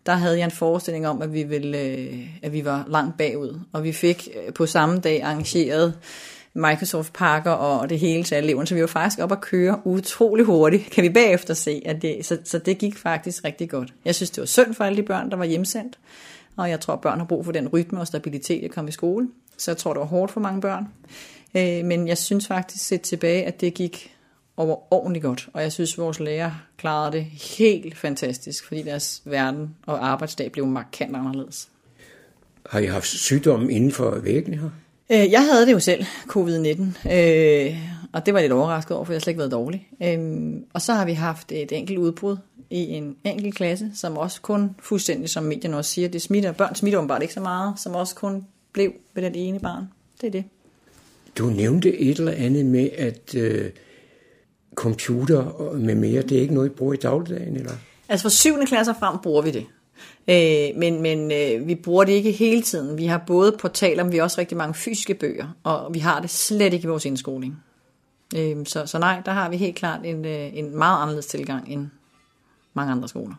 der 0.05 0.13
havde 0.13 0.37
jeg 0.37 0.45
en 0.45 0.51
forestilling 0.51 1.07
om, 1.07 1.21
at 1.21 1.33
vi, 1.33 1.43
ville, 1.43 1.79
øh, 1.79 2.27
at 2.41 2.53
vi 2.53 2.65
var 2.65 2.85
langt 2.89 3.17
bagud. 3.17 3.59
Og 3.73 3.83
vi 3.83 3.91
fik 3.91 4.27
øh, 4.35 4.53
på 4.53 4.65
samme 4.65 4.99
dag 4.99 5.21
arrangeret 5.21 5.93
Microsoft-pakker 6.55 7.51
og 7.51 7.89
det 7.89 7.99
hele 7.99 8.23
til 8.23 8.37
eleverne, 8.37 8.67
så 8.67 8.75
vi 8.75 8.81
var 8.81 8.87
faktisk 8.87 9.19
op 9.19 9.31
at 9.31 9.41
køre 9.41 9.81
utrolig 9.83 10.45
hurtigt, 10.45 10.89
kan 10.91 11.03
vi 11.03 11.09
bagefter 11.09 11.53
se. 11.53 11.81
At 11.85 12.01
det, 12.01 12.25
så, 12.25 12.37
så 12.43 12.57
det 12.57 12.77
gik 12.77 12.97
faktisk 12.97 13.43
rigtig 13.43 13.69
godt. 13.69 13.93
Jeg 14.05 14.15
synes, 14.15 14.29
det 14.29 14.41
var 14.41 14.45
synd 14.45 14.73
for 14.73 14.83
alle 14.83 14.97
de 14.97 15.03
børn, 15.03 15.31
der 15.31 15.37
var 15.37 15.45
hjemsendt, 15.45 15.99
og 16.55 16.69
jeg 16.69 16.79
tror, 16.79 16.93
at 16.93 17.01
børn 17.01 17.19
har 17.19 17.25
brug 17.25 17.45
for 17.45 17.51
den 17.51 17.67
rytme 17.67 17.99
og 17.99 18.07
stabilitet 18.07 18.63
at 18.63 18.71
komme 18.71 18.89
i 18.89 18.91
skole. 18.91 19.27
Så 19.57 19.71
jeg 19.71 19.77
tror, 19.77 19.93
det 19.93 19.99
var 19.99 20.05
hårdt 20.05 20.31
for 20.31 20.39
mange 20.39 20.61
børn. 20.61 20.87
Øh, 21.55 21.85
men 21.85 22.07
jeg 22.07 22.17
synes 22.17 22.47
faktisk 22.47 22.85
set 22.85 23.01
tilbage, 23.01 23.45
at 23.45 23.61
det 23.61 23.73
gik 23.73 24.11
over 24.57 24.93
ordentligt 24.93 25.23
godt, 25.23 25.49
og 25.53 25.61
jeg 25.61 25.71
synes, 25.71 25.97
vores 25.97 26.19
lærer 26.19 26.51
klarede 26.77 27.11
det 27.11 27.23
helt 27.57 27.97
fantastisk, 27.97 28.67
fordi 28.67 28.81
deres 28.81 29.21
verden 29.25 29.75
og 29.85 30.07
arbejdsdag 30.07 30.51
blev 30.51 30.67
markant 30.67 31.15
anderledes. 31.15 31.69
Har 32.65 32.79
I 32.79 32.85
haft 32.85 33.07
sygdomme 33.07 33.71
inden 33.71 33.91
for 33.91 34.19
væggene 34.19 34.57
her? 34.57 34.69
Øh, 35.11 35.31
Jeg 35.31 35.47
havde 35.51 35.65
det 35.65 35.71
jo 35.71 35.79
selv, 35.79 36.03
covid-19, 36.03 37.11
øh, 37.13 37.77
og 38.13 38.25
det 38.25 38.33
var 38.33 38.41
lidt 38.41 38.51
overrasket 38.51 38.95
over, 38.95 39.05
for 39.05 39.13
jeg 39.13 39.17
har 39.17 39.21
slet 39.21 39.31
ikke 39.31 39.39
været 39.39 39.51
dårlig. 39.51 39.87
Øh, 40.03 40.53
og 40.73 40.81
så 40.81 40.93
har 40.93 41.05
vi 41.05 41.13
haft 41.13 41.51
et 41.51 41.71
enkelt 41.71 41.97
udbrud 41.97 42.37
i 42.69 42.79
en 42.89 43.15
enkelt 43.23 43.55
klasse, 43.55 43.91
som 43.95 44.17
også 44.17 44.41
kun 44.41 44.75
fuldstændig, 44.79 45.29
som 45.29 45.43
medierne 45.43 45.77
også 45.77 45.91
siger, 45.91 46.07
det 46.07 46.21
smitter, 46.21 46.51
børn 46.51 46.75
smitter 46.75 46.99
åbenbart 46.99 47.21
ikke 47.21 47.33
så 47.33 47.39
meget, 47.39 47.73
som 47.79 47.95
også 47.95 48.15
kun 48.15 48.45
blev 48.73 48.91
ved 49.13 49.23
den 49.23 49.35
ene 49.35 49.59
barn. 49.59 49.83
Det 50.21 50.27
er 50.27 50.31
det. 50.31 50.43
Du 51.37 51.45
nævnte 51.45 51.97
et 51.99 52.17
eller 52.19 52.31
andet 52.31 52.65
med, 52.65 52.89
at 52.97 53.35
øh, 53.35 53.71
computer 54.75 55.37
og 55.37 55.77
med 55.77 55.95
mere, 55.95 56.21
det 56.21 56.37
er 56.37 56.41
ikke 56.41 56.53
noget, 56.53 56.69
I 56.69 56.73
bruger 56.73 56.93
i 56.93 56.97
dagligdagen, 56.97 57.55
eller? 57.55 57.71
Altså 58.09 58.23
fra 58.23 58.29
7. 58.29 58.65
klasse 58.65 58.93
frem 58.99 59.17
bruger 59.23 59.41
vi 59.41 59.51
det. 59.51 59.65
Øh, 60.27 60.67
men 60.75 61.01
men 61.01 61.31
øh, 61.31 61.67
vi 61.67 61.75
bruger 61.75 62.03
det 62.03 62.13
ikke 62.13 62.31
hele 62.31 62.61
tiden. 62.61 62.97
Vi 62.97 63.05
har 63.05 63.17
både 63.27 63.55
portaler, 63.59 64.03
men 64.03 64.11
vi 64.11 64.17
har 64.17 64.23
også 64.23 64.41
rigtig 64.41 64.57
mange 64.57 64.73
fysiske 64.73 65.13
bøger, 65.13 65.47
og 65.63 65.93
vi 65.93 65.99
har 65.99 66.19
det 66.21 66.29
slet 66.29 66.73
ikke 66.73 66.85
i 66.85 66.87
vores 66.87 67.05
indskoling. 67.05 67.63
Øh, 68.35 68.65
så, 68.65 68.85
så 68.85 68.99
nej, 68.99 69.21
der 69.25 69.31
har 69.31 69.49
vi 69.49 69.57
helt 69.57 69.75
klart 69.75 69.99
en, 70.05 70.25
øh, 70.25 70.57
en 70.57 70.77
meget 70.77 71.01
anderledes 71.01 71.25
tilgang 71.25 71.73
end 71.73 71.87
mange 72.73 72.91
andre 72.91 73.07
skoler. 73.07 73.35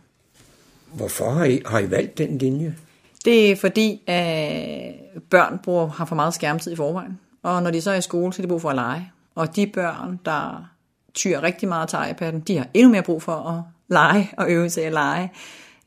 Hvorfor 0.93 1.31
har 1.31 1.45
I, 1.45 1.63
har 1.67 1.79
I 1.79 1.91
valgt 1.91 2.19
den 2.19 2.39
linje? 2.39 2.77
Det 3.25 3.51
er 3.51 3.57
fordi, 3.57 4.03
at 4.07 4.95
børn 5.31 5.59
bruger, 5.65 5.87
har 5.87 6.05
for 6.05 6.15
meget 6.15 6.35
skærmtid 6.35 6.73
i 6.73 6.77
forvejen. 6.77 7.21
Og 7.43 7.63
når 7.63 7.71
de 7.71 7.81
så 7.81 7.91
er 7.91 7.95
i 7.95 8.01
skole, 8.01 8.33
så 8.33 8.43
er 8.43 8.45
de 8.45 8.49
brug 8.49 8.63
for 8.63 8.71
at 8.71 8.75
lege. 8.75 9.13
Og 9.35 9.57
de 9.57 9.67
børn, 9.67 10.21
der 10.25 10.71
tyr 11.15 11.41
rigtig 11.41 11.69
meget 11.69 11.89
til 11.89 11.97
iPad'en, 11.97 12.39
de 12.39 12.57
har 12.59 12.67
endnu 12.75 12.93
mere 12.93 13.03
brug 13.03 13.23
for 13.23 13.33
at 13.33 13.63
lege 13.89 14.31
og 14.37 14.51
øve 14.51 14.71
sig 14.71 14.85
at 14.85 14.93
lege. 14.93 15.33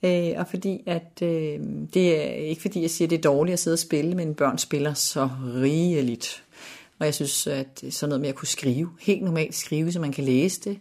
Øh, 0.03 0.31
og 0.37 0.47
fordi 0.47 0.83
at 0.85 1.21
øh, 1.21 1.59
det 1.93 2.21
er 2.21 2.31
ikke 2.31 2.61
fordi 2.61 2.81
jeg 2.81 2.89
siger 2.89 3.05
at 3.05 3.09
det 3.09 3.17
er 3.17 3.21
dårligt 3.21 3.53
at 3.53 3.59
sidde 3.59 3.75
og 3.75 3.79
spille, 3.79 4.15
men 4.15 4.35
børn 4.35 4.57
spiller 4.57 4.93
så 4.93 5.29
rigeligt. 5.55 6.43
Og 6.99 7.05
jeg 7.05 7.13
synes 7.13 7.47
at 7.47 7.83
sådan 7.89 8.09
noget 8.09 8.21
med 8.21 8.29
at 8.29 8.35
kunne 8.35 8.47
skrive, 8.47 8.89
helt 9.01 9.23
normalt 9.23 9.55
skrive, 9.55 9.91
så 9.91 9.99
man 9.99 10.11
kan 10.11 10.23
læse 10.23 10.61
det, 10.61 10.79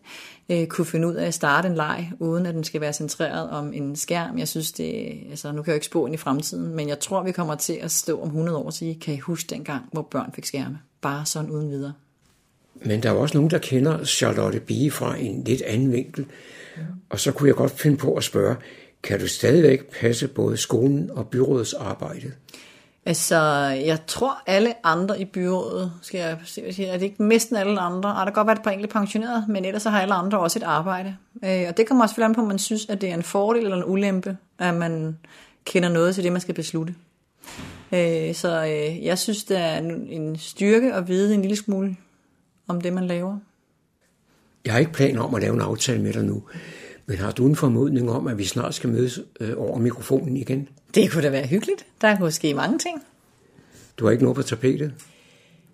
øh, 0.49 0.67
kunne 0.67 0.85
finde 0.85 1.09
ud 1.09 1.15
af 1.15 1.27
at 1.27 1.35
starte 1.35 1.69
en 1.69 1.75
leg, 1.75 2.13
uden 2.19 2.47
at 2.47 2.55
den 2.55 2.65
skal 2.65 2.81
være 2.81 2.93
centreret 2.93 3.51
om 3.51 3.73
en 3.73 3.97
skærm. 3.97 4.39
Jeg 4.39 4.49
synes 4.49 4.73
det, 4.73 5.19
altså 5.31 5.53
nu 5.53 5.63
kan 5.63 5.71
jeg 5.71 5.75
jo 5.75 5.77
ikke 5.77 5.87
spå 5.87 6.07
ind 6.07 6.15
i 6.15 6.19
fremtiden, 6.19 6.75
men 6.75 6.89
jeg 6.89 7.01
tror 7.01 7.23
vi 7.23 7.33
kommer 7.33 7.55
til 7.55 7.73
at 7.73 7.91
stå 7.91 8.21
om 8.21 8.27
100 8.27 8.59
år 8.59 8.65
og 8.65 8.73
sige, 8.73 8.95
kan 8.95 9.15
I 9.15 9.19
huske 9.19 9.51
dengang, 9.51 9.85
hvor 9.93 10.03
børn 10.03 10.33
fik 10.35 10.45
skærme? 10.45 10.79
Bare 11.01 11.27
sådan 11.27 11.51
uden 11.51 11.71
videre. 11.71 11.93
Men 12.75 13.03
der 13.03 13.09
er 13.09 13.15
jo 13.15 13.21
også 13.21 13.37
nogen, 13.37 13.51
der 13.51 13.59
kender 13.59 14.05
Charlotte 14.05 14.61
Bie 14.61 14.91
fra 14.91 15.17
en 15.17 15.45
lidt 15.45 15.63
anden 15.63 15.93
vinkel. 15.93 16.27
Og 17.11 17.21
så 17.21 17.33
kunne 17.33 17.49
jeg 17.49 17.57
godt 17.57 17.81
finde 17.81 17.97
på 17.97 18.15
at 18.15 18.25
spørge, 18.25 18.57
kan 19.03 19.21
du 19.21 19.29
stadigvæk 19.29 19.91
passe 20.01 20.29
både 20.29 20.57
skolen 20.57 21.11
og 21.11 21.29
byrådets 21.29 21.75
arbejde? 21.75 22.33
Altså, 23.07 23.37
jeg 23.87 23.99
tror 24.07 24.43
alle 24.47 24.75
andre 24.87 25.21
i 25.21 25.25
byrådet, 25.25 25.93
skal 26.03 26.19
jeg 26.21 26.39
siger, 26.45 26.89
er 26.89 26.99
det 26.99 27.03
ikke 27.05 27.25
næsten 27.29 27.57
alle 27.57 27.81
andre? 27.81 28.11
Ah, 28.11 28.17
der 28.17 28.25
kan 28.25 28.33
godt 28.33 28.47
være 28.47 28.57
et 28.57 28.63
par 28.63 28.71
enkelte 28.71 28.93
pensioneret, 28.93 29.45
men 29.49 29.65
ellers 29.65 29.83
så 29.83 29.91
har 29.91 30.01
alle 30.01 30.15
andre 30.15 30.39
også 30.39 30.59
et 30.59 30.63
arbejde. 30.63 31.17
Øh, 31.45 31.65
og 31.69 31.77
det 31.77 31.87
kommer 31.89 32.05
også 32.05 32.25
an 32.25 32.35
på, 32.35 32.41
om 32.41 32.47
man 32.49 32.59
synes, 32.59 32.87
at 32.89 33.01
det 33.01 33.09
er 33.11 33.15
en 33.15 33.23
fordel 33.23 33.63
eller 33.65 33.77
en 33.77 33.85
ulempe, 33.87 34.37
at 34.59 34.75
man 34.75 35.19
kender 35.65 35.89
noget 35.89 36.15
til 36.15 36.25
det, 36.25 36.33
man 36.33 36.41
skal 36.41 36.55
beslutte. 36.55 36.95
Øh, 37.93 38.35
så 38.35 38.65
øh, 38.65 39.05
jeg 39.05 39.19
synes, 39.19 39.45
det 39.45 39.57
er 39.59 39.79
en- 39.79 40.07
en 40.11 40.37
styrke 40.39 40.95
at 40.95 41.09
vide 41.09 41.35
en 41.35 41.41
lille 41.43 41.57
smule 41.57 41.97
om 42.69 42.81
det, 42.81 42.93
man 42.93 43.07
laver. 43.07 43.39
Jeg 44.65 44.73
har 44.73 44.81
ikke 44.81 44.93
planer 44.93 45.23
om 45.23 45.35
at 45.35 45.41
lave 45.43 45.55
en 45.55 45.61
aftale 45.61 46.03
med 46.03 46.13
dig 46.13 46.25
nu. 46.25 46.43
Men 47.09 47.17
har 47.19 47.31
du 47.31 47.47
en 47.47 47.57
formodning 47.57 48.11
om, 48.11 48.27
at 48.27 48.39
vi 48.39 48.45
snart 48.45 48.75
skal 48.75 48.91
mødes 48.91 49.21
øh, 49.41 49.51
over 49.57 49.79
mikrofonen 49.79 50.37
igen? 50.37 50.69
Det 50.95 51.11
kunne 51.11 51.23
da 51.23 51.31
være 51.31 51.47
hyggeligt. 51.47 51.87
Der 52.01 52.17
kunne 52.17 52.31
ske 52.31 52.55
mange 52.55 52.79
ting. 52.79 53.03
Du 53.99 54.05
har 54.05 54.11
ikke 54.13 54.23
noget 54.25 54.37
på 54.37 54.43
tapetet? 54.43 54.93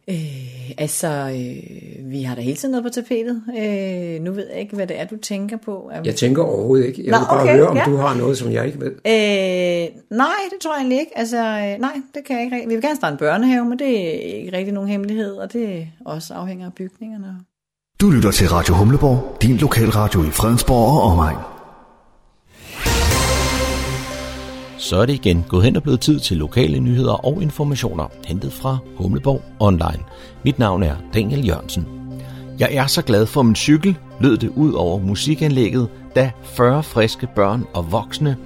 Øh, 0.08 0.70
altså, 0.78 1.08
øh, 1.08 2.10
vi 2.10 2.22
har 2.22 2.34
da 2.34 2.40
hele 2.40 2.56
tiden 2.56 2.72
noget 2.72 2.84
på 2.84 2.90
tapetet. 2.90 3.42
Øh, 3.58 4.22
nu 4.22 4.32
ved 4.32 4.46
jeg 4.50 4.60
ikke, 4.60 4.76
hvad 4.76 4.86
det 4.86 5.00
er, 5.00 5.04
du 5.04 5.16
tænker 5.16 5.56
på. 5.56 5.90
Er- 5.92 6.02
Jeg 6.04 6.14
tænker 6.14 6.42
overhovedet 6.42 6.86
ikke. 6.86 7.04
Jeg 7.04 7.10
Nå, 7.10 7.18
vil 7.18 7.24
bare 7.26 7.42
okay, 7.42 7.56
høre, 7.56 7.68
om 7.68 7.76
ja. 7.76 7.84
du 7.86 7.96
har 7.96 8.14
noget, 8.16 8.38
som 8.38 8.52
jeg 8.52 8.66
ikke 8.66 8.80
ved. 8.80 8.90
Øh, 8.90 10.16
nej, 10.18 10.28
det 10.52 10.60
tror 10.60 10.72
jeg 10.74 10.78
egentlig 10.80 10.98
ikke. 11.00 11.18
Altså, 11.18 11.36
øh, 11.38 11.80
nej, 11.80 11.92
det 12.14 12.24
kan 12.26 12.36
jeg 12.36 12.44
ikke. 12.44 12.68
Vi 12.68 12.74
vil 12.74 12.82
gerne 12.82 12.96
starte 12.96 13.12
en 13.12 13.18
børnehave, 13.18 13.64
men 13.64 13.78
det 13.78 13.98
er 14.00 14.36
ikke 14.38 14.56
rigtig 14.56 14.74
nogen 14.74 14.88
hemmelighed, 14.90 15.32
og 15.32 15.52
det 15.52 15.88
også 16.06 16.34
afhænger 16.34 16.66
af 16.66 16.72
bygningerne. 16.74 17.36
Du 18.04 18.10
lytter 18.10 18.30
til 18.30 18.48
Radio 18.48 18.74
Humleborg, 18.74 19.36
din 19.42 19.56
lokalradio 19.56 20.22
i 20.22 20.30
Fredensborg 20.30 20.92
og 20.92 21.02
omegn. 21.02 21.36
Så 24.78 24.96
er 24.96 25.06
det 25.06 25.12
igen 25.12 25.44
gået 25.48 25.64
hen 25.64 25.76
og 25.76 25.82
blevet 25.82 26.00
tid 26.00 26.20
til 26.20 26.36
lokale 26.36 26.80
nyheder 26.80 27.26
og 27.26 27.42
informationer, 27.42 28.06
hentet 28.26 28.52
fra 28.52 28.78
Humleborg 28.96 29.42
Online. 29.60 30.04
Mit 30.44 30.58
navn 30.58 30.82
er 30.82 30.96
Daniel 31.14 31.46
Jørgensen. 31.46 31.86
Jeg 32.58 32.68
er 32.74 32.86
så 32.86 33.02
glad 33.02 33.26
for 33.26 33.42
min 33.42 33.56
cykel, 33.56 33.98
lød 34.20 34.36
det 34.36 34.52
ud 34.56 34.72
over 34.72 34.98
musikanlægget, 34.98 35.88
da 36.16 36.30
40 36.42 36.82
friske 36.82 37.28
børn 37.36 37.64
og 37.74 37.92
voksne 37.92 38.36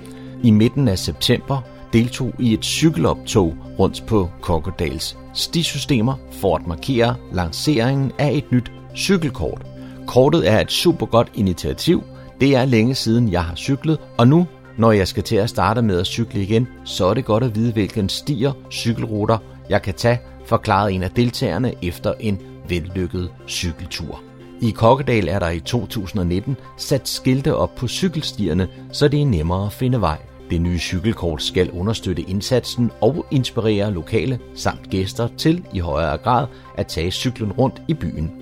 i 0.43 0.51
midten 0.51 0.89
af 0.89 0.99
september 0.99 1.61
deltog 1.93 2.33
i 2.39 2.53
et 2.55 2.65
cykeloptog 2.65 3.55
rundt 3.79 4.05
på 4.07 4.29
Kokkedals 4.41 5.17
stisystemer 5.35 6.15
for 6.33 6.57
at 6.57 6.67
markere 6.67 7.15
lanceringen 7.33 8.13
af 8.19 8.33
et 8.33 8.53
nyt 8.53 8.73
cykelkort. 8.99 9.63
Kortet 10.07 10.49
er 10.49 10.61
et 10.61 10.73
super 10.73 11.07
godt 11.07 11.31
initiativ. 11.35 12.03
Det 12.41 12.57
er 12.57 12.65
længe 12.65 12.95
siden, 12.95 13.33
jeg 13.33 13.45
har 13.45 13.55
cyklet, 13.55 13.99
og 14.19 14.29
nu, 14.29 14.47
når 14.77 14.93
jeg 14.93 15.09
skal 15.09 15.23
til 15.23 15.37
at 15.37 15.51
starte 15.51 15.83
med 15.83 16.01
at 16.01 16.07
cykle 16.07 16.43
igen, 16.43 16.69
så 16.85 17.07
er 17.07 17.15
det 17.15 17.25
godt 17.25 17.45
at 17.45 17.55
vide, 17.55 17.73
hvilken 17.73 18.09
stier, 18.09 18.53
cykelruter 18.71 19.39
jeg 19.71 19.83
kan 19.83 19.95
tage, 19.95 20.21
forklarede 20.47 20.93
en 20.93 21.03
af 21.03 21.11
deltagerne 21.11 21.75
efter 21.83 22.15
en 22.21 22.39
vellykket 22.69 23.31
cykeltur. 23.49 24.21
I 24.61 24.71
Kokkedal 24.71 25.29
er 25.29 25.39
der 25.39 25.51
i 25.51 25.61
2019 25.61 26.57
sat 26.77 27.09
skilte 27.09 27.57
op 27.57 27.75
på 27.75 27.89
cykelstierne, 27.89 28.69
så 28.93 29.09
det 29.09 29.23
er 29.23 29.27
nemmere 29.27 29.67
at 29.67 29.73
finde 29.73 30.01
vej. 30.01 30.19
Det 30.51 30.61
nye 30.61 30.79
cykelkort 30.79 31.43
skal 31.43 31.71
understøtte 31.71 32.23
indsatsen 32.23 32.91
og 33.01 33.27
inspirere 33.31 33.93
lokale 33.93 34.39
samt 34.55 34.91
gæster 34.91 35.29
til 35.37 35.65
i 35.73 35.79
højere 35.79 36.17
grad 36.17 36.47
at 36.75 36.87
tage 36.87 37.11
cyklen 37.11 37.53
rundt 37.53 37.83
i 37.89 37.95
byen. 37.95 38.38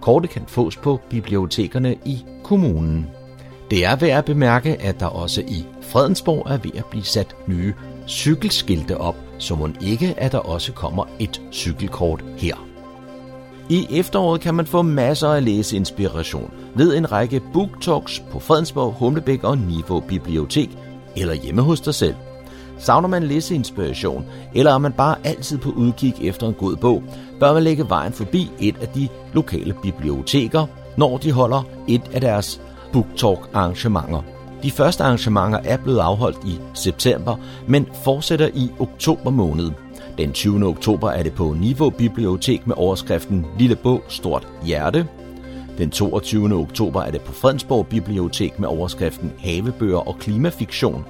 Kortet 0.00 0.30
kan 0.30 0.42
fås 0.46 0.76
på 0.76 1.00
bibliotekerne 1.10 1.96
i 2.04 2.24
kommunen. 2.44 3.06
Det 3.70 3.84
er 3.84 3.96
værd 3.96 4.18
at 4.18 4.24
bemærke, 4.24 4.82
at 4.82 5.00
der 5.00 5.06
også 5.06 5.40
i 5.40 5.66
Fredensborg 5.82 6.46
er 6.52 6.58
ved 6.58 6.70
at 6.74 6.84
blive 6.84 7.04
sat 7.04 7.36
nye 7.46 7.74
cykelskilte 8.08 8.98
op, 8.98 9.16
så 9.38 9.54
må 9.54 9.68
ikke, 9.80 10.14
at 10.16 10.32
der 10.32 10.38
også 10.38 10.72
kommer 10.72 11.04
et 11.18 11.42
cykelkort 11.52 12.24
her. 12.36 12.66
I 13.68 13.86
efteråret 13.90 14.40
kan 14.40 14.54
man 14.54 14.66
få 14.66 14.82
masser 14.82 15.28
af 15.28 15.44
læseinspiration 15.44 16.50
ved 16.74 16.96
en 16.96 17.12
række 17.12 17.42
booktalks 17.52 18.22
på 18.30 18.38
Fredensborg, 18.38 18.92
Humlebæk 18.92 19.44
og 19.44 19.58
Niveau 19.58 20.00
Bibliotek 20.00 20.70
eller 21.16 21.34
hjemme 21.34 21.62
hos 21.62 21.80
dig 21.80 21.94
selv. 21.94 22.14
Savner 22.80 23.08
man 23.08 23.22
læseinspiration, 23.22 24.24
eller 24.54 24.74
er 24.74 24.78
man 24.78 24.92
bare 24.92 25.16
altid 25.24 25.58
på 25.58 25.70
udkig 25.70 26.14
efter 26.22 26.48
en 26.48 26.54
god 26.54 26.76
bog, 26.76 27.02
bør 27.40 27.52
man 27.52 27.62
lægge 27.62 27.88
vejen 27.88 28.12
forbi 28.12 28.50
et 28.60 28.76
af 28.80 28.88
de 28.88 29.08
lokale 29.32 29.74
biblioteker, 29.82 30.66
når 30.96 31.18
de 31.18 31.32
holder 31.32 31.62
et 31.88 32.02
af 32.12 32.20
deres 32.20 32.60
booktalk 32.92 33.50
arrangementer. 33.54 34.22
De 34.62 34.70
første 34.70 35.04
arrangementer 35.04 35.58
er 35.64 35.76
blevet 35.76 35.98
afholdt 35.98 36.38
i 36.46 36.58
september, 36.74 37.36
men 37.66 37.86
fortsætter 38.04 38.48
i 38.54 38.70
oktober 38.78 39.30
måned. 39.30 39.70
Den 40.18 40.32
20. 40.32 40.66
oktober 40.66 41.10
er 41.10 41.22
det 41.22 41.32
på 41.32 41.56
Niveau 41.60 41.90
Bibliotek 41.90 42.66
med 42.66 42.74
overskriften 42.78 43.46
Lille 43.58 43.76
bog, 43.76 44.02
stort 44.08 44.48
hjerte. 44.64 45.06
Den 45.78 45.90
22. 45.90 46.54
oktober 46.54 47.02
er 47.02 47.10
det 47.10 47.20
på 47.20 47.32
Fredensborg 47.32 47.86
Bibliotek 47.86 48.58
med 48.58 48.68
overskriften 48.68 49.32
Havebøger 49.38 50.08
og 50.08 50.18
klimafiktion. 50.18 51.04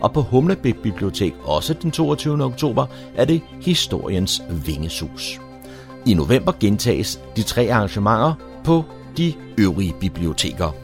Og 0.00 0.12
på 0.12 0.22
Humlebæk 0.22 0.76
Bibliotek, 0.82 1.34
også 1.44 1.74
den 1.74 1.90
22. 1.90 2.44
oktober, 2.44 2.86
er 3.14 3.24
det 3.24 3.40
Historiens 3.60 4.42
Vingesus. 4.50 5.40
I 6.06 6.14
november 6.14 6.52
gentages 6.60 7.20
de 7.36 7.42
tre 7.42 7.68
arrangementer 7.72 8.34
på 8.64 8.84
de 9.16 9.34
øvrige 9.58 9.94
biblioteker. 10.00 10.74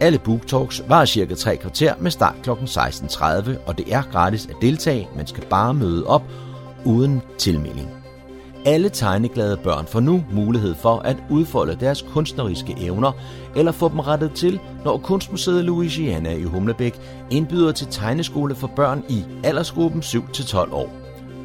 Alle 0.00 0.18
booktalks 0.18 0.82
var 0.88 1.04
cirka 1.04 1.34
3 1.34 1.56
kvarter 1.56 1.94
med 2.00 2.10
start 2.10 2.34
kl. 2.42 2.50
16.30, 2.50 3.50
og 3.66 3.78
det 3.78 3.92
er 3.94 4.02
gratis 4.12 4.46
at 4.46 4.56
deltage. 4.62 5.08
Man 5.16 5.26
skal 5.26 5.44
bare 5.50 5.74
møde 5.74 6.06
op 6.06 6.22
uden 6.84 7.22
tilmelding. 7.38 7.99
Alle 8.66 8.88
tegneglade 8.88 9.56
børn 9.56 9.86
får 9.86 10.00
nu 10.00 10.24
mulighed 10.32 10.74
for 10.74 10.98
at 10.98 11.16
udfolde 11.30 11.76
deres 11.80 12.02
kunstneriske 12.02 12.76
evner 12.78 13.12
eller 13.56 13.72
få 13.72 13.88
dem 13.88 13.98
rettet 13.98 14.32
til, 14.32 14.60
når 14.84 14.98
Kunstmuseet 14.98 15.64
Louisiana 15.64 16.32
i 16.32 16.42
Humlebæk 16.42 17.00
indbyder 17.30 17.72
til 17.72 17.86
tegneskole 17.90 18.54
for 18.54 18.70
børn 18.76 19.04
i 19.08 19.24
aldersgruppen 19.44 20.00
7-12 20.00 20.74
år. 20.74 20.90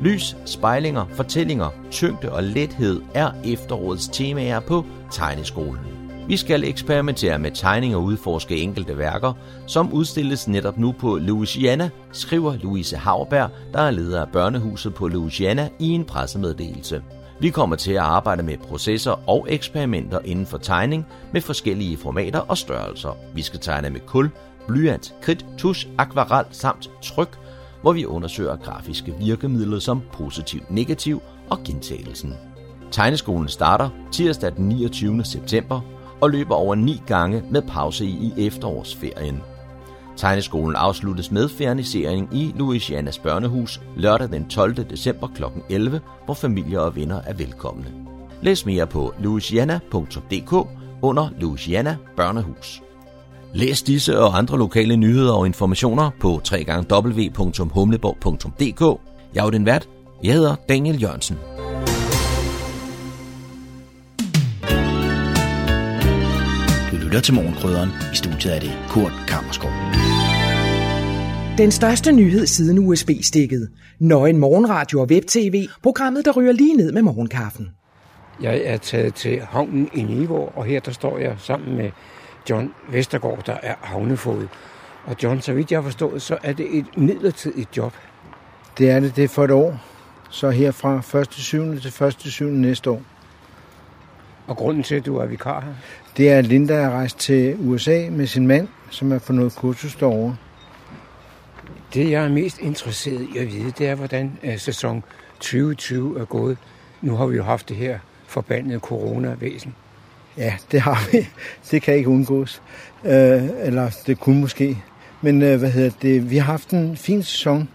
Lys, 0.02 0.36
spejlinger, 0.46 1.06
fortællinger, 1.14 1.70
tyngde 1.92 2.32
og 2.32 2.44
lethed 2.44 3.02
er 3.14 3.32
efterårets 3.46 4.08
temaer 4.08 4.60
på 4.60 4.86
tegneskolen. 5.12 5.95
Vi 6.28 6.38
skal 6.38 6.64
eksperimentere 6.64 7.40
med 7.40 7.52
tegning 7.52 7.96
og 7.96 8.04
udforske 8.04 8.58
enkelte 8.58 8.98
værker, 8.98 9.34
som 9.68 9.94
udstilles 9.94 10.48
netop 10.48 10.78
nu 10.78 10.92
på 10.92 11.18
Louisiana, 11.18 11.90
skriver 12.12 12.58
Louise 12.58 12.98
Havberg, 12.98 13.50
der 13.74 13.82
er 13.82 13.92
leder 13.92 14.22
af 14.22 14.30
børnehuset 14.30 14.94
på 14.94 15.08
Louisiana 15.08 15.70
i 15.80 15.90
en 15.90 16.06
pressemeddelelse. 16.06 17.04
Vi 17.40 17.50
kommer 17.50 17.76
til 17.76 17.92
at 17.92 17.98
arbejde 17.98 18.44
med 18.44 18.58
processer 18.58 19.30
og 19.30 19.48
eksperimenter 19.50 20.20
inden 20.26 20.46
for 20.46 20.58
tegning 20.58 21.06
med 21.34 21.42
forskellige 21.42 21.98
formater 21.98 22.40
og 22.40 22.58
størrelser. 22.58 23.18
Vi 23.34 23.42
skal 23.42 23.60
tegne 23.60 23.90
med 23.90 24.00
kul, 24.00 24.30
blyant, 24.68 25.14
kridt, 25.22 25.46
tusch, 25.58 25.88
akvarel 25.98 26.46
samt 26.52 26.90
tryk, 27.04 27.38
hvor 27.82 27.94
vi 27.94 28.06
undersøger 28.06 28.56
grafiske 28.56 29.14
virkemidler 29.20 29.80
som 29.80 30.02
positiv, 30.14 30.62
negativ 30.70 31.22
og 31.50 31.60
gentagelsen. 31.64 32.34
Tegneskolen 32.92 33.48
starter 33.48 33.90
tirsdag 34.12 34.56
den 34.56 34.70
29. 34.70 35.24
september 35.24 35.82
og 36.26 36.32
løber 36.32 36.56
over 36.56 36.76
ni 36.76 37.02
gange 37.08 37.44
med 37.52 37.62
pause 37.62 38.06
i 38.06 38.34
i 38.38 38.48
efterårsferien. 38.48 39.42
Tegneskolen 40.18 40.76
afsluttes 40.76 41.32
med 41.32 41.50
fernisering 41.50 42.30
i 42.32 42.54
Louisianas 42.58 43.20
børnehus 43.20 43.82
lørdag 43.96 44.30
den 44.30 44.50
12. 44.50 44.76
december 44.76 45.28
kl. 45.36 45.44
11, 45.70 46.02
hvor 46.26 46.34
familier 46.34 46.80
og 46.80 46.96
venner 46.96 47.22
er 47.26 47.34
velkomne. 47.34 47.86
Læs 48.42 48.66
mere 48.66 48.88
på 48.88 49.14
louisiana.dk 49.20 50.68
under 51.02 51.30
Louisiana 51.40 51.98
Børnehus. 52.16 52.82
Læs 53.54 53.84
disse 53.84 54.20
og 54.20 54.38
andre 54.38 54.58
lokale 54.58 54.96
nyheder 54.96 55.34
og 55.34 55.46
informationer 55.46 56.10
på 56.20 56.42
www.humleborg.dk. 56.92 59.00
Jeg 59.36 59.46
er 59.46 59.50
din 59.50 59.66
vært. 59.66 59.90
Jeg 60.24 60.34
hedder 60.34 60.56
Daniel 60.70 61.02
Jørgensen. 61.02 61.55
Lytter 67.16 67.26
til 67.26 67.34
Morgenkrydderen. 67.34 67.90
I 68.14 68.16
studiet 68.16 68.56
er 68.56 68.60
det 68.60 68.72
Kurt 68.90 69.14
Kammerskov. 69.28 69.72
Den 71.58 71.72
største 71.72 72.12
nyhed 72.12 72.46
siden 72.46 72.88
USB-stikket. 72.88 73.70
Nøgen 74.00 74.38
morgenradio 74.38 75.02
og 75.02 75.08
web-tv. 75.12 75.68
Programmet, 75.84 76.26
der 76.26 76.32
ryger 76.32 76.52
lige 76.52 76.74
ned 76.74 76.92
med 76.92 77.02
morgenkaffen. 77.02 77.70
Jeg 78.42 78.62
er 78.66 78.78
taget 78.78 79.14
til 79.14 79.42
havnen 79.42 79.90
i 79.94 80.02
Nivå, 80.02 80.52
og 80.56 80.66
her 80.66 80.80
der 80.80 80.92
står 80.92 81.18
jeg 81.18 81.36
sammen 81.38 81.78
med 81.78 81.92
John 82.50 82.74
Vestergaard, 82.92 83.46
der 83.46 83.58
er 83.64 83.76
havnefod. 83.82 84.48
Og 85.06 85.16
John, 85.24 85.42
så 85.42 85.54
vidt 85.54 85.72
jeg 85.72 85.78
har 85.78 85.84
forstået, 85.84 86.22
så 86.22 86.38
er 86.44 86.54
det 86.54 86.78
et 86.78 86.98
midlertidigt 86.98 87.78
job. 87.78 87.94
Det 88.78 88.90
er 88.90 89.00
det, 89.00 89.16
det 89.16 89.24
er 89.24 89.28
for 89.28 89.44
et 89.44 89.52
år. 89.52 89.82
Så 90.30 90.50
her 90.50 90.72
fra 90.72 91.20
1. 91.20 91.28
7. 91.34 91.80
til 91.80 92.04
1. 92.04 92.16
7. 92.20 92.46
næste 92.50 92.90
år. 92.90 93.02
Og 94.48 94.58
grunden 94.58 94.84
til, 94.84 94.96
at 94.96 95.06
du 95.06 95.18
er 95.18 95.26
vikar 95.26 95.62
her? 95.62 95.74
Det 96.18 96.32
er, 96.32 96.38
at 96.38 96.46
Linda 96.46 96.74
er 96.74 96.90
rejst 96.90 97.20
til 97.20 97.56
USA 97.60 98.10
med 98.12 98.28
sin 98.28 98.48
mand, 98.48 98.68
som 98.90 99.12
er 99.12 99.20
for 99.20 99.34
noget 99.34 99.56
kursus 99.56 99.96
derovre. 99.96 100.36
Det, 101.94 102.12
jeg 102.12 102.24
er 102.24 102.30
mest 102.30 102.60
interesseret 102.60 103.28
i 103.36 103.38
at 103.38 103.48
vide, 103.48 103.72
det 103.78 103.88
er, 103.88 103.96
hvordan 103.96 104.40
uh, 104.44 104.58
sæson 104.58 105.04
2020 105.40 106.20
er 106.20 106.26
gået. 106.26 106.58
Nu 107.02 107.16
har 107.16 107.26
vi 107.26 107.38
jo 107.38 107.44
haft 107.44 107.70
det 107.70 107.78
her 107.78 108.00
forbandede 108.28 108.80
coronavæsen. 108.80 109.76
Ja, 110.38 110.54
det 110.72 110.82
har 110.82 111.12
vi. 111.12 111.28
Det 111.72 111.82
kan 111.82 111.96
ikke 111.96 112.10
undgås. 112.10 112.62
Uh, 113.04 113.12
eller 113.12 113.90
det 114.08 114.20
kunne 114.20 114.42
måske. 114.42 114.78
Men 115.22 115.36
uh, 115.42 115.56
hvad 115.56 115.72
hedder 115.72 115.92
det? 116.02 116.30
Vi 116.30 116.38
har 116.38 116.46
haft 116.46 116.70
en 116.70 116.98
fin 116.98 117.24
sæson. 117.24 117.70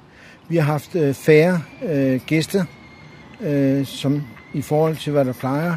Vi 0.48 0.56
har 0.56 0.62
haft 0.62 0.94
uh, 0.94 1.14
færre 1.14 1.62
uh, 1.82 2.20
gæster, 2.26 2.64
uh, 3.40 3.86
som 3.86 4.22
i 4.52 4.62
forhold 4.62 4.96
til, 4.96 5.12
hvad 5.12 5.24
der 5.24 5.32
plejer. 5.32 5.76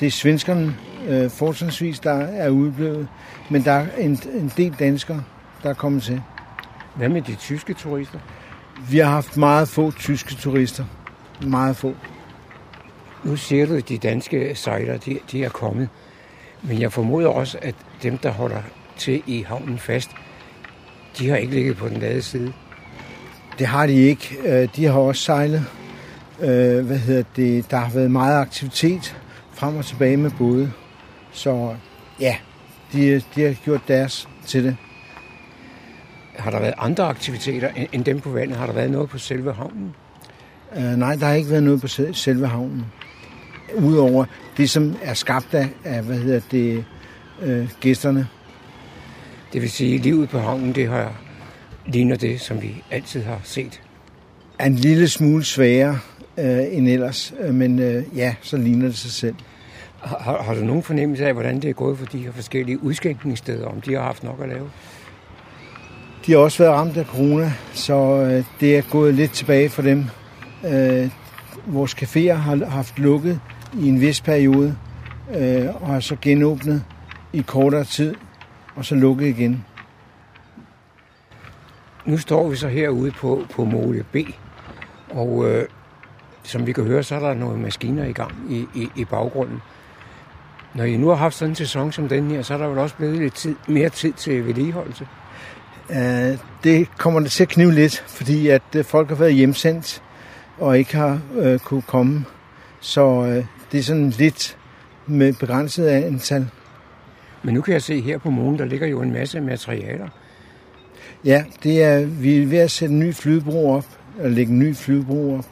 Det 0.00 0.06
er 0.06 0.10
svenskerne, 0.10 0.76
øh, 1.08 1.30
fortrinsvis, 1.30 2.00
der 2.00 2.12
er 2.12 2.48
udblevet, 2.48 3.08
men 3.50 3.64
der 3.64 3.72
er 3.72 3.86
en, 3.98 4.18
en 4.34 4.52
del 4.56 4.76
danskere, 4.78 5.22
der 5.62 5.70
er 5.70 5.74
kommet 5.74 6.02
til. 6.02 6.22
Hvad 6.96 7.08
med 7.08 7.22
de 7.22 7.34
tyske 7.34 7.74
turister? 7.74 8.18
Vi 8.90 8.98
har 8.98 9.10
haft 9.10 9.36
meget 9.36 9.68
få 9.68 9.90
tyske 9.90 10.34
turister. 10.34 10.84
Meget 11.46 11.76
få. 11.76 11.94
Nu 13.24 13.36
siger 13.36 13.66
du, 13.66 13.74
at 13.74 13.88
de 13.88 13.98
danske 13.98 14.54
sejlere, 14.54 14.96
de, 14.96 15.18
de 15.32 15.44
er 15.44 15.48
kommet. 15.48 15.88
Men 16.62 16.80
jeg 16.80 16.92
formoder 16.92 17.28
også, 17.28 17.58
at 17.62 17.74
dem, 18.02 18.18
der 18.18 18.30
holder 18.30 18.62
til 18.96 19.22
i 19.26 19.44
havnen 19.48 19.78
fast, 19.78 20.10
de 21.18 21.28
har 21.28 21.36
ikke 21.36 21.54
ligget 21.54 21.76
på 21.76 21.88
den 21.88 21.96
lade 21.96 22.22
side. 22.22 22.52
Det 23.58 23.66
har 23.66 23.86
de 23.86 23.94
ikke. 23.94 24.36
Øh, 24.44 24.68
de 24.76 24.84
har 24.84 24.92
også 24.92 25.22
sejlet. 25.22 25.64
Øh, 26.40 26.86
hvad 26.86 26.98
hedder 26.98 27.24
det? 27.36 27.70
Der 27.70 27.76
har 27.76 27.90
været 27.90 28.10
meget 28.10 28.40
aktivitet 28.40 29.19
frem 29.60 29.76
og 29.76 29.84
tilbage 29.84 30.16
med 30.16 30.30
både. 30.38 30.72
Så 31.32 31.74
ja, 32.20 32.36
de, 32.92 33.22
de 33.34 33.42
har 33.42 33.64
gjort 33.64 33.80
deres 33.88 34.28
til 34.46 34.64
det. 34.64 34.76
Har 36.36 36.50
der 36.50 36.60
været 36.60 36.74
andre 36.78 37.04
aktiviteter 37.04 37.68
end 37.92 38.04
dem 38.04 38.20
på 38.20 38.30
vandet? 38.30 38.56
Har 38.56 38.66
der 38.66 38.72
været 38.72 38.90
noget 38.90 39.10
på 39.10 39.18
selve 39.18 39.52
havnen? 39.52 39.94
Uh, 40.76 40.82
nej, 40.82 41.16
der 41.16 41.26
har 41.26 41.34
ikke 41.34 41.50
været 41.50 41.62
noget 41.62 41.80
på 41.80 41.88
selve 42.12 42.46
havnen. 42.46 42.84
Udover 43.74 44.24
det, 44.56 44.70
som 44.70 44.96
er 45.02 45.14
skabt 45.14 45.54
af, 45.54 45.68
af 45.84 46.02
hvad 46.02 46.18
hedder 46.18 46.40
det, 46.50 46.84
uh, 47.42 47.68
gæsterne. 47.80 48.28
Det 49.52 49.62
vil 49.62 49.70
sige, 49.70 49.94
at 49.94 50.00
livet 50.00 50.28
på 50.28 50.38
havnen, 50.38 50.74
det 50.74 50.88
har 50.88 51.20
ligner 51.86 52.16
det, 52.16 52.40
som 52.40 52.62
vi 52.62 52.82
altid 52.90 53.22
har 53.22 53.40
set. 53.44 53.82
Er 54.58 54.66
en 54.66 54.74
lille 54.74 55.08
smule 55.08 55.44
sværere 55.44 55.98
uh, 56.36 56.76
end 56.76 56.88
ellers, 56.88 57.34
uh, 57.44 57.54
men 57.54 57.78
uh, 57.78 58.18
ja, 58.18 58.34
så 58.42 58.56
ligner 58.56 58.86
det 58.86 58.96
sig 58.96 59.10
selv. 59.10 59.34
Har, 60.02 60.42
har 60.42 60.54
du 60.54 60.60
nogen 60.60 60.82
fornemmelse 60.82 61.26
af, 61.26 61.32
hvordan 61.32 61.60
det 61.60 61.70
er 61.70 61.74
gået 61.74 61.98
for 61.98 62.06
de 62.06 62.18
her 62.18 62.32
forskellige 62.32 62.82
udskænkningssteder, 62.82 63.66
om 63.66 63.80
de 63.80 63.94
har 63.94 64.02
haft 64.02 64.22
nok 64.22 64.40
at 64.42 64.48
lave? 64.48 64.70
De 66.26 66.32
har 66.32 66.38
også 66.38 66.62
været 66.62 66.74
ramt 66.74 66.96
af 66.96 67.04
corona, 67.04 67.52
så 67.72 67.94
øh, 67.94 68.44
det 68.60 68.78
er 68.78 68.82
gået 68.90 69.14
lidt 69.14 69.32
tilbage 69.32 69.68
for 69.68 69.82
dem. 69.82 70.04
Øh, 70.66 71.10
vores 71.66 71.94
caféer 71.94 72.32
har 72.32 72.64
haft 72.66 72.98
lukket 72.98 73.40
i 73.80 73.88
en 73.88 74.00
vis 74.00 74.20
periode, 74.20 74.76
øh, 75.36 75.82
og 75.82 75.86
har 75.86 76.00
så 76.00 76.16
genåbnet 76.22 76.84
i 77.32 77.40
kortere 77.46 77.84
tid, 77.84 78.14
og 78.76 78.84
så 78.84 78.94
lukket 78.94 79.26
igen. 79.26 79.64
Nu 82.06 82.18
står 82.18 82.48
vi 82.48 82.56
så 82.56 82.68
herude 82.68 83.10
på, 83.10 83.46
på 83.50 83.64
Mole 83.64 84.04
B, 84.12 84.16
og 85.10 85.50
øh, 85.50 85.64
som 86.42 86.66
vi 86.66 86.72
kan 86.72 86.84
høre, 86.84 87.02
så 87.02 87.14
er 87.14 87.20
der 87.20 87.34
nogle 87.34 87.60
maskiner 87.60 88.04
i 88.04 88.12
gang 88.12 88.32
i, 88.50 88.66
i, 88.74 88.88
i 88.96 89.04
baggrunden. 89.04 89.60
Når 90.74 90.84
I 90.84 90.96
nu 90.96 91.08
har 91.08 91.14
haft 91.14 91.34
sådan 91.34 91.50
en 91.50 91.56
sæson 91.56 91.92
som 91.92 92.08
den 92.08 92.30
her, 92.30 92.42
så 92.42 92.54
er 92.54 92.58
der 92.58 92.68
vel 92.68 92.78
også 92.78 92.96
blevet 92.96 93.18
lidt 93.18 93.34
tid, 93.34 93.54
mere 93.68 93.88
tid 93.88 94.12
til 94.12 94.46
vedligeholdelse? 94.46 95.08
Uh, 95.88 96.38
det 96.64 96.88
kommer 96.98 97.20
det 97.20 97.30
til 97.30 97.42
at 97.42 97.48
knive 97.48 97.72
lidt, 97.72 98.04
fordi 98.06 98.48
at 98.48 98.62
uh, 98.76 98.84
folk 98.84 99.08
har 99.08 99.16
været 99.16 99.34
hjemsendt. 99.34 100.02
og 100.60 100.78
ikke 100.78 100.96
har 100.96 101.20
øh, 101.38 101.58
kunne 101.58 101.82
komme. 101.82 102.24
Så 102.80 103.24
øh, 103.24 103.44
det 103.72 103.78
er 103.78 103.82
sådan 103.82 104.10
lidt 104.10 104.58
med 105.06 105.32
begrænset 105.32 105.86
antal. 105.86 106.46
Men 107.42 107.54
nu 107.54 107.60
kan 107.60 107.74
jeg 107.74 107.82
se 107.82 108.00
her 108.00 108.18
på 108.18 108.30
månen, 108.30 108.58
der 108.58 108.64
ligger 108.64 108.86
jo 108.86 109.02
en 109.02 109.12
masse 109.12 109.40
materialer. 109.40 110.08
Ja, 111.24 111.44
det 111.62 111.82
er, 111.82 112.06
vi 112.06 112.42
er 112.42 112.46
ved 112.46 112.58
at 112.58 112.70
sætte 112.70 112.94
en 112.94 113.00
ny 113.00 113.14
flydebro 113.14 113.72
op, 113.72 113.86
eller 114.18 114.30
lægge 114.30 114.52
en 114.52 114.58
ny 114.58 114.76
flydebro 114.76 115.38
op. 115.38 115.46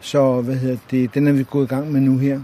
Så 0.00 0.40
hvad 0.40 0.56
hedder 0.56 0.76
det, 0.90 1.14
den 1.14 1.26
er 1.26 1.32
vi 1.32 1.44
gået 1.50 1.64
i 1.64 1.68
gang 1.68 1.92
med 1.92 2.00
nu 2.00 2.18
her. 2.18 2.40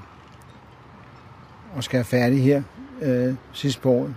Og 1.77 1.85
skal 1.85 1.97
være 1.97 2.05
færdig 2.05 2.43
her 2.43 2.63
øh, 3.03 3.35
sidste 3.53 3.81
på 3.81 3.91
året. 3.91 4.15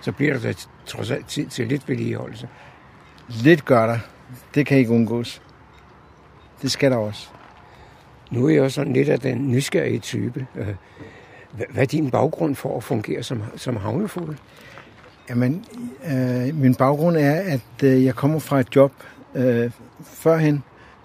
Så 0.00 0.12
bliver 0.12 0.38
der 0.38 0.66
trods 0.86 1.10
alt 1.10 1.28
tid 1.28 1.46
til 1.46 1.66
lidt 1.66 1.88
vedligeholdelse. 1.88 2.48
Lidt 3.28 3.64
gør 3.64 3.86
der. 3.86 3.98
Det 4.54 4.66
kan 4.66 4.78
ikke 4.78 4.90
undgås. 4.90 5.42
Det 6.62 6.70
skal 6.70 6.90
der 6.90 6.96
også. 6.96 7.28
Nu 8.30 8.46
er 8.46 8.50
jeg 8.50 8.62
også 8.62 8.74
sådan 8.74 8.92
lidt 8.92 9.08
af 9.08 9.20
den 9.20 9.50
nysgerrige 9.50 9.98
type. 9.98 10.46
Øh, 10.56 10.74
hvad 11.52 11.82
er 11.82 11.86
din 11.86 12.10
baggrund 12.10 12.54
for 12.54 12.76
at 12.76 12.84
fungere 12.84 13.22
som, 13.22 13.42
som 13.56 13.76
havnefugl? 13.76 14.38
Jamen, 15.30 15.64
øh, 16.12 16.54
min 16.54 16.74
baggrund 16.74 17.16
er, 17.16 17.40
at 17.40 17.84
øh, 17.84 18.04
jeg 18.04 18.14
kommer 18.14 18.38
fra 18.38 18.60
et 18.60 18.76
job 18.76 18.92
øh, 19.34 19.70
førhen 20.04 20.62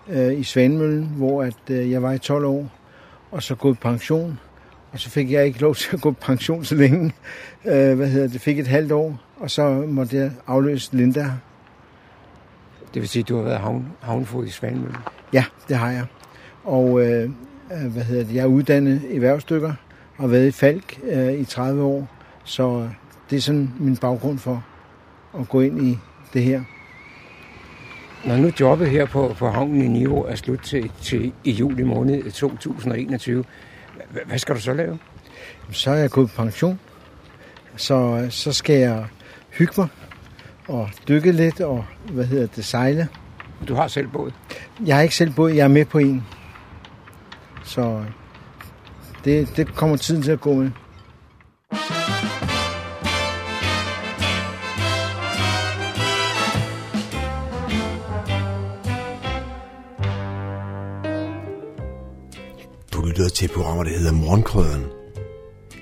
øh, 0.10 0.40
i 0.40 0.44
Svanemøllen, 0.44 1.14
hvor 1.18 1.44
at, 1.44 1.70
øh, 1.70 1.92
jeg 1.92 2.02
var 2.02 2.12
i 2.12 2.18
12 2.18 2.46
år, 2.46 2.70
og 3.32 3.44
så 3.44 3.56
gået 3.56 3.80
pension. 3.80 4.40
Og 4.94 5.00
så 5.00 5.10
fik 5.10 5.32
jeg 5.32 5.46
ikke 5.46 5.60
lov 5.60 5.76
til 5.76 5.96
at 5.96 6.02
gå 6.02 6.12
på 6.12 6.18
pension 6.22 6.66
så 6.66 6.76
længe. 6.76 7.14
Øh, 7.66 7.94
hvad 7.94 8.08
hedder 8.08 8.28
det? 8.28 8.42
Fik 8.42 8.60
et 8.60 8.68
halvt 8.68 8.92
år, 8.92 9.20
og 9.40 9.52
så 9.52 9.70
måtte 9.70 10.18
jeg 10.18 10.32
afløse 10.48 10.96
Linda. 10.96 11.32
Det 12.94 13.02
vil 13.02 13.10
sige, 13.10 13.24
at 13.24 13.30
du 13.30 13.36
har 13.36 13.44
været 13.44 13.60
havn, 13.60 13.88
havnefod 14.02 14.46
i 14.46 14.50
Svanemøllen? 14.50 14.98
Ja, 15.34 15.46
det 15.68 15.78
har 15.78 15.92
jeg. 15.92 16.06
Og 16.64 17.02
øh, 17.02 17.30
øh 17.74 17.92
hvad 17.92 18.04
hedder 18.04 18.24
det? 18.24 18.36
jeg 18.36 18.42
er 18.42 18.46
uddannet 18.46 19.02
i 19.10 19.16
erhvervsstykker 19.16 19.74
og 20.18 20.32
været 20.32 20.48
i 20.48 20.52
Falk 20.52 21.00
øh, 21.04 21.34
i 21.34 21.46
30 21.46 21.84
år. 21.84 22.08
Så 22.44 22.90
det 23.30 23.38
er 23.38 23.42
sådan 23.42 23.70
min 23.80 23.98
baggrund 23.98 24.40
for 24.40 24.66
at 25.40 25.50
gå 25.50 25.62
ind 25.62 25.88
i 25.88 25.98
det 26.34 26.44
her. 26.44 26.64
Når 28.26 28.38
nu 28.38 28.52
jobbet 28.60 28.90
her 28.90 29.06
på, 29.06 29.36
på 29.38 29.50
havnen 29.50 29.82
i 29.82 29.88
Niveau 29.88 30.24
er 30.24 30.36
slut 30.36 30.60
til, 30.60 30.92
til 31.02 31.34
i 31.44 31.52
juli 31.52 31.84
måned 31.84 32.32
2021, 32.32 33.44
hvad 34.26 34.40
skal 34.40 34.56
du 34.56 34.60
så 34.60 34.74
lave? 34.74 35.00
Så 35.72 35.92
er 35.92 35.96
jeg 35.96 36.10
gået 36.10 36.30
på 36.30 36.36
pension. 36.36 36.80
Så, 37.76 38.28
så 38.30 38.54
skal 38.54 38.76
jeg 38.76 39.06
hygge 39.50 39.74
mig 39.78 39.88
og 40.68 40.90
dykke 41.08 41.32
lidt 41.32 41.62
og 41.62 41.86
hvad 42.12 42.26
hedder 42.26 42.48
det, 42.48 42.66
sejle. 42.66 43.08
Du 43.68 43.76
har 43.76 43.88
selv 43.88 44.08
båd? 44.08 44.32
Jeg 44.86 44.96
har 44.96 45.02
ikke 45.02 45.16
selv 45.16 45.34
båd, 45.34 45.52
jeg 45.52 45.64
er 45.64 45.68
med 45.68 45.86
på 45.86 45.98
en. 45.98 46.24
Så 47.64 48.04
det, 49.26 49.58
det 49.58 49.76
kommer 49.76 49.98
tiden 49.98 50.22
til 50.22 50.32
at 50.32 50.42
gå 50.42 50.54
med. 50.54 50.72
Du 63.34 63.36
lytter 63.36 63.48
til 63.48 63.56
programmer, 63.56 63.84
der 63.84 63.98
hedder 63.98 64.12
Morgenkrøden. 64.12 64.84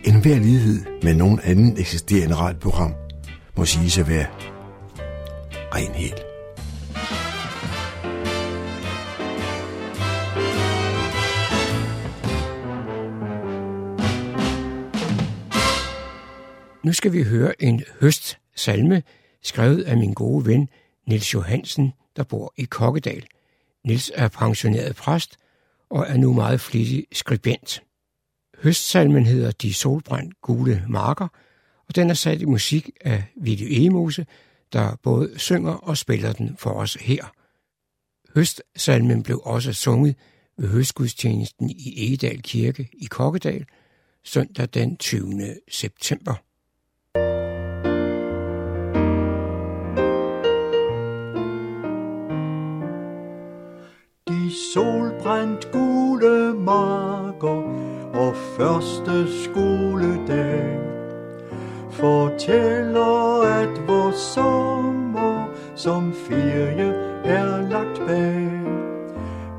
En 0.03 0.21
hver 0.21 0.39
lighed 0.39 0.85
med 1.03 1.13
nogen 1.13 1.39
anden 1.43 1.77
eksisterende 1.77 2.35
radioprogram 2.35 2.93
må 3.57 3.65
sige 3.65 4.01
at 4.01 4.09
være 4.09 4.27
ren 5.75 5.91
helt. 5.91 6.21
Nu 16.83 16.93
skal 16.93 17.13
vi 17.13 17.23
høre 17.23 17.63
en 17.63 17.83
høstsalme, 18.01 19.03
skrevet 19.43 19.83
af 19.83 19.97
min 19.97 20.13
gode 20.13 20.45
ven 20.45 20.69
Nils 21.07 21.33
Johansen, 21.33 21.93
der 22.15 22.23
bor 22.23 22.53
i 22.57 22.63
Kokkedal. 22.63 23.25
Nils 23.85 24.11
er 24.15 24.27
pensioneret 24.27 24.95
præst 24.95 25.37
og 25.91 26.05
er 26.07 26.17
nu 26.17 26.33
meget 26.33 26.61
flittig 26.61 27.07
skribent. 27.11 27.83
Høstsalmen 28.63 29.25
hedder 29.25 29.51
De 29.51 29.73
solbrændt 29.73 30.41
gule 30.41 30.85
marker, 30.89 31.27
og 31.87 31.95
den 31.95 32.09
er 32.09 32.13
sat 32.13 32.41
i 32.41 32.45
musik 32.45 32.89
af 33.01 33.23
Ville 33.35 33.85
Emose, 33.85 34.25
der 34.73 34.95
både 35.03 35.39
synger 35.39 35.73
og 35.73 35.97
spiller 35.97 36.33
den 36.33 36.55
for 36.59 36.69
os 36.69 36.93
her. 36.93 37.25
Høstsalmen 38.35 39.23
blev 39.23 39.41
også 39.43 39.73
sunget 39.73 40.15
ved 40.57 40.69
høstgudstjenesten 40.69 41.69
i 41.69 41.93
Egedal 41.97 42.41
Kirke 42.41 42.89
i 42.93 43.05
Kokkedal 43.05 43.65
søndag 44.23 44.67
den 44.73 44.97
20. 44.97 45.55
september. 45.71 46.33
solbrændt 54.73 55.71
gule 55.71 55.80
marker 56.65 57.63
og 58.13 58.35
første 58.57 59.43
skoledag 59.43 60.79
fortæller, 61.91 63.41
at 63.41 63.87
vores 63.87 64.15
sommer 64.15 65.45
som 65.75 66.13
ferie 66.13 66.93
er 67.23 67.69
lagt 67.69 68.01
bag. 68.07 68.51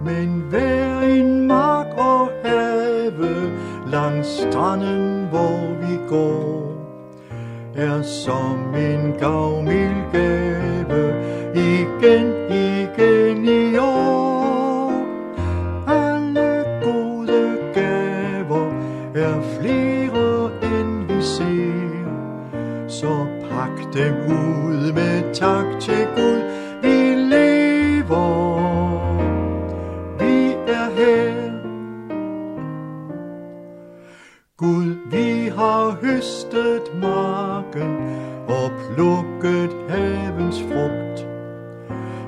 Men 0.04 0.44
hver 0.50 1.00
en 1.00 1.46
mark 1.46 1.86
og 1.98 2.28
have 2.44 3.52
langs 3.90 4.28
stranden, 4.28 5.26
hvor 5.30 5.86
vi 5.86 5.98
går, 6.08 6.72
er 7.76 8.02
som 8.02 8.74
en 8.74 9.12
gavmild 9.20 10.12
gave 10.12 10.52
igen, 11.54 12.26
i 12.50 12.81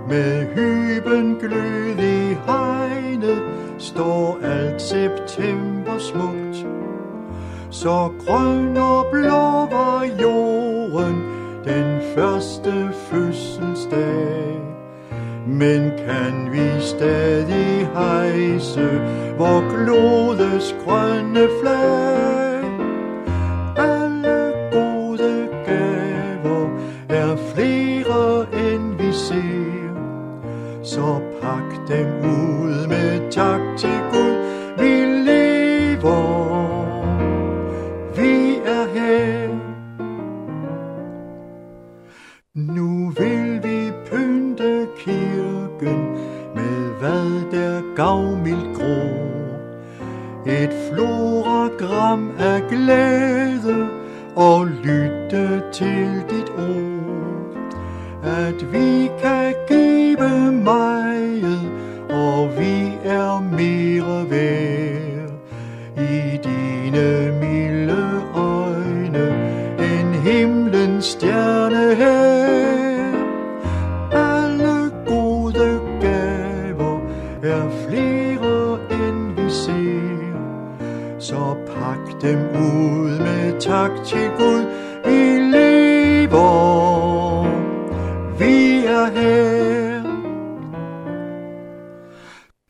Med 0.08 0.46
hyben 0.54 1.34
glød 1.34 1.98
i 1.98 2.36
hegnet 2.46 3.42
står 3.78 4.38
alt 4.42 4.82
september 4.82 5.98
smukt. 5.98 6.66
Så 7.70 8.10
grøn 8.26 8.76
og 8.76 9.06
blå 9.12 9.66
var 9.70 10.04
jorden, 10.22 11.22
den 11.64 12.00
første 12.16 12.90
fødselsdag. 12.92 14.60
Men 15.46 15.90
kan 16.06 16.52
vi 16.52 16.80
stadig 16.80 17.88
hejse 17.94 19.00
vor 19.38 19.64
klodes 19.70 20.74
grønne 20.84 21.48
flag? 21.62 22.33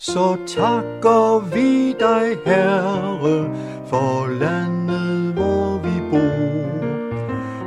Så 0.07 0.36
takker 0.46 1.55
vi 1.55 1.92
dig, 1.92 2.36
Herre, 2.46 3.50
for 3.86 4.26
landet, 4.40 5.34
hvor 5.34 5.78
vi 5.78 6.00
bor. 6.11 6.64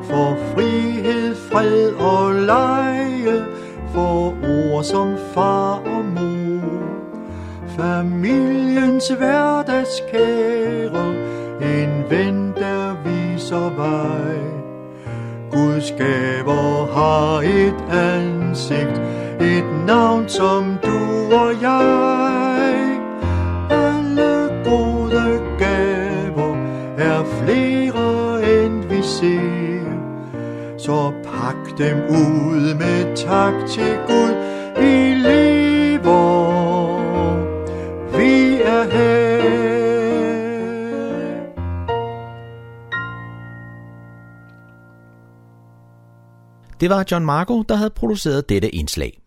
For 0.03 0.37
frihed, 0.53 1.35
fred 1.35 1.93
og 1.93 2.35
leje, 2.35 3.45
for 3.93 4.33
ord 4.43 4.83
som 4.83 5.15
far 5.33 5.73
og 5.73 6.05
mor. 6.15 6.61
Familiens 7.77 9.09
hverdagskære, 9.09 11.15
en 11.61 12.03
ven, 12.09 12.53
der 12.57 12.95
viser 13.05 13.69
vej. 13.77 14.37
Guds 15.51 15.91
gaver 15.91 16.93
har 16.93 17.41
et 17.41 17.83
ansigt, 17.91 19.01
et 19.41 19.65
navn 19.87 20.29
som 20.29 20.77
du 20.83 20.97
og 21.35 21.61
jeg. 21.61 22.26
Dem 31.77 31.97
ud 31.97 32.75
med 32.75 33.15
tak 33.15 33.53
til 33.69 33.97
Gud, 34.07 34.33
vi 34.81 35.13
lever, 35.29 36.47
vi 38.17 38.61
er 38.61 38.83
her. 38.91 39.27
Det 46.79 46.89
var 46.89 47.05
John 47.11 47.25
Marco, 47.25 47.61
der 47.61 47.75
havde 47.75 47.89
produceret 47.89 48.49
dette 48.49 48.69
indslag. 48.69 49.26